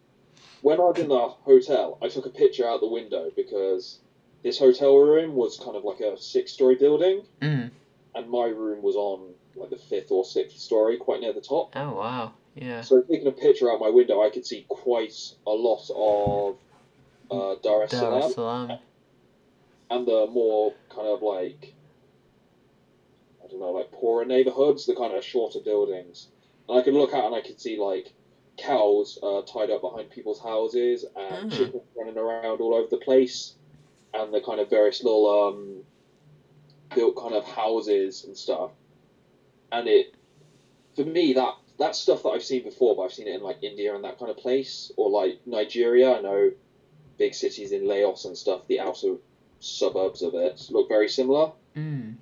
When 0.63 0.81
I 0.81 0.85
was 0.85 0.99
in 0.99 1.09
the 1.09 1.29
hotel, 1.29 1.97
I 2.03 2.09
took 2.09 2.27
a 2.27 2.31
picture 2.31 2.67
out 2.67 2.81
the 2.81 2.89
window 2.89 3.31
because 3.37 4.01
this 4.43 4.59
hotel 4.59 4.97
room 4.97 5.37
was 5.37 5.57
kind 5.59 5.77
of 5.77 5.85
like 5.85 6.01
a 6.01 6.19
six-story 6.19 6.75
building, 6.75 7.23
Mm. 7.41 7.71
and 8.17 8.29
my 8.31 8.47
room 8.47 8.83
was 8.83 8.97
on 8.97 9.35
like 9.55 9.71
the 9.71 9.77
fifth 9.77 10.11
or 10.11 10.25
sixth 10.25 10.59
story, 10.59 10.97
quite 10.97 11.21
near 11.21 11.33
the 11.33 11.41
top. 11.41 11.71
Oh 11.77 11.93
wow. 11.95 12.33
Yeah. 12.57 12.81
So 12.81 13.01
taking 13.03 13.27
a 13.29 13.33
picture 13.33 13.71
out 13.71 13.81
my 13.81 13.91
window, 13.91 14.23
I 14.23 14.31
could 14.31 14.45
see 14.45 14.65
quite 14.69 15.15
a 15.47 15.53
lot 15.53 15.89
of 15.95 16.57
uh, 17.31 17.55
Dar 17.63 17.85
es 17.85 17.91
Salaam. 17.93 18.79
And 19.91 20.07
the 20.07 20.27
more 20.29 20.79
kind 20.91 21.09
of 21.09 21.23
like 21.23 21.77
I 23.43 23.47
don't 23.49 23.61
know, 23.61 23.73
like 23.73 23.91
poorer 23.93 24.25
neighborhoods, 24.25 24.87
the 24.87 24.95
kind 24.95 25.13
of 25.15 25.25
shorter 25.25 25.61
buildings. 25.61 26.29
And 26.69 26.77
I 26.79 26.83
could 26.83 26.95
look 26.95 27.13
out 27.15 27.27
and 27.27 27.35
I 27.35 27.41
could 27.41 27.61
see 27.61 27.77
like 27.77 28.15
cows 28.59 29.19
uh, 29.23 29.43
tied 29.43 29.71
up 29.71 29.81
behind 29.83 30.11
people's 30.11 30.41
houses 30.41 31.05
and 31.15 31.49
Mm. 31.51 31.51
chickens 31.51 31.83
running 31.97 32.19
around 32.19 32.61
all 32.61 32.75
over 32.75 32.89
the 32.91 32.99
place, 32.99 33.57
and 34.15 34.33
the 34.35 34.41
kind 34.41 34.61
of 34.61 34.71
various 34.71 35.03
little 35.03 35.27
um, 35.49 35.85
built 36.95 37.17
kind 37.17 37.35
of 37.35 37.45
houses 37.45 38.25
and 38.25 38.37
stuff. 38.37 38.73
And 39.73 39.89
it, 39.89 40.07
for 40.97 41.05
me, 41.05 41.35
that 41.35 41.55
that's 41.79 41.99
stuff 41.99 42.23
that 42.25 42.31
I've 42.31 42.45
seen 42.45 42.65
before, 42.65 42.97
but 42.97 43.03
I've 43.05 43.13
seen 43.13 43.29
it 43.29 43.35
in 43.35 43.43
like 43.43 43.59
India 43.63 43.95
and 43.95 44.05
that 44.05 44.19
kind 44.19 44.31
of 44.31 44.37
place, 44.39 44.91
or 44.97 45.11
like 45.11 45.41
Nigeria. 45.47 46.13
I 46.15 46.21
know 46.21 46.53
big 47.19 47.35
cities 47.35 47.73
in 47.73 47.87
Laos 47.87 48.25
and 48.27 48.37
stuff. 48.39 48.67
The 48.69 48.81
outer 48.81 49.17
suburbs 49.67 50.23
of 50.23 50.35
it 50.35 50.67
look 50.71 50.89
very 50.89 51.09
similar. 51.09 51.53
Mm. 51.77 52.17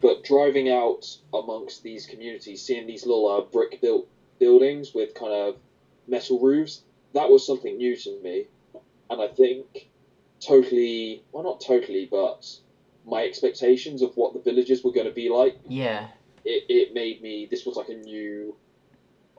But 0.00 0.24
driving 0.24 0.68
out 0.68 1.16
amongst 1.32 1.82
these 1.82 2.06
communities, 2.06 2.62
seeing 2.62 2.86
these 2.86 3.06
little 3.06 3.26
uh, 3.28 3.40
brick 3.40 3.80
built 3.80 4.06
buildings 4.38 4.92
with 4.94 5.14
kind 5.14 5.32
of 5.32 5.56
metal 6.06 6.38
roofs, 6.38 6.82
that 7.14 7.28
was 7.30 7.46
something 7.46 7.76
new 7.76 7.96
to 7.96 8.20
me. 8.22 8.44
And 9.08 9.20
I 9.22 9.28
think 9.28 9.88
totally, 10.40 11.22
well, 11.32 11.42
not 11.44 11.60
totally, 11.60 12.06
but 12.10 12.46
my 13.06 13.24
expectations 13.24 14.02
of 14.02 14.16
what 14.16 14.34
the 14.34 14.40
villages 14.40 14.84
were 14.84 14.90
going 14.90 15.06
to 15.06 15.12
be 15.12 15.28
like, 15.28 15.56
Yeah. 15.68 16.08
it, 16.44 16.64
it 16.68 16.92
made 16.94 17.22
me, 17.22 17.46
this 17.50 17.64
was 17.64 17.76
like 17.76 17.88
a 17.88 17.94
new. 17.94 18.54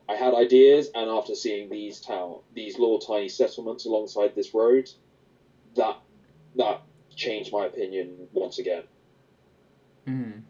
I 0.10 0.16
had 0.16 0.34
ideas, 0.34 0.90
and 0.96 1.10
after 1.10 1.36
seeing 1.36 1.70
these 1.70 2.00
town, 2.00 2.40
these 2.54 2.80
little 2.80 2.98
tiny 2.98 3.28
settlements 3.28 3.86
alongside 3.86 4.36
this 4.36 4.54
road, 4.54 4.90
that 5.76 5.98
that 6.56 6.82
changed 7.18 7.52
my 7.52 7.66
opinion 7.66 8.28
once 8.32 8.60
again. 8.60 8.84
Mm. 10.08 10.44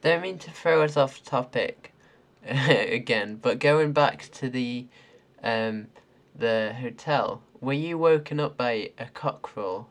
Don't 0.00 0.22
mean 0.22 0.38
to 0.38 0.50
throw 0.50 0.82
us 0.82 0.96
off 0.96 1.22
topic 1.22 1.92
again, 2.46 3.36
but 3.36 3.58
going 3.58 3.92
back 3.92 4.28
to 4.32 4.48
the 4.48 4.86
um 5.42 5.88
the 6.34 6.74
hotel, 6.80 7.42
were 7.60 7.72
you 7.74 7.98
woken 7.98 8.40
up 8.40 8.56
by 8.56 8.90
a 8.98 9.06
cockerel 9.06 9.88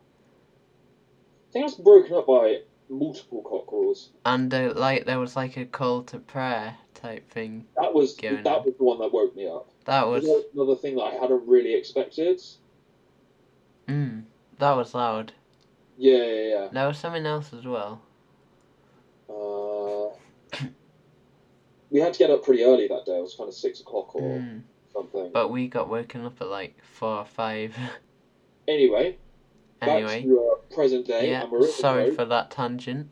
I 1.50 1.54
think 1.54 1.64
I 1.64 1.66
was 1.66 1.76
broken 1.76 2.16
up 2.16 2.26
by 2.28 2.62
multiple 2.90 3.42
cockerels. 3.44 4.10
and 4.26 4.52
uh, 4.54 4.74
like 4.76 5.06
there 5.06 5.20
was 5.20 5.36
like 5.36 5.56
a 5.58 5.66
call 5.66 6.04
to 6.04 6.18
prayer 6.20 6.78
type 6.96 7.30
thing? 7.30 7.66
That 7.80 7.94
was 7.94 8.16
that 8.18 8.46
on. 8.48 8.66
was 8.66 8.74
the 8.78 8.84
one 8.84 9.00
that 9.00 9.14
woke 9.14 9.36
me 9.36 9.48
up. 9.48 9.70
That 9.86 10.08
was 10.08 10.24
Another- 10.24 10.44
Another 10.54 10.76
thing 10.76 10.96
that 10.96 11.04
I 11.04 11.14
hadn't 11.14 11.48
really 11.48 11.74
expected. 11.76 12.42
mm, 13.88 14.24
that 14.58 14.72
was 14.76 14.94
loud. 14.96 15.34
Yeah, 15.98 16.18
yeah, 16.24 16.42
yeah. 16.50 16.68
There 16.72 16.88
was 16.88 16.98
something 16.98 17.26
else 17.26 17.54
as 17.54 17.66
well. 17.66 18.02
Uh, 19.30 20.16
we 21.92 22.00
had 22.00 22.14
to 22.14 22.20
get 22.20 22.30
up 22.30 22.44
pretty 22.44 22.64
early 22.64 22.88
that 22.88 23.06
day. 23.06 23.18
It 23.18 23.22
was 23.22 23.36
kind 23.36 23.48
of 23.48 23.54
six 23.54 23.80
o'clock 23.82 24.16
or 24.16 24.22
Mm. 24.40 24.62
something. 24.92 25.32
But 25.32 25.50
we 25.50 25.68
got 25.68 25.90
woken 25.90 26.26
up 26.26 26.42
at 26.42 26.48
like 26.48 26.84
four 26.84 27.18
or 27.20 27.26
five. 27.26 27.76
Anyway, 28.66 29.18
anyway, 29.82 30.26
present 30.74 31.06
day. 31.06 31.30
yeah. 31.30 31.46
Sorry 31.70 32.12
for 32.12 32.24
that 32.24 32.50
tangent. 32.50 33.10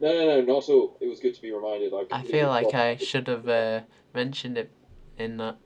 No, 0.00 0.10
no, 0.10 0.24
no, 0.26 0.40
not 0.40 0.62
at 0.62 0.70
all. 0.70 0.96
It 0.98 1.08
was 1.08 1.20
good 1.20 1.34
to 1.34 1.42
be 1.42 1.52
reminded. 1.52 1.92
I, 1.92 2.04
I 2.10 2.22
feel 2.22 2.48
like. 2.48 2.72
I 2.74 2.96
should 2.96 3.28
have 3.28 3.46
uh, 3.46 3.80
mentioned 4.14 4.56
it 4.56 4.70
in 5.18 5.36
that 5.36 5.58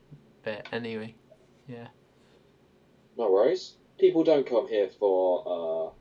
bit 0.43 0.67
anyway. 0.73 1.15
Yeah. 1.69 1.87
No 3.17 3.31
worries. 3.31 3.75
People 3.97 4.25
don't 4.25 4.45
come 4.45 4.67
here 4.67 4.89
for 4.99 5.45
uh, 5.47 5.93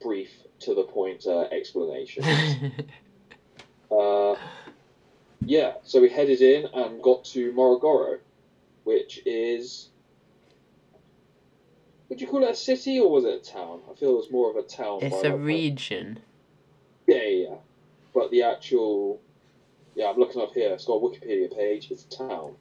brief, 0.00 0.30
to 0.60 0.74
the 0.74 0.84
point 0.84 1.26
uh, 1.26 1.42
explanations. 1.52 2.26
uh, 3.90 4.34
yeah, 5.44 5.74
so 5.84 6.00
we 6.00 6.08
headed 6.08 6.40
in 6.40 6.66
and 6.72 7.02
got 7.02 7.24
to 7.26 7.52
Morogoro, 7.52 8.18
which 8.84 9.20
is. 9.24 9.88
Would 12.08 12.20
you 12.20 12.26
call 12.26 12.42
it 12.44 12.50
a 12.50 12.54
city 12.54 12.98
or 12.98 13.10
was 13.10 13.24
it 13.24 13.34
a 13.34 13.52
town? 13.52 13.80
I 13.90 13.94
feel 13.94 14.10
it 14.10 14.16
was 14.16 14.30
more 14.30 14.50
of 14.50 14.56
a 14.56 14.62
town. 14.62 15.00
it's 15.02 15.24
a 15.24 15.36
region. 15.36 16.20
Yeah, 17.06 17.16
yeah, 17.16 17.48
yeah. 17.48 17.54
But 18.14 18.30
the 18.30 18.42
actual. 18.42 19.20
Yeah, 19.94 20.10
I'm 20.10 20.16
looking 20.16 20.40
up 20.40 20.54
here. 20.54 20.72
It's 20.72 20.84
got 20.84 20.94
a 20.94 21.00
Wikipedia 21.00 21.54
page. 21.54 21.90
It's 21.90 22.04
a 22.04 22.16
town. 22.16 22.54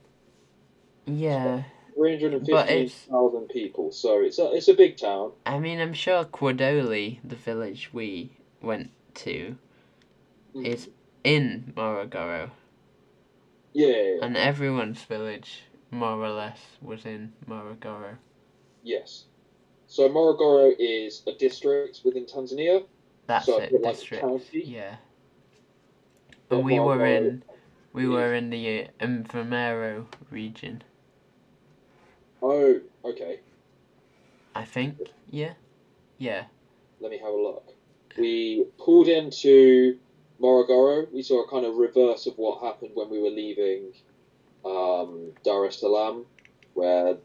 Yeah. 1.06 1.64
Three 1.98 2.12
hundred 2.14 2.34
and 2.36 2.48
But 2.48 2.70
it's- 2.70 3.08
thousand 3.10 3.50
people, 3.50 3.92
so 3.92 4.22
it's 4.22 4.38
a 4.38 4.52
it's 4.52 4.68
a 4.68 4.76
big 4.76 4.98
town. 4.98 5.32
I 5.48 5.58
mean, 5.58 5.80
I'm 5.80 5.94
sure 5.94 6.24
Quadoli, 6.26 7.20
the 7.24 7.36
village 7.36 7.90
we 7.92 8.30
went 8.62 8.92
to, 9.16 9.58
Mm. 10.56 10.66
is 10.66 10.90
in 11.24 11.74
Morogoro. 11.76 12.52
Yeah, 13.74 13.88
yeah, 13.88 13.96
yeah. 13.96 14.20
And 14.26 14.38
everyone's 14.38 15.02
village, 15.04 15.64
more 15.92 16.22
or 16.24 16.30
less, 16.30 16.60
was 16.82 17.06
in 17.06 17.34
Morogoro. 17.50 18.18
yes. 18.84 19.26
So 19.90 20.08
Morogoro 20.10 20.76
is 20.78 21.24
a 21.28 21.32
district 21.34 22.02
within 22.06 22.26
Tanzania. 22.26 22.84
That's 23.26 23.46
so 23.48 23.58
it, 23.60 23.72
like 23.82 23.94
district. 23.96 24.22
county. 24.22 24.64
Yeah. 24.66 24.98
But 26.50 26.58
And 26.58 26.66
we 26.66 26.80
were 26.80 27.06
in, 27.06 27.44
we 27.94 28.04
is- 28.04 28.10
were 28.10 28.34
in 28.36 28.50
the 28.50 28.84
uh, 28.84 29.06
Mvomero 29.06 30.06
region, 30.30 30.84
Oh, 32.42 32.80
okay. 33.04 33.40
I 34.56 34.66
think. 34.66 34.98
Yeah. 35.30 35.54
Yeah. 36.18 36.46
Let 37.00 37.12
me 37.12 37.18
have 37.18 37.34
a 37.34 37.42
look. 37.42 37.74
We 38.18 38.66
pulled 38.80 39.08
into 39.08 40.00
Morogoro. 40.42 41.12
We 41.12 41.22
saw 41.22 41.44
a 41.44 41.50
kind 41.50 41.66
of 41.66 41.76
reverse 41.76 42.26
of 42.28 42.38
what 42.38 42.64
happened 42.64 42.92
when 42.94 43.10
we 43.10 43.20
were 43.20 43.30
leaving 43.30 43.94
um, 44.66 45.34
Dar 45.44 45.66
es 45.68 45.80
Salaam, 45.80 46.26
where 46.74 47.18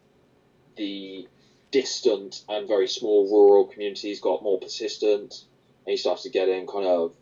the 0.76 1.28
distant 1.70 2.44
and 2.48 2.68
very 2.68 2.88
small 2.88 3.24
rural 3.30 3.66
communities 3.66 4.20
got 4.20 4.42
more 4.42 4.60
persistent, 4.60 5.44
and 5.86 5.92
you 5.92 5.96
started 5.96 6.22
to 6.24 6.30
get 6.30 6.48
in 6.48 6.66
kind 6.66 6.86
of 6.86 7.14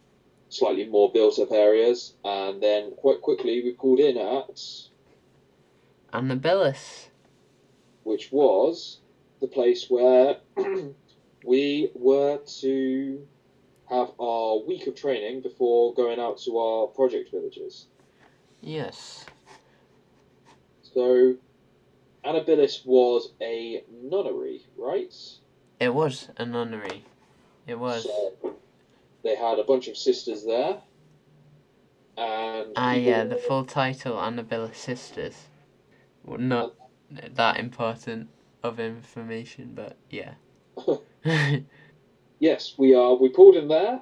slightly 0.49 0.87
more 0.87 1.13
built 1.13 1.39
up 1.39 1.53
areas. 1.53 2.15
And 2.25 2.63
then 2.63 2.93
quite 2.97 3.21
quickly 3.21 3.63
we 3.63 3.73
pulled 3.73 4.01
in 4.01 4.17
at, 4.19 4.61
Billis. 6.39 7.10
Which 8.05 8.31
was 8.33 9.01
the 9.41 9.47
place 9.47 9.87
where 9.89 10.37
we 11.45 11.91
were 11.95 12.39
to 12.61 13.27
have 13.89 14.11
our 14.21 14.59
week 14.67 14.87
of 14.87 14.95
training 14.95 15.41
before 15.41 15.93
going 15.95 16.21
out 16.21 16.39
to 16.39 16.59
our 16.59 16.87
project 16.89 17.31
villages. 17.31 17.87
Yes. 18.61 19.27
So, 20.83 21.37
Anabilis 22.25 22.85
was 22.85 23.33
a 23.41 23.83
nunnery, 23.91 24.67
right? 24.77 25.15
It 25.81 25.95
was 25.95 26.29
a 26.37 26.45
nunnery. 26.45 27.05
It 27.67 27.79
was. 27.79 28.05
So, 28.05 28.55
they 29.23 29.35
had 29.35 29.59
a 29.59 29.65
bunch 29.65 29.89
of 29.89 29.97
sisters 29.97 30.45
there. 30.45 30.79
And 32.17 32.73
Ah, 32.77 32.93
yeah, 32.93 33.25
the 33.25 33.37
full 33.37 33.65
title, 33.65 34.21
Annabella 34.21 34.75
Sisters. 34.75 35.47
Well, 36.25 36.39
not 36.39 36.75
that 37.35 37.59
important 37.59 38.29
of 38.63 38.79
information, 38.81 39.73
but 39.75 39.97
yeah. 40.11 40.35
Yes, 42.39 42.75
we 42.79 42.95
are. 42.95 43.15
We 43.17 43.29
pulled 43.29 43.57
in 43.57 43.69
there. 43.69 44.01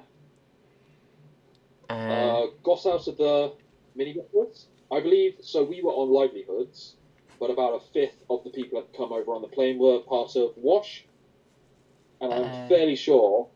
uh, 1.89 1.93
Uh, 1.93 2.47
got 2.63 2.85
out 2.85 3.07
of 3.07 3.17
the 3.17 3.53
minibus. 3.97 4.67
I 4.91 5.01
believe 5.01 5.35
so. 5.41 5.63
We 5.63 5.81
were 5.81 5.91
on 5.91 6.09
livelihoods, 6.09 6.95
but 7.39 7.49
about 7.51 7.81
a 7.81 7.85
fifth 7.93 8.23
of 8.29 8.43
the 8.45 8.49
people 8.51 8.79
that 8.81 8.93
come 8.97 9.11
over 9.11 9.33
on 9.33 9.41
the 9.41 9.49
plane 9.49 9.77
were 9.77 9.99
part 9.99 10.35
of 10.37 10.53
Wash, 10.55 11.05
and 12.21 12.31
I'm 12.33 12.49
Uh. 12.49 12.67
fairly 12.69 12.95
sure 12.95 13.49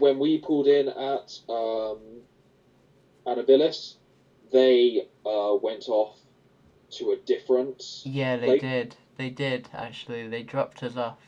when 0.00 0.18
we 0.18 0.38
pulled 0.38 0.66
in 0.66 0.88
at 0.88 1.38
um, 1.48 2.22
Anabilis, 3.26 3.96
they 4.52 5.06
uh, 5.24 5.56
went 5.62 5.88
off 5.88 6.18
to 6.90 7.12
a 7.12 7.16
different. 7.16 7.82
yeah, 8.04 8.36
they 8.36 8.48
like- 8.48 8.60
did. 8.60 8.96
They 9.16 9.30
did, 9.30 9.68
actually. 9.74 10.28
They 10.28 10.44
dropped 10.44 10.82
us 10.84 10.96
off. 10.96 11.18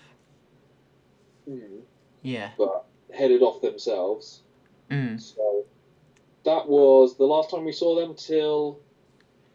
Mm, 1.49 1.81
Yeah. 2.23 2.51
but 2.57 2.87
headed 3.13 3.43
off 3.43 3.61
themselves. 3.61 4.43
Mm. 4.91 5.21
So 5.21 5.65
that 6.45 6.69
was 6.69 7.17
the 7.17 7.25
last 7.25 7.51
time 7.51 7.65
we 7.65 7.73
saw 7.73 7.97
them 7.97 8.15
till. 8.15 8.79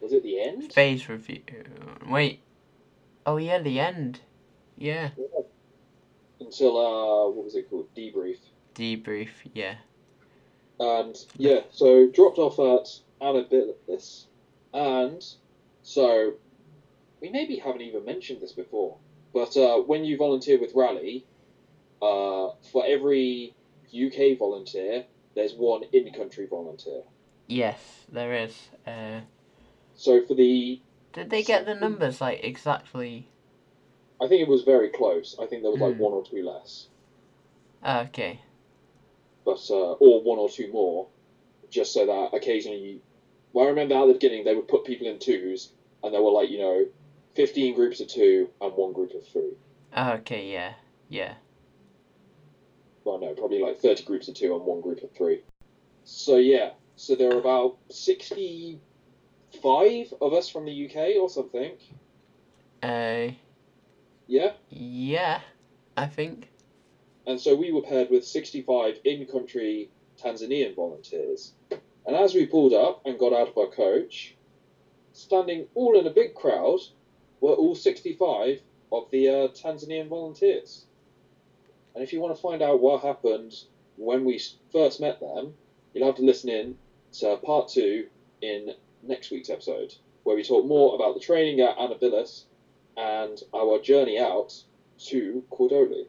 Was 0.02 0.12
it 0.12 0.24
the 0.24 0.42
end? 0.42 0.74
Phase 0.74 1.08
review. 1.08 1.42
Wait. 2.10 2.42
Oh, 3.26 3.38
yeah, 3.38 3.60
the 3.60 3.80
end. 3.80 4.20
Yeah. 4.78 5.12
Until 6.40 6.78
uh, 6.78 7.30
what 7.30 7.46
was 7.46 7.56
it 7.56 7.70
called? 7.70 7.88
Debrief. 7.96 8.38
Debrief, 8.76 9.30
yeah. 9.54 9.76
And 10.80 11.16
yeah, 11.38 11.62
so 11.72 12.10
dropped 12.10 12.38
off 12.38 12.60
at 12.60 13.00
Anabilis, 13.26 14.26
and 14.74 15.26
so 15.86 16.34
we 17.22 17.30
maybe 17.30 17.58
haven't 17.58 17.82
even 17.82 18.04
mentioned 18.04 18.42
this 18.42 18.52
before, 18.54 18.98
but 19.34 19.56
uh, 19.56 19.78
when 19.78 20.04
you 20.04 20.18
volunteer 20.18 20.60
with 20.60 20.74
Raleigh, 20.74 21.26
uh, 22.02 22.50
for 22.72 22.84
every 22.86 23.54
UK 23.94 24.38
volunteer, 24.38 25.06
there's 25.36 25.54
one 25.54 25.84
in-country 25.94 26.48
volunteer. 26.48 27.04
Yes, 27.48 28.06
there 28.12 28.34
is. 28.34 28.70
Uh, 28.86 29.22
So 29.96 30.26
for 30.26 30.34
the, 30.34 30.82
did 31.14 31.30
they 31.30 31.44
get 31.44 31.66
the 31.68 31.76
numbers, 31.76 32.20
like, 32.20 32.44
exactly? 32.44 33.28
I 34.20 34.28
think 34.28 34.42
it 34.42 34.48
was 34.48 34.64
very 34.64 34.90
close. 34.90 35.36
I 35.40 35.46
think 35.46 35.62
there 35.62 35.72
was 35.72 35.80
like 35.80 35.96
Hmm. 35.96 36.02
one 36.02 36.14
or 36.14 36.24
two 36.26 36.44
less, 36.44 36.88
Ah, 37.84 38.02
okay. 38.06 38.40
but 39.46 39.62
uh, 39.70 39.92
or 39.94 40.24
one 40.24 40.40
or 40.40 40.50
two 40.50 40.72
more, 40.72 41.08
just 41.70 41.94
so 41.94 42.06
that 42.08 42.34
occasionally. 42.34 42.80
You, 42.80 43.02
well, 43.54 43.66
I 43.66 43.70
remember 43.70 43.96
at 43.96 44.08
the 44.08 44.14
beginning 44.14 44.44
they 44.44 44.56
would 44.56 44.68
put 44.68 44.84
people 44.86 45.08
in 45.08 45.18
twos, 45.20 45.72
and 46.06 46.14
there 46.14 46.22
were 46.22 46.32
like 46.32 46.50
you 46.50 46.60
know, 46.60 46.86
fifteen 47.34 47.74
groups 47.76 48.00
of 48.00 48.08
two 48.08 48.50
and 48.62 48.72
one 48.76 48.94
group 48.94 49.14
of 49.16 49.26
three. 49.28 49.52
Ah, 49.94 50.14
okay, 50.14 50.46
yeah. 50.52 50.74
Yeah. 51.10 51.34
well, 53.04 53.20
no, 53.20 53.34
probably 53.34 53.60
like 53.60 53.80
30 53.80 54.04
groups 54.04 54.28
of 54.28 54.34
two 54.34 54.56
and 54.56 54.66
one 54.66 54.82
group 54.82 55.04
of 55.04 55.12
three. 55.12 55.44
So, 56.04 56.38
yeah, 56.38 56.72
so 56.96 57.14
there 57.16 57.32
are 57.32 57.40
about 57.40 57.78
65 57.92 58.80
of 60.22 60.34
us 60.34 60.50
from 60.50 60.66
the 60.66 60.86
UK 60.90 61.16
or 61.22 61.30
something. 61.30 61.74
Uh, 62.82 63.28
Yeah, 64.28 64.54
yeah, 64.70 65.42
I 65.96 66.08
think. 66.08 66.50
and 67.28 67.40
so 67.40 67.56
we 67.56 67.72
were 67.72 67.82
paired 67.84 68.10
with 68.10 68.26
65 68.26 69.00
in 69.04 69.26
country 69.28 69.90
Tanzanian 70.22 70.76
volunteers. 70.76 71.54
And 72.08 72.16
as 72.16 72.34
we 72.34 72.46
pulled 72.48 72.74
up 72.74 73.02
and 73.06 73.18
got 73.20 73.34
out 73.34 73.50
of 73.50 73.58
our 73.58 73.68
coach, 73.68 74.36
standing 75.16 75.66
all 75.76 75.98
in 75.98 76.06
a 76.06 76.12
big 76.12 76.36
crowd 76.36 76.80
were 77.40 77.54
all 77.54 77.74
65 77.74 78.62
of 78.92 79.10
the 79.12 79.30
uh, 79.30 79.48
Tanzanian 79.50 80.10
volunteers. 80.10 80.86
And 81.94 82.04
if 82.04 82.12
you 82.12 82.20
want 82.20 82.36
to 82.36 82.42
find 82.42 82.62
out 82.62 82.82
what 82.82 83.02
happened 83.02 83.54
when 83.96 84.26
we 84.26 84.42
first 84.72 85.00
met 85.00 85.22
them, 85.22 85.54
you'll 85.94 86.06
have 86.06 86.18
to 86.18 86.22
listen 86.22 86.50
in 86.50 86.78
to 87.14 87.38
part 87.38 87.70
two 87.70 88.08
in 88.42 88.74
next 89.04 89.32
week's 89.32 89.50
episode, 89.50 89.96
where 90.24 90.36
we 90.36 90.44
talk 90.44 90.66
more 90.66 90.96
about 90.96 91.14
the 91.14 91.22
training 91.22 91.62
at 91.62 91.78
Anabilis 91.78 92.44
and 92.98 93.42
our 93.54 93.80
journey 93.80 94.20
out 94.20 94.54
to 94.98 95.44
Quadoli. 95.50 96.08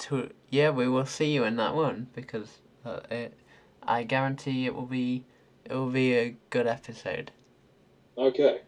To, 0.00 0.30
yeah, 0.50 0.70
we 0.70 0.88
will 0.88 1.06
see 1.06 1.32
you 1.32 1.44
in 1.44 1.56
that 1.56 1.74
one 1.74 2.08
because 2.14 2.58
uh, 2.84 3.00
it, 3.10 3.34
I 3.82 4.02
guarantee 4.02 4.66
it 4.66 4.74
will 4.74 4.86
be 4.86 5.24
it 5.64 5.74
will 5.74 5.90
be 5.90 6.14
a 6.14 6.36
good 6.50 6.66
episode. 6.66 7.30
Okay. 8.16 8.60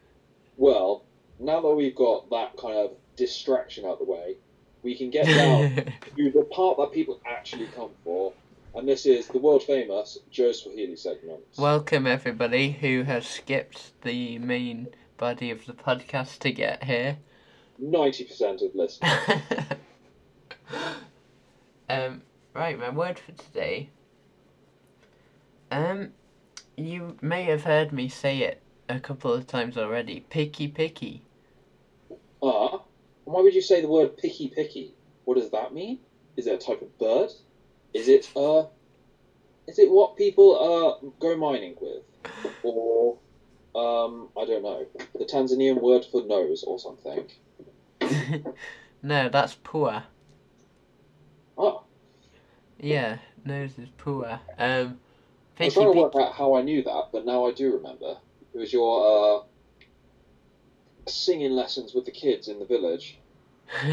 Well, 0.57 1.05
now 1.39 1.61
that 1.61 1.75
we've 1.75 1.95
got 1.95 2.31
that 2.31 2.57
kind 2.57 2.79
of 2.79 2.93
distraction 3.17 3.85
out 3.85 3.93
of 3.93 3.99
the 4.01 4.05
way, 4.05 4.37
we 4.83 4.97
can 4.97 5.11
get 5.11 5.27
down 5.27 5.75
to 6.17 6.31
the 6.31 6.47
part 6.51 6.79
that 6.79 6.93
people 6.93 7.21
actually 7.27 7.67
come 7.67 7.91
for, 8.05 8.33
and 8.75 8.89
this 8.89 9.07
is 9.07 9.27
the 9.29 9.39
world 9.39 9.63
famous 9.63 10.19
Joe 10.31 10.53
Swahili 10.53 10.97
segment. 10.97 11.41
Welcome 11.59 12.07
everybody 12.07 12.73
who 12.73 13.03
has 13.03 13.27
skipped 13.27 14.01
the 14.03 14.39
main 14.39 14.89
body 15.17 15.51
of 15.51 15.67
the 15.67 15.73
podcast 15.73 16.39
to 16.41 16.53
get 16.53 16.85
here. 16.85 17.19
90% 17.83 18.63
of 18.63 18.75
listeners. 18.75 19.13
um, 21.89 22.23
right, 22.55 22.79
my 22.79 22.91
word 22.91 23.19
for 23.19 23.33
today 23.33 23.91
Um, 25.71 26.13
you 26.77 27.17
may 27.21 27.45
have 27.45 27.65
heard 27.65 27.93
me 27.93 28.09
say 28.09 28.41
it 28.41 28.63
a 28.89 29.01
couple 29.01 29.33
of 29.33 29.47
times 29.47 29.77
already. 29.77 30.25
Piki, 30.31 30.73
piki. 30.73 31.23
Ah, 32.43 32.85
why 33.25 33.41
would 33.43 33.55
you 33.55 33.63
say 33.63 33.81
the 33.81 33.89
word 33.89 34.17
piki 34.17 34.55
piki? 34.55 34.95
What 35.25 35.37
does 35.37 35.51
that 35.51 35.73
mean? 35.73 36.01
Is 36.37 36.47
it 36.47 36.55
a 36.55 36.59
type 36.59 36.83
of 36.83 36.97
bird? 36.99 37.31
Is 37.95 38.09
it 38.09 38.31
uh, 38.37 38.65
is 39.67 39.79
it 39.79 39.91
what 39.91 40.17
people 40.17 40.57
uh 41.03 41.07
go 41.21 41.37
mining 41.37 41.77
with, 41.81 42.05
or 42.63 43.19
um, 43.75 44.31
I 44.37 44.45
don't 44.45 44.63
know, 44.63 44.87
the 45.19 45.25
Tanzanian 45.25 45.81
word 45.81 46.05
for 46.05 46.23
nose 46.23 46.65
or 46.67 46.79
something? 46.79 47.29
no, 49.03 49.29
that's 49.29 49.57
poor. 49.63 50.05
Ah, 51.57 51.83
Yeah, 52.79 53.19
nose 53.45 53.79
is 53.79 53.89
poor. 53.97 54.41
Um, 54.59 55.01
I 55.59 55.65
was 55.65 55.75
picky, 55.75 55.85
trying 55.85 55.95
to 55.95 56.01
work 56.01 56.15
out 56.17 56.35
how 56.35 56.55
I 56.55 56.63
knew 56.63 56.83
that, 56.83 57.09
but 57.13 57.25
now 57.25 57.47
I 57.47 57.53
do 57.53 57.73
remember. 57.75 58.17
It 58.55 58.59
was 58.59 58.73
your 58.73 59.43
uh, 59.43 59.43
singing 61.09 61.53
lessons 61.53 61.95
with 61.95 62.05
the 62.05 62.11
kids 62.11 62.49
in 62.49 62.59
the 62.59 62.65
village. 62.65 63.19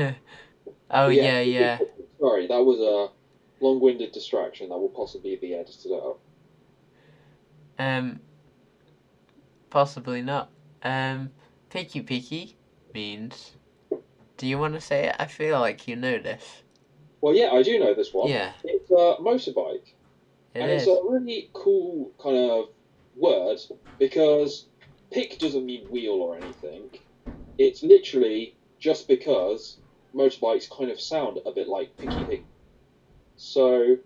oh 0.91 1.07
yeah, 1.07 1.41
yeah. 1.41 1.79
Sorry, 2.19 2.47
that 2.47 2.63
was 2.63 2.79
a 2.79 3.63
long-winded 3.63 4.11
distraction 4.11 4.69
that 4.69 4.77
will 4.77 4.89
possibly 4.89 5.35
be 5.35 5.53
edited 5.53 5.91
out. 5.91 6.19
Um, 7.77 8.19
possibly 9.69 10.21
not. 10.21 10.49
Um, 10.83 11.31
piki, 11.69 12.03
piki 12.03 12.53
means. 12.93 13.53
Do 14.37 14.47
you 14.47 14.57
want 14.57 14.73
to 14.73 14.81
say 14.81 15.07
it? 15.07 15.15
I 15.19 15.25
feel 15.25 15.59
like 15.59 15.87
you 15.87 15.95
know 15.95 16.17
this. 16.17 16.63
Well, 17.21 17.35
yeah, 17.35 17.51
I 17.51 17.61
do 17.61 17.77
know 17.79 17.93
this 17.93 18.13
one. 18.13 18.29
Yeah, 18.29 18.51
It's 18.63 18.89
a 18.89 19.21
motorbike, 19.21 19.93
it 20.53 20.59
and 20.59 20.71
is. 20.71 20.83
it's 20.83 20.91
a 20.91 21.09
really 21.09 21.49
cool 21.53 22.11
kind 22.21 22.37
of 22.37 22.69
word 23.15 23.59
because 23.99 24.67
pick 25.11 25.39
doesn't 25.39 25.65
mean 25.65 25.85
wheel 25.89 26.13
or 26.13 26.37
anything. 26.37 26.89
It's 27.57 27.83
literally 27.83 28.55
just 28.79 29.07
because 29.07 29.77
motorbikes 30.15 30.69
kind 30.69 30.91
of 30.91 30.99
sound 30.99 31.39
a 31.45 31.51
bit 31.51 31.67
like 31.67 31.95
picky 31.97 32.23
pick. 32.25 32.43
So 33.37 33.97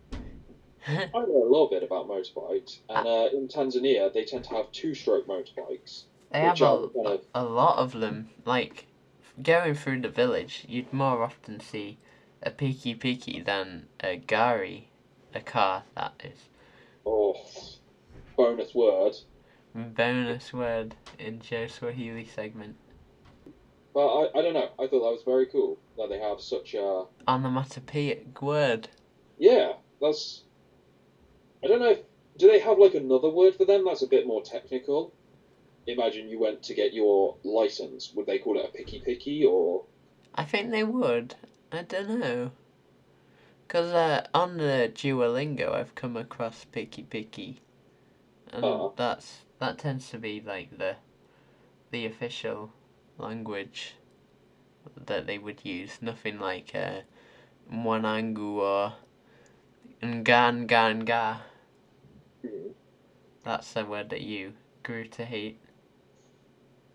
I 0.88 1.10
know 1.14 1.44
a 1.44 1.50
little 1.50 1.68
bit 1.70 1.84
about 1.84 2.08
motorbikes, 2.08 2.80
and 2.90 3.08
uh, 3.08 3.30
in 3.34 3.48
Tanzania 3.48 4.14
they 4.14 4.24
tend 4.24 4.44
to 4.46 4.52
have 4.52 4.72
two-stroke 4.72 5.28
motorbikes. 5.28 6.04
They 6.32 6.42
have 6.42 6.62
a, 6.62 6.90
kind 6.90 7.08
of 7.08 7.22
a 7.34 7.44
lot 7.44 7.78
of 7.78 7.94
them. 7.94 8.30
Like, 8.46 8.88
going 9.42 9.74
through 9.74 10.02
the 10.02 10.10
village, 10.10 10.66
you'd 10.68 10.94
more 10.94 11.24
often 11.24 11.60
see 11.60 11.98
a 12.44 12.52
piki 12.52 12.98
piki 12.98 13.44
than 13.44 13.88
a 14.02 14.20
gari, 14.20 14.86
a 15.36 15.42
car, 15.42 15.84
that 15.96 16.14
is. 16.24 16.50
oh, 17.06 17.36
bonus 18.38 18.74
word. 18.74 19.16
Bonus 19.74 20.54
word 20.54 20.96
in 21.20 21.42
Joe 21.42 21.68
Swahili 21.68 22.26
segment. 22.26 22.76
But 23.94 24.08
I, 24.08 24.40
I 24.40 24.42
don't 24.42 24.54
know. 24.54 24.70
I 24.80 24.88
thought 24.88 25.04
that 25.04 25.12
was 25.12 25.24
very 25.26 25.46
cool 25.48 25.78
that 25.98 26.10
they 26.10 26.20
have 26.20 26.42
such 26.42 26.74
a 26.74 27.06
Onomatopoeic 27.28 28.42
word. 28.42 28.90
yeah. 29.38 29.74
That's 30.02 30.44
I 31.64 31.68
don't 31.68 31.80
know. 31.80 31.92
If, 31.92 32.00
do 32.38 32.48
they 32.48 32.60
have 32.60 32.78
like 32.78 32.96
another 32.96 33.30
word 33.30 33.56
for 33.56 33.64
them 33.66 33.86
that's 33.86 34.02
a 34.02 34.08
bit 34.08 34.28
more 34.28 34.42
technical? 34.42 35.14
Imagine 35.88 36.28
you 36.28 36.40
went 36.40 36.64
to 36.64 36.74
get 36.74 36.94
your 36.94 37.38
license. 37.44 38.12
Would 38.16 38.26
they 38.26 38.40
call 38.40 38.60
it 38.60 38.66
a 38.66 38.78
piki 38.78 39.06
piki 39.06 39.46
or 39.50 39.86
I 40.36 40.44
think 40.44 40.72
they 40.72 40.84
would. 40.84 41.36
I 41.72 41.84
don't 41.84 42.20
know. 42.20 42.52
Because 43.68 43.94
uh, 43.94 44.28
on 44.34 44.58
the 44.58 44.92
Duolingo, 44.94 45.74
I've 45.74 45.96
come 45.96 46.16
across 46.18 46.66
piki 46.72 47.06
piki. 47.06 47.58
And 48.52 48.64
Oh. 48.64 48.94
that's 48.96 49.40
that 49.60 49.80
tends 49.80 50.10
to 50.12 50.18
be 50.20 50.42
like 50.42 50.78
the 50.78 50.98
the 51.92 52.06
official 52.06 52.72
language 53.18 53.96
that 55.06 55.26
they 55.28 55.38
would 55.38 55.66
use. 55.66 56.02
Nothing 56.02 56.40
like 56.40 56.74
uh, 56.76 57.02
Mwanangu 57.72 58.58
or 58.58 58.94
Nganganga. 60.02 61.40
Hmm. 62.42 62.70
That's 63.44 63.74
the 63.74 63.86
word 63.86 64.10
that 64.10 64.22
you 64.22 64.54
grew 64.84 65.06
to 65.08 65.26
hate. 65.26 65.60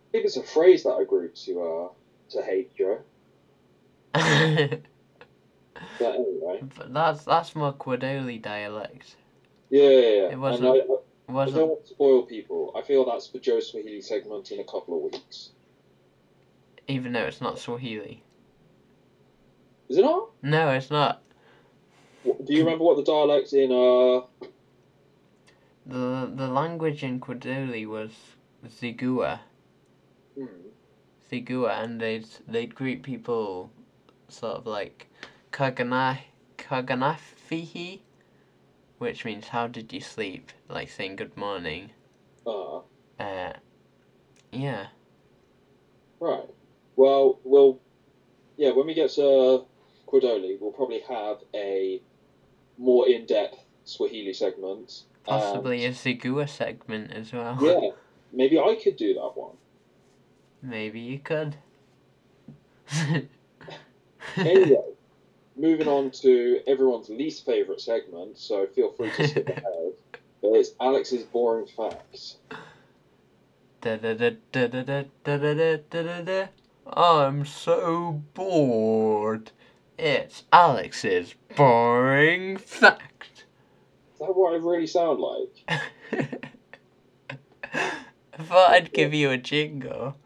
I 0.08 0.12
think 0.12 0.24
it's 0.26 0.36
a 0.36 0.42
phrase 0.42 0.82
that 0.84 0.94
I 0.94 1.04
grew 1.04 1.28
to 1.28 1.62
uh 1.62 1.88
to 2.30 2.42
hate, 2.42 2.74
Joe. 2.76 3.00
But 5.98 6.14
anyway, 6.14 6.62
but 6.76 6.92
that's 6.92 7.24
that's 7.24 7.54
more 7.54 7.72
Quadoli 7.72 8.40
dialect. 8.40 9.16
yeah, 9.70 9.82
yeah, 9.82 9.98
yeah. 10.00 10.32
It 10.32 10.38
wasn't- 10.38 10.68
I, 10.68 10.72
I, 10.72 10.74
It 10.76 10.88
I 11.28 11.32
wasn't 11.32 11.56
don't 11.58 11.68
want 11.68 11.82
to 11.86 11.90
spoil 11.94 12.22
people. 12.24 12.72
I 12.76 12.82
feel 12.82 13.04
that's 13.04 13.26
for 13.28 13.38
Joe 13.38 13.60
Swahili 13.60 14.00
segment 14.00 14.50
in 14.50 14.60
a 14.60 14.64
couple 14.64 14.96
of 14.96 15.12
weeks. 15.12 15.50
even 16.88 17.12
though 17.12 17.24
it's 17.24 17.40
not 17.40 17.58
Swahili. 17.58 18.22
Is 19.88 19.96
it 19.98 20.02
not? 20.02 20.30
No, 20.42 20.70
it's 20.70 20.90
not. 20.90 21.22
What- 22.24 22.44
Do 22.44 22.52
you 22.52 22.60
remember 22.64 22.84
what 22.84 22.96
the 22.96 23.04
dialect 23.04 23.52
in 23.52 23.70
uh? 23.72 24.22
The 25.86 26.30
the 26.34 26.48
language 26.48 27.02
in 27.02 27.20
Quadoli 27.20 27.86
was 27.86 28.10
Zigua. 28.68 29.40
Hmm. 30.36 30.46
Zigua 31.30 31.82
and 31.82 32.00
they'd 32.00 32.26
they'd 32.46 32.74
greet 32.74 33.02
people 33.02 33.70
sort 34.28 34.56
of 34.58 34.66
like 34.66 35.06
Kaganafihi 35.52 38.00
which 39.00 39.24
means 39.24 39.48
how 39.48 39.66
did 39.66 39.94
you 39.94 40.00
sleep? 40.00 40.52
Like 40.68 40.90
saying 40.90 41.16
good 41.16 41.34
morning. 41.34 41.90
Uh, 42.46 42.80
Uh 43.18 43.54
yeah. 44.52 44.88
right. 46.20 46.44
Well, 46.96 47.40
we'll. 47.44 47.80
Yeah, 48.58 48.72
when 48.72 48.86
we 48.86 48.92
get 48.92 49.10
to 49.12 49.64
Quadoli, 50.06 50.60
we'll 50.60 50.72
probably 50.72 51.00
have 51.08 51.38
a 51.54 52.02
more 52.76 53.08
in-depth 53.08 53.58
Swahili 53.84 54.34
segment. 54.34 55.04
Possibly 55.24 55.86
a 55.86 55.92
Zigua 55.92 56.46
segment 56.46 57.10
as 57.10 57.32
well. 57.32 57.56
yeah, 57.62 57.90
maybe 58.34 58.58
I 58.58 58.78
could 58.82 58.96
do 58.96 59.14
that 59.14 59.30
one. 59.34 59.56
Maybe 60.62 61.00
you 61.00 61.20
could. 61.20 61.56
Anyway, 64.36 64.89
moving 65.60 65.88
on 65.88 66.10
to 66.10 66.60
everyone's 66.66 67.08
least 67.08 67.44
favourite 67.44 67.80
segment, 67.80 68.38
so 68.38 68.66
feel 68.66 68.92
free 68.92 69.10
to 69.16 69.28
skip 69.28 69.48
ahead. 69.48 69.92
But 70.40 70.52
it's 70.52 70.70
Alex's 70.80 71.24
boring 71.24 71.66
facts. 71.66 72.36
I'm 76.86 77.44
so 77.44 78.22
bored. 78.34 79.52
It's 79.98 80.44
Alex's 80.52 81.34
boring 81.56 82.56
fact. 82.56 83.44
Is 84.14 84.18
that 84.20 84.34
what 84.34 84.54
it 84.54 84.62
really 84.62 84.86
sound 84.86 85.20
like? 85.20 85.82
I 87.72 88.42
thought 88.42 88.70
I'd 88.70 88.92
give 88.92 89.12
you 89.12 89.30
a 89.30 89.36
jingle. 89.36 90.16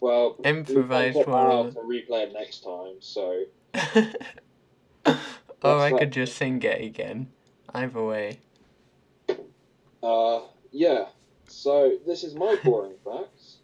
Well, 0.00 0.36
improvised 0.44 1.26
one. 1.26 1.46
I'll 1.46 1.72
replay 1.72 2.26
it 2.26 2.34
next 2.34 2.62
time, 2.62 2.96
so. 3.00 3.44
or 5.62 5.78
I 5.78 5.90
could 5.98 6.12
just 6.12 6.36
sing 6.36 6.62
it 6.62 6.80
again. 6.80 7.28
Either 7.74 8.02
way. 8.02 8.38
Uh, 10.02 10.40
yeah. 10.72 11.06
So 11.48 11.98
this 12.06 12.24
is 12.24 12.34
my 12.34 12.56
boring 12.64 12.94
facts. 13.04 13.56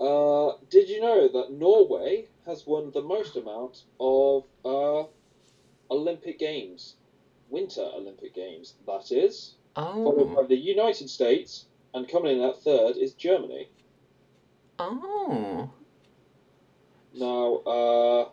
Uh, 0.00 0.52
did 0.70 0.88
you 0.88 1.00
know 1.00 1.28
that 1.28 1.52
Norway 1.52 2.26
has 2.46 2.66
won 2.66 2.90
the 2.92 3.02
most 3.02 3.36
amount 3.36 3.82
of 4.00 4.44
uh, 4.64 5.04
Olympic 5.90 6.38
Games, 6.38 6.94
Winter 7.50 7.86
Olympic 7.94 8.34
Games? 8.34 8.74
That 8.86 9.12
is 9.12 9.54
followed 9.74 10.34
by 10.34 10.42
Oh. 10.42 10.46
the 10.46 10.56
United 10.56 11.10
States, 11.10 11.66
and 11.94 12.08
coming 12.08 12.38
in 12.38 12.44
at 12.48 12.56
third 12.62 12.96
is 12.96 13.12
Germany. 13.14 13.68
Oh. 14.78 15.70
Now, 17.14 17.56
uh, 17.66 18.28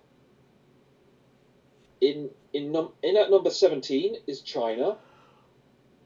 in 2.01 2.29
in 2.53 2.71
num- 2.71 2.93
in 3.03 3.17
at 3.17 3.29
number 3.29 3.49
seventeen 3.49 4.17
is 4.27 4.41
China. 4.41 4.97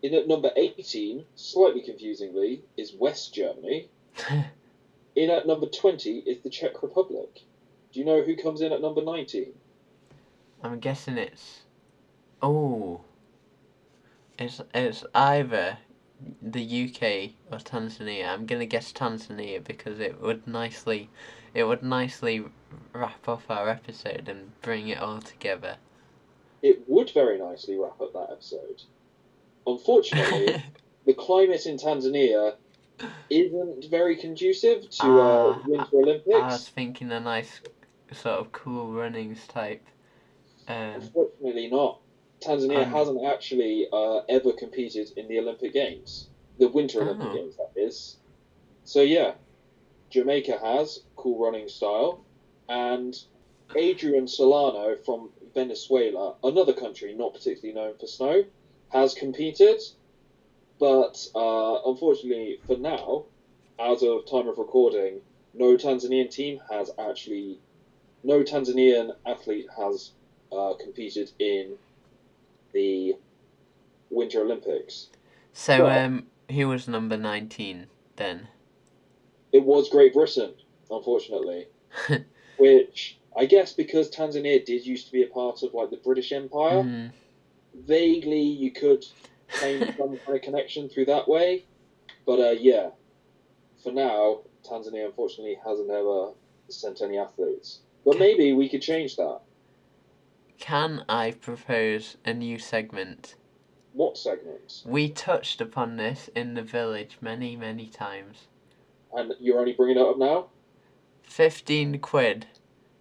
In 0.02 0.14
at 0.16 0.28
number 0.28 0.52
eighteen, 0.56 1.26
slightly 1.36 1.82
confusingly, 1.82 2.64
is 2.78 2.94
West 2.94 3.34
Germany. 3.34 3.89
In 5.16 5.30
at 5.30 5.46
number 5.46 5.68
20 5.68 6.20
is 6.20 6.42
the 6.42 6.50
Czech 6.50 6.82
Republic. 6.82 7.42
Do 7.92 8.00
you 8.00 8.06
know 8.06 8.22
who 8.22 8.36
comes 8.36 8.62
in 8.62 8.72
at 8.72 8.82
number 8.82 9.04
19? 9.04 9.54
I'm 10.64 10.80
guessing 10.80 11.18
it's. 11.18 11.62
Oh. 12.42 13.02
It's 14.39 14.62
it's 14.74 15.04
either 15.14 15.78
the 16.42 16.86
UK 16.86 17.32
or 17.52 17.60
Tanzania. 17.60 18.30
I'm 18.30 18.46
gonna 18.46 18.66
guess 18.66 18.94
Tanzania 18.94 19.64
because 19.64 20.00
it 20.00 20.22
would 20.22 20.48
nicely, 20.48 21.10
it 21.54 21.64
would 21.64 21.84
nicely 21.84 22.43
wrap 22.93 23.28
up 23.28 23.43
our 23.49 23.70
episode 23.70 24.28
and 24.30 24.52
bring 24.62 24.88
it 24.88 24.99
all 24.99 25.20
together. 25.22 25.78
It 26.62 26.84
would 26.88 27.12
very 27.12 27.38
nicely 27.39 27.78
wrap 27.78 27.99
up 28.02 28.14
that 28.14 28.30
episode. 28.32 28.82
unfortunately, 29.68 30.64
the 31.06 31.14
climate 31.14 31.66
in 31.66 31.78
Tanzania 31.78 32.56
isn't 33.30 33.86
very 33.89 34.16
conducive 34.16 34.89
to 34.89 35.04
uh, 35.20 35.54
Ah, 35.56 35.62
Winter 35.66 35.97
Olympics. 35.97 36.36
I 36.36 36.47
was 36.47 36.70
thinking 36.70 37.12
a 37.12 37.20
nice 37.20 37.62
sort 38.12 38.36
of 38.39 38.52
cool 38.52 38.91
runnings 38.93 39.47
type. 39.47 39.84
Um, 40.68 40.76
Unfortunately, 40.95 41.70
not. 41.70 41.99
Tanzania 42.41 42.86
Um, 42.86 42.91
hasn't 42.91 43.26
actually 43.26 43.88
uh, 43.91 44.22
ever 44.30 44.52
competed 44.54 45.12
in 45.18 45.28
the 45.28 45.39
Olympic 45.39 45.74
Games, 45.74 46.28
the 46.60 46.68
Winter 46.68 47.02
Olympic 47.02 47.28
Oh. 47.28 47.34
Games, 47.36 47.56
that 47.58 47.72
is. 47.80 48.18
So 48.84 49.02
yeah, 49.02 49.34
Jamaica 50.12 50.57
has 50.59 50.99
cool 51.16 51.39
running 51.39 51.68
style, 51.68 52.24
and 52.70 53.18
Adrian 53.76 54.28
Solano 54.28 54.95
from 54.97 55.30
Venezuela, 55.53 56.36
another 56.43 56.74
country 56.74 57.14
not 57.14 57.34
particularly 57.34 57.74
known 57.74 57.97
for 57.97 58.07
snow, 58.07 58.43
has 58.89 59.14
competed, 59.14 59.82
but 60.80 61.26
uh, 61.34 61.80
unfortunately 61.86 62.59
for 62.68 62.76
now, 62.78 63.26
as 63.80 64.03
of 64.03 64.26
time 64.30 64.47
of 64.47 64.57
recording, 64.57 65.22
no 65.53 65.76
Tanzanian 65.76 66.30
team 66.30 66.59
has 66.70 66.91
actually, 66.99 67.59
no 68.24 68.43
Tanzanian 68.43 69.12
athlete 69.26 69.68
has 69.78 70.12
uh, 70.51 70.74
competed 70.80 71.32
in 71.39 71.78
the 72.74 73.16
Winter 74.09 74.41
Olympics. 74.41 75.07
so 75.53 75.86
Well- 75.86 76.05
um, 76.05 76.28
who 76.49 76.68
was 76.68 76.88
number 76.88 77.16
19 77.16 77.88
then? 78.18 78.49
It 79.52 79.64
was 79.64 79.89
Great 79.89 80.14
Britain, 80.14 80.54
unfortunately, 80.89 81.68
which 82.58 83.20
I 83.36 83.45
guess 83.45 83.74
because 83.74 84.10
Tanzania 84.10 84.64
did 84.66 84.86
used 84.86 85.08
to 85.08 85.12
be 85.12 85.24
a 85.24 85.28
part 85.28 85.64
of 85.64 85.74
like 85.74 85.89
the 85.89 85.97
British 85.97 86.32
Empire, 86.32 86.84
Mm, 86.84 87.12
vaguely 87.74 88.41
you 88.41 88.72
could 88.72 89.06
claim 89.49 89.82
some 89.97 90.18
kind 90.26 90.36
of 90.38 90.41
connection 90.41 90.89
through 90.89 91.06
that 91.06 91.28
way. 91.28 91.66
But 92.26 92.39
uh, 92.39 92.52
yeah, 92.52 92.89
for 93.84 93.91
now, 93.91 94.41
Tanzania 94.64 95.06
unfortunately 95.06 95.58
hasn't 95.66 95.89
ever 95.89 96.32
sent 96.70 97.02
any 97.02 97.18
athletes. 97.18 97.80
But 98.06 98.20
maybe 98.20 98.54
we 98.54 98.70
could 98.70 98.82
change 98.82 99.16
that. 99.18 99.41
Can 100.58 101.04
I 101.10 101.32
propose 101.32 102.18
a 102.26 102.34
new 102.34 102.60
segment? 102.60 103.36
What 103.93 104.18
segment? 104.18 104.84
We 104.86 105.10
touched 105.10 105.60
upon 105.60 105.97
this 105.97 106.30
in 106.36 106.54
the 106.54 106.62
village 106.62 107.18
many, 107.20 107.56
many 107.56 107.88
times. 107.88 108.47
And 109.14 109.34
you're 109.39 109.59
only 109.59 109.74
bringing 109.74 109.97
it 109.97 110.07
up 110.07 110.18
now? 110.18 110.47
15 111.24 111.99
quid. 111.99 112.47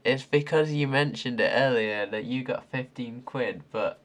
It's 0.05 0.25
because 0.25 0.73
you 0.73 0.89
mentioned 0.89 1.41
it 1.41 1.53
earlier 1.55 2.07
that 2.07 2.25
you 2.25 2.43
got 2.43 2.71
15 2.71 3.23
quid, 3.23 3.63
but 3.71 4.01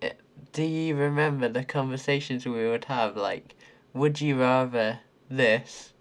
it, 0.00 0.20
do 0.52 0.62
you 0.62 0.94
remember 0.94 1.48
the 1.48 1.64
conversations 1.64 2.46
we 2.46 2.68
would 2.68 2.84
have? 2.84 3.16
Like, 3.16 3.56
would 3.92 4.20
you 4.20 4.38
rather 4.38 5.00
this 5.28 5.92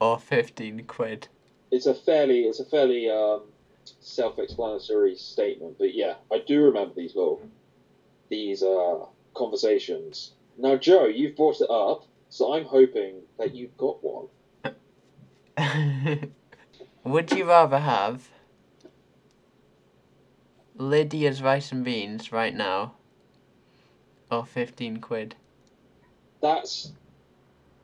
or 0.00 0.18
15 0.18 0.84
quid? 0.84 1.28
It's 1.70 1.86
a 1.86 1.94
fairly, 1.94 2.42
it's 2.42 2.60
a 2.60 2.64
fairly 2.64 3.10
um, 3.10 3.42
self-explanatory 4.00 5.16
statement. 5.16 5.76
But 5.78 5.94
yeah, 5.94 6.14
I 6.30 6.38
do 6.38 6.62
remember 6.64 6.94
these 6.94 7.14
little, 7.14 7.42
these 8.28 8.62
uh, 8.62 9.00
conversations. 9.34 10.32
Now, 10.58 10.76
Joe, 10.76 11.06
you've 11.06 11.36
brought 11.36 11.60
it 11.60 11.70
up, 11.70 12.04
so 12.32 12.54
I'm 12.54 12.64
hoping 12.64 13.20
that 13.38 13.54
you've 13.54 13.76
got 13.76 13.98
one. 14.02 14.28
would 17.04 17.30
you 17.30 17.44
rather 17.44 17.78
have 17.78 18.30
Lydia's 20.74 21.42
rice 21.42 21.72
and 21.72 21.84
beans 21.84 22.32
right 22.32 22.54
now 22.54 22.94
or 24.30 24.46
15 24.46 25.00
quid? 25.00 25.34
That's 26.40 26.92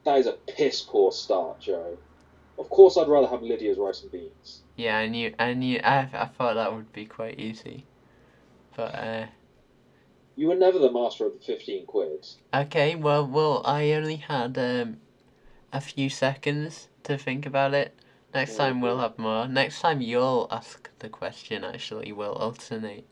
that 0.03 0.17
is 0.17 0.25
a 0.25 0.33
piss 0.33 0.81
poor 0.81 1.11
start, 1.11 1.59
Joe. 1.59 1.95
Of 2.57 2.71
course, 2.71 2.97
I'd 2.97 3.07
rather 3.07 3.27
have 3.27 3.43
Lydia's 3.43 3.77
rice 3.77 4.01
and 4.01 4.11
beans. 4.11 4.63
Yeah, 4.75 4.97
I 4.97 5.07
knew, 5.07 5.31
I 5.37 5.53
knew, 5.53 5.79
I, 5.83 6.09
I 6.11 6.25
thought 6.25 6.55
that 6.55 6.73
would 6.73 6.91
be 6.91 7.05
quite 7.05 7.39
easy. 7.39 7.85
But, 8.75 8.95
uh, 8.95 9.25
You 10.39 10.47
were 10.47 10.55
never 10.55 10.79
the 10.79 10.89
master 10.89 11.25
of 11.25 11.33
the 11.33 11.39
fifteen 11.39 11.85
quid. 11.85 12.25
okay, 12.53 12.95
well, 12.95 13.27
well, 13.27 13.61
I 13.65 13.91
only 13.91 14.15
had, 14.15 14.57
um, 14.57 15.01
a 15.73 15.81
few 15.81 16.09
seconds 16.09 16.87
to 17.03 17.17
think 17.17 17.45
about 17.45 17.73
it. 17.73 17.93
Next 18.33 18.55
time 18.55 18.79
we'll 18.79 18.99
have 18.99 19.19
more. 19.19 19.49
Next 19.49 19.81
time 19.81 19.99
you'll 19.99 20.47
ask 20.49 20.89
the 20.99 21.09
question, 21.09 21.65
actually, 21.65 22.13
we'll 22.13 22.31
alternate. 22.31 23.05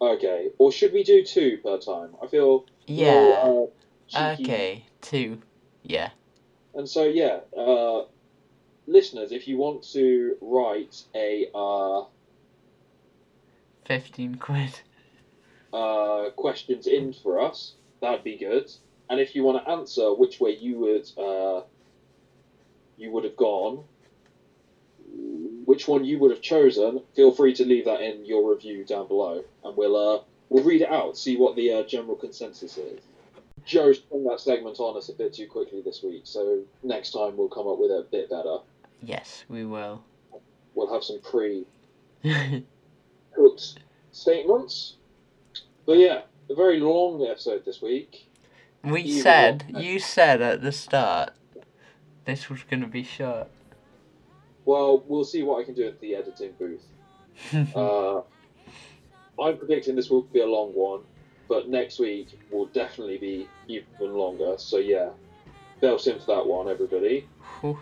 Okay, 0.00 0.48
or 0.56 0.72
should 0.72 0.94
we 0.94 1.04
do 1.04 1.22
two 1.22 1.58
per 1.62 1.76
time? 1.76 2.16
I 2.22 2.26
feel 2.26 2.64
Yeah, 2.86 3.66
uh, 4.14 4.32
okay, 4.32 4.86
two. 5.02 5.42
Yeah. 5.82 6.08
And 6.74 6.88
so 6.88 7.04
yeah, 7.04 7.40
uh, 7.54 8.06
listeners, 8.86 9.30
if 9.30 9.46
you 9.46 9.58
want 9.58 9.82
to 9.92 10.38
write 10.40 11.04
a 11.14 11.50
uh, 11.54 12.04
15 13.84 14.36
quid. 14.36 14.80
Uh, 15.72 16.30
questions 16.36 16.86
in 16.86 17.12
for 17.12 17.40
us, 17.40 17.74
that'd 18.00 18.24
be 18.24 18.36
good. 18.36 18.70
And 19.08 19.20
if 19.20 19.34
you 19.34 19.42
want 19.44 19.64
to 19.64 19.70
answer 19.70 20.14
which 20.14 20.40
way 20.40 20.56
you 20.56 20.78
would 20.80 21.10
uh, 21.18 21.62
you 22.96 23.10
would 23.10 23.24
have 23.24 23.36
gone, 23.36 23.84
which 25.64 25.86
one 25.86 26.04
you 26.04 26.18
would 26.18 26.30
have 26.30 26.40
chosen, 26.40 27.02
feel 27.14 27.32
free 27.32 27.54
to 27.54 27.64
leave 27.64 27.84
that 27.84 28.00
in 28.00 28.24
your 28.24 28.50
review 28.50 28.84
down 28.84 29.06
below, 29.08 29.44
and 29.64 29.76
we'll 29.76 29.96
uh, 29.96 30.22
we'll 30.48 30.64
read 30.64 30.82
it 30.82 30.90
out, 30.90 31.16
see 31.16 31.36
what 31.36 31.56
the 31.56 31.72
uh, 31.72 31.82
general 31.84 32.16
consensus 32.16 32.76
is. 32.78 33.00
Joe 33.64 33.92
sprung 33.92 34.24
that 34.24 34.40
segment 34.40 34.78
on 34.78 34.96
us 34.96 35.08
a 35.08 35.12
bit 35.12 35.34
too 35.34 35.48
quickly 35.48 35.82
this 35.82 36.02
week, 36.02 36.22
so 36.24 36.62
next 36.82 37.10
time 37.10 37.36
we'll 37.36 37.48
come 37.48 37.66
up 37.66 37.78
with 37.78 37.90
it 37.90 37.98
a 37.98 38.04
bit 38.10 38.30
better. 38.30 38.58
Yes, 39.02 39.44
we 39.48 39.64
will. 39.64 40.04
We'll 40.74 40.92
have 40.92 41.02
some 41.02 41.20
pre-cooked 41.20 41.64
statements. 44.12 44.95
But 45.86 45.98
yeah, 45.98 46.22
a 46.50 46.54
very 46.54 46.80
long 46.80 47.24
episode 47.24 47.64
this 47.64 47.80
week. 47.80 48.28
we 48.82 49.20
said, 49.20 49.64
you 49.78 50.00
said 50.00 50.42
at 50.42 50.60
the 50.60 50.72
start, 50.72 51.30
this 52.24 52.50
was 52.50 52.64
gonna 52.64 52.88
be 52.88 53.04
short. 53.04 53.48
Well, 54.64 55.04
we'll 55.06 55.24
see 55.24 55.44
what 55.44 55.60
I 55.60 55.64
can 55.64 55.74
do 55.74 55.86
at 55.86 56.00
the 56.00 56.14
editing 56.14 56.52
booth. 56.58 56.84
Uh, 57.76 58.22
I'm 59.38 59.58
predicting 59.58 59.94
this 59.94 60.08
will 60.08 60.22
be 60.22 60.40
a 60.40 60.46
long 60.46 60.72
one, 60.72 61.02
but 61.48 61.68
next 61.68 61.98
week 61.98 62.38
will 62.50 62.66
definitely 62.66 63.18
be 63.18 63.48
even 63.68 64.14
longer. 64.14 64.54
So 64.56 64.78
yeah, 64.78 65.10
belt 65.80 66.06
in 66.06 66.18
for 66.18 66.36
that 66.36 66.46
one, 66.46 66.68
everybody. 66.68 67.28
Whew, 67.60 67.78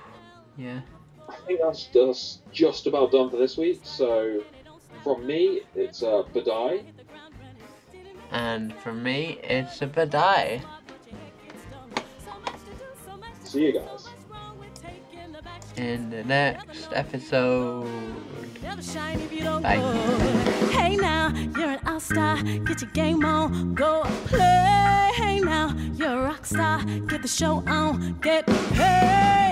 yeah. 0.56 0.80
I 1.28 1.36
think 1.46 1.60
that's, 1.62 1.86
that's 1.94 2.40
just 2.52 2.86
about 2.86 3.12
done 3.12 3.30
for 3.30 3.36
this 3.36 3.56
week. 3.56 3.80
So 3.84 4.42
from 5.04 5.24
me, 5.26 5.62
it's 5.74 6.02
uh, 6.02 6.24
Badai. 6.34 6.84
And 8.34 8.74
for 8.74 8.92
me, 8.92 9.38
it's 9.44 9.80
a 9.80 9.86
badai. 9.86 10.60
See 13.44 13.66
you 13.66 13.72
guys. 13.72 14.08
In 15.76 16.10
the 16.10 16.24
next 16.24 16.88
episode. 16.92 17.88
Never 18.60 18.82
shine 18.82 19.20
if 19.20 19.32
you 19.32 19.44
don't 19.44 19.62
Bye. 19.62 19.76
Hey 20.72 20.96
now, 20.96 21.32
you're 21.56 21.70
an 21.70 21.80
all-star. 21.86 22.42
Get 22.42 22.82
your 22.82 22.90
game 22.90 23.24
on, 23.24 23.74
go 23.74 24.02
play. 24.26 25.12
Hey 25.14 25.38
now, 25.38 25.72
you're 25.94 26.18
a 26.18 26.22
rock 26.22 26.44
star. 26.44 26.82
Get 27.06 27.22
the 27.22 27.28
show 27.28 27.62
on, 27.68 28.18
get 28.20 28.46
paid. 28.46 29.43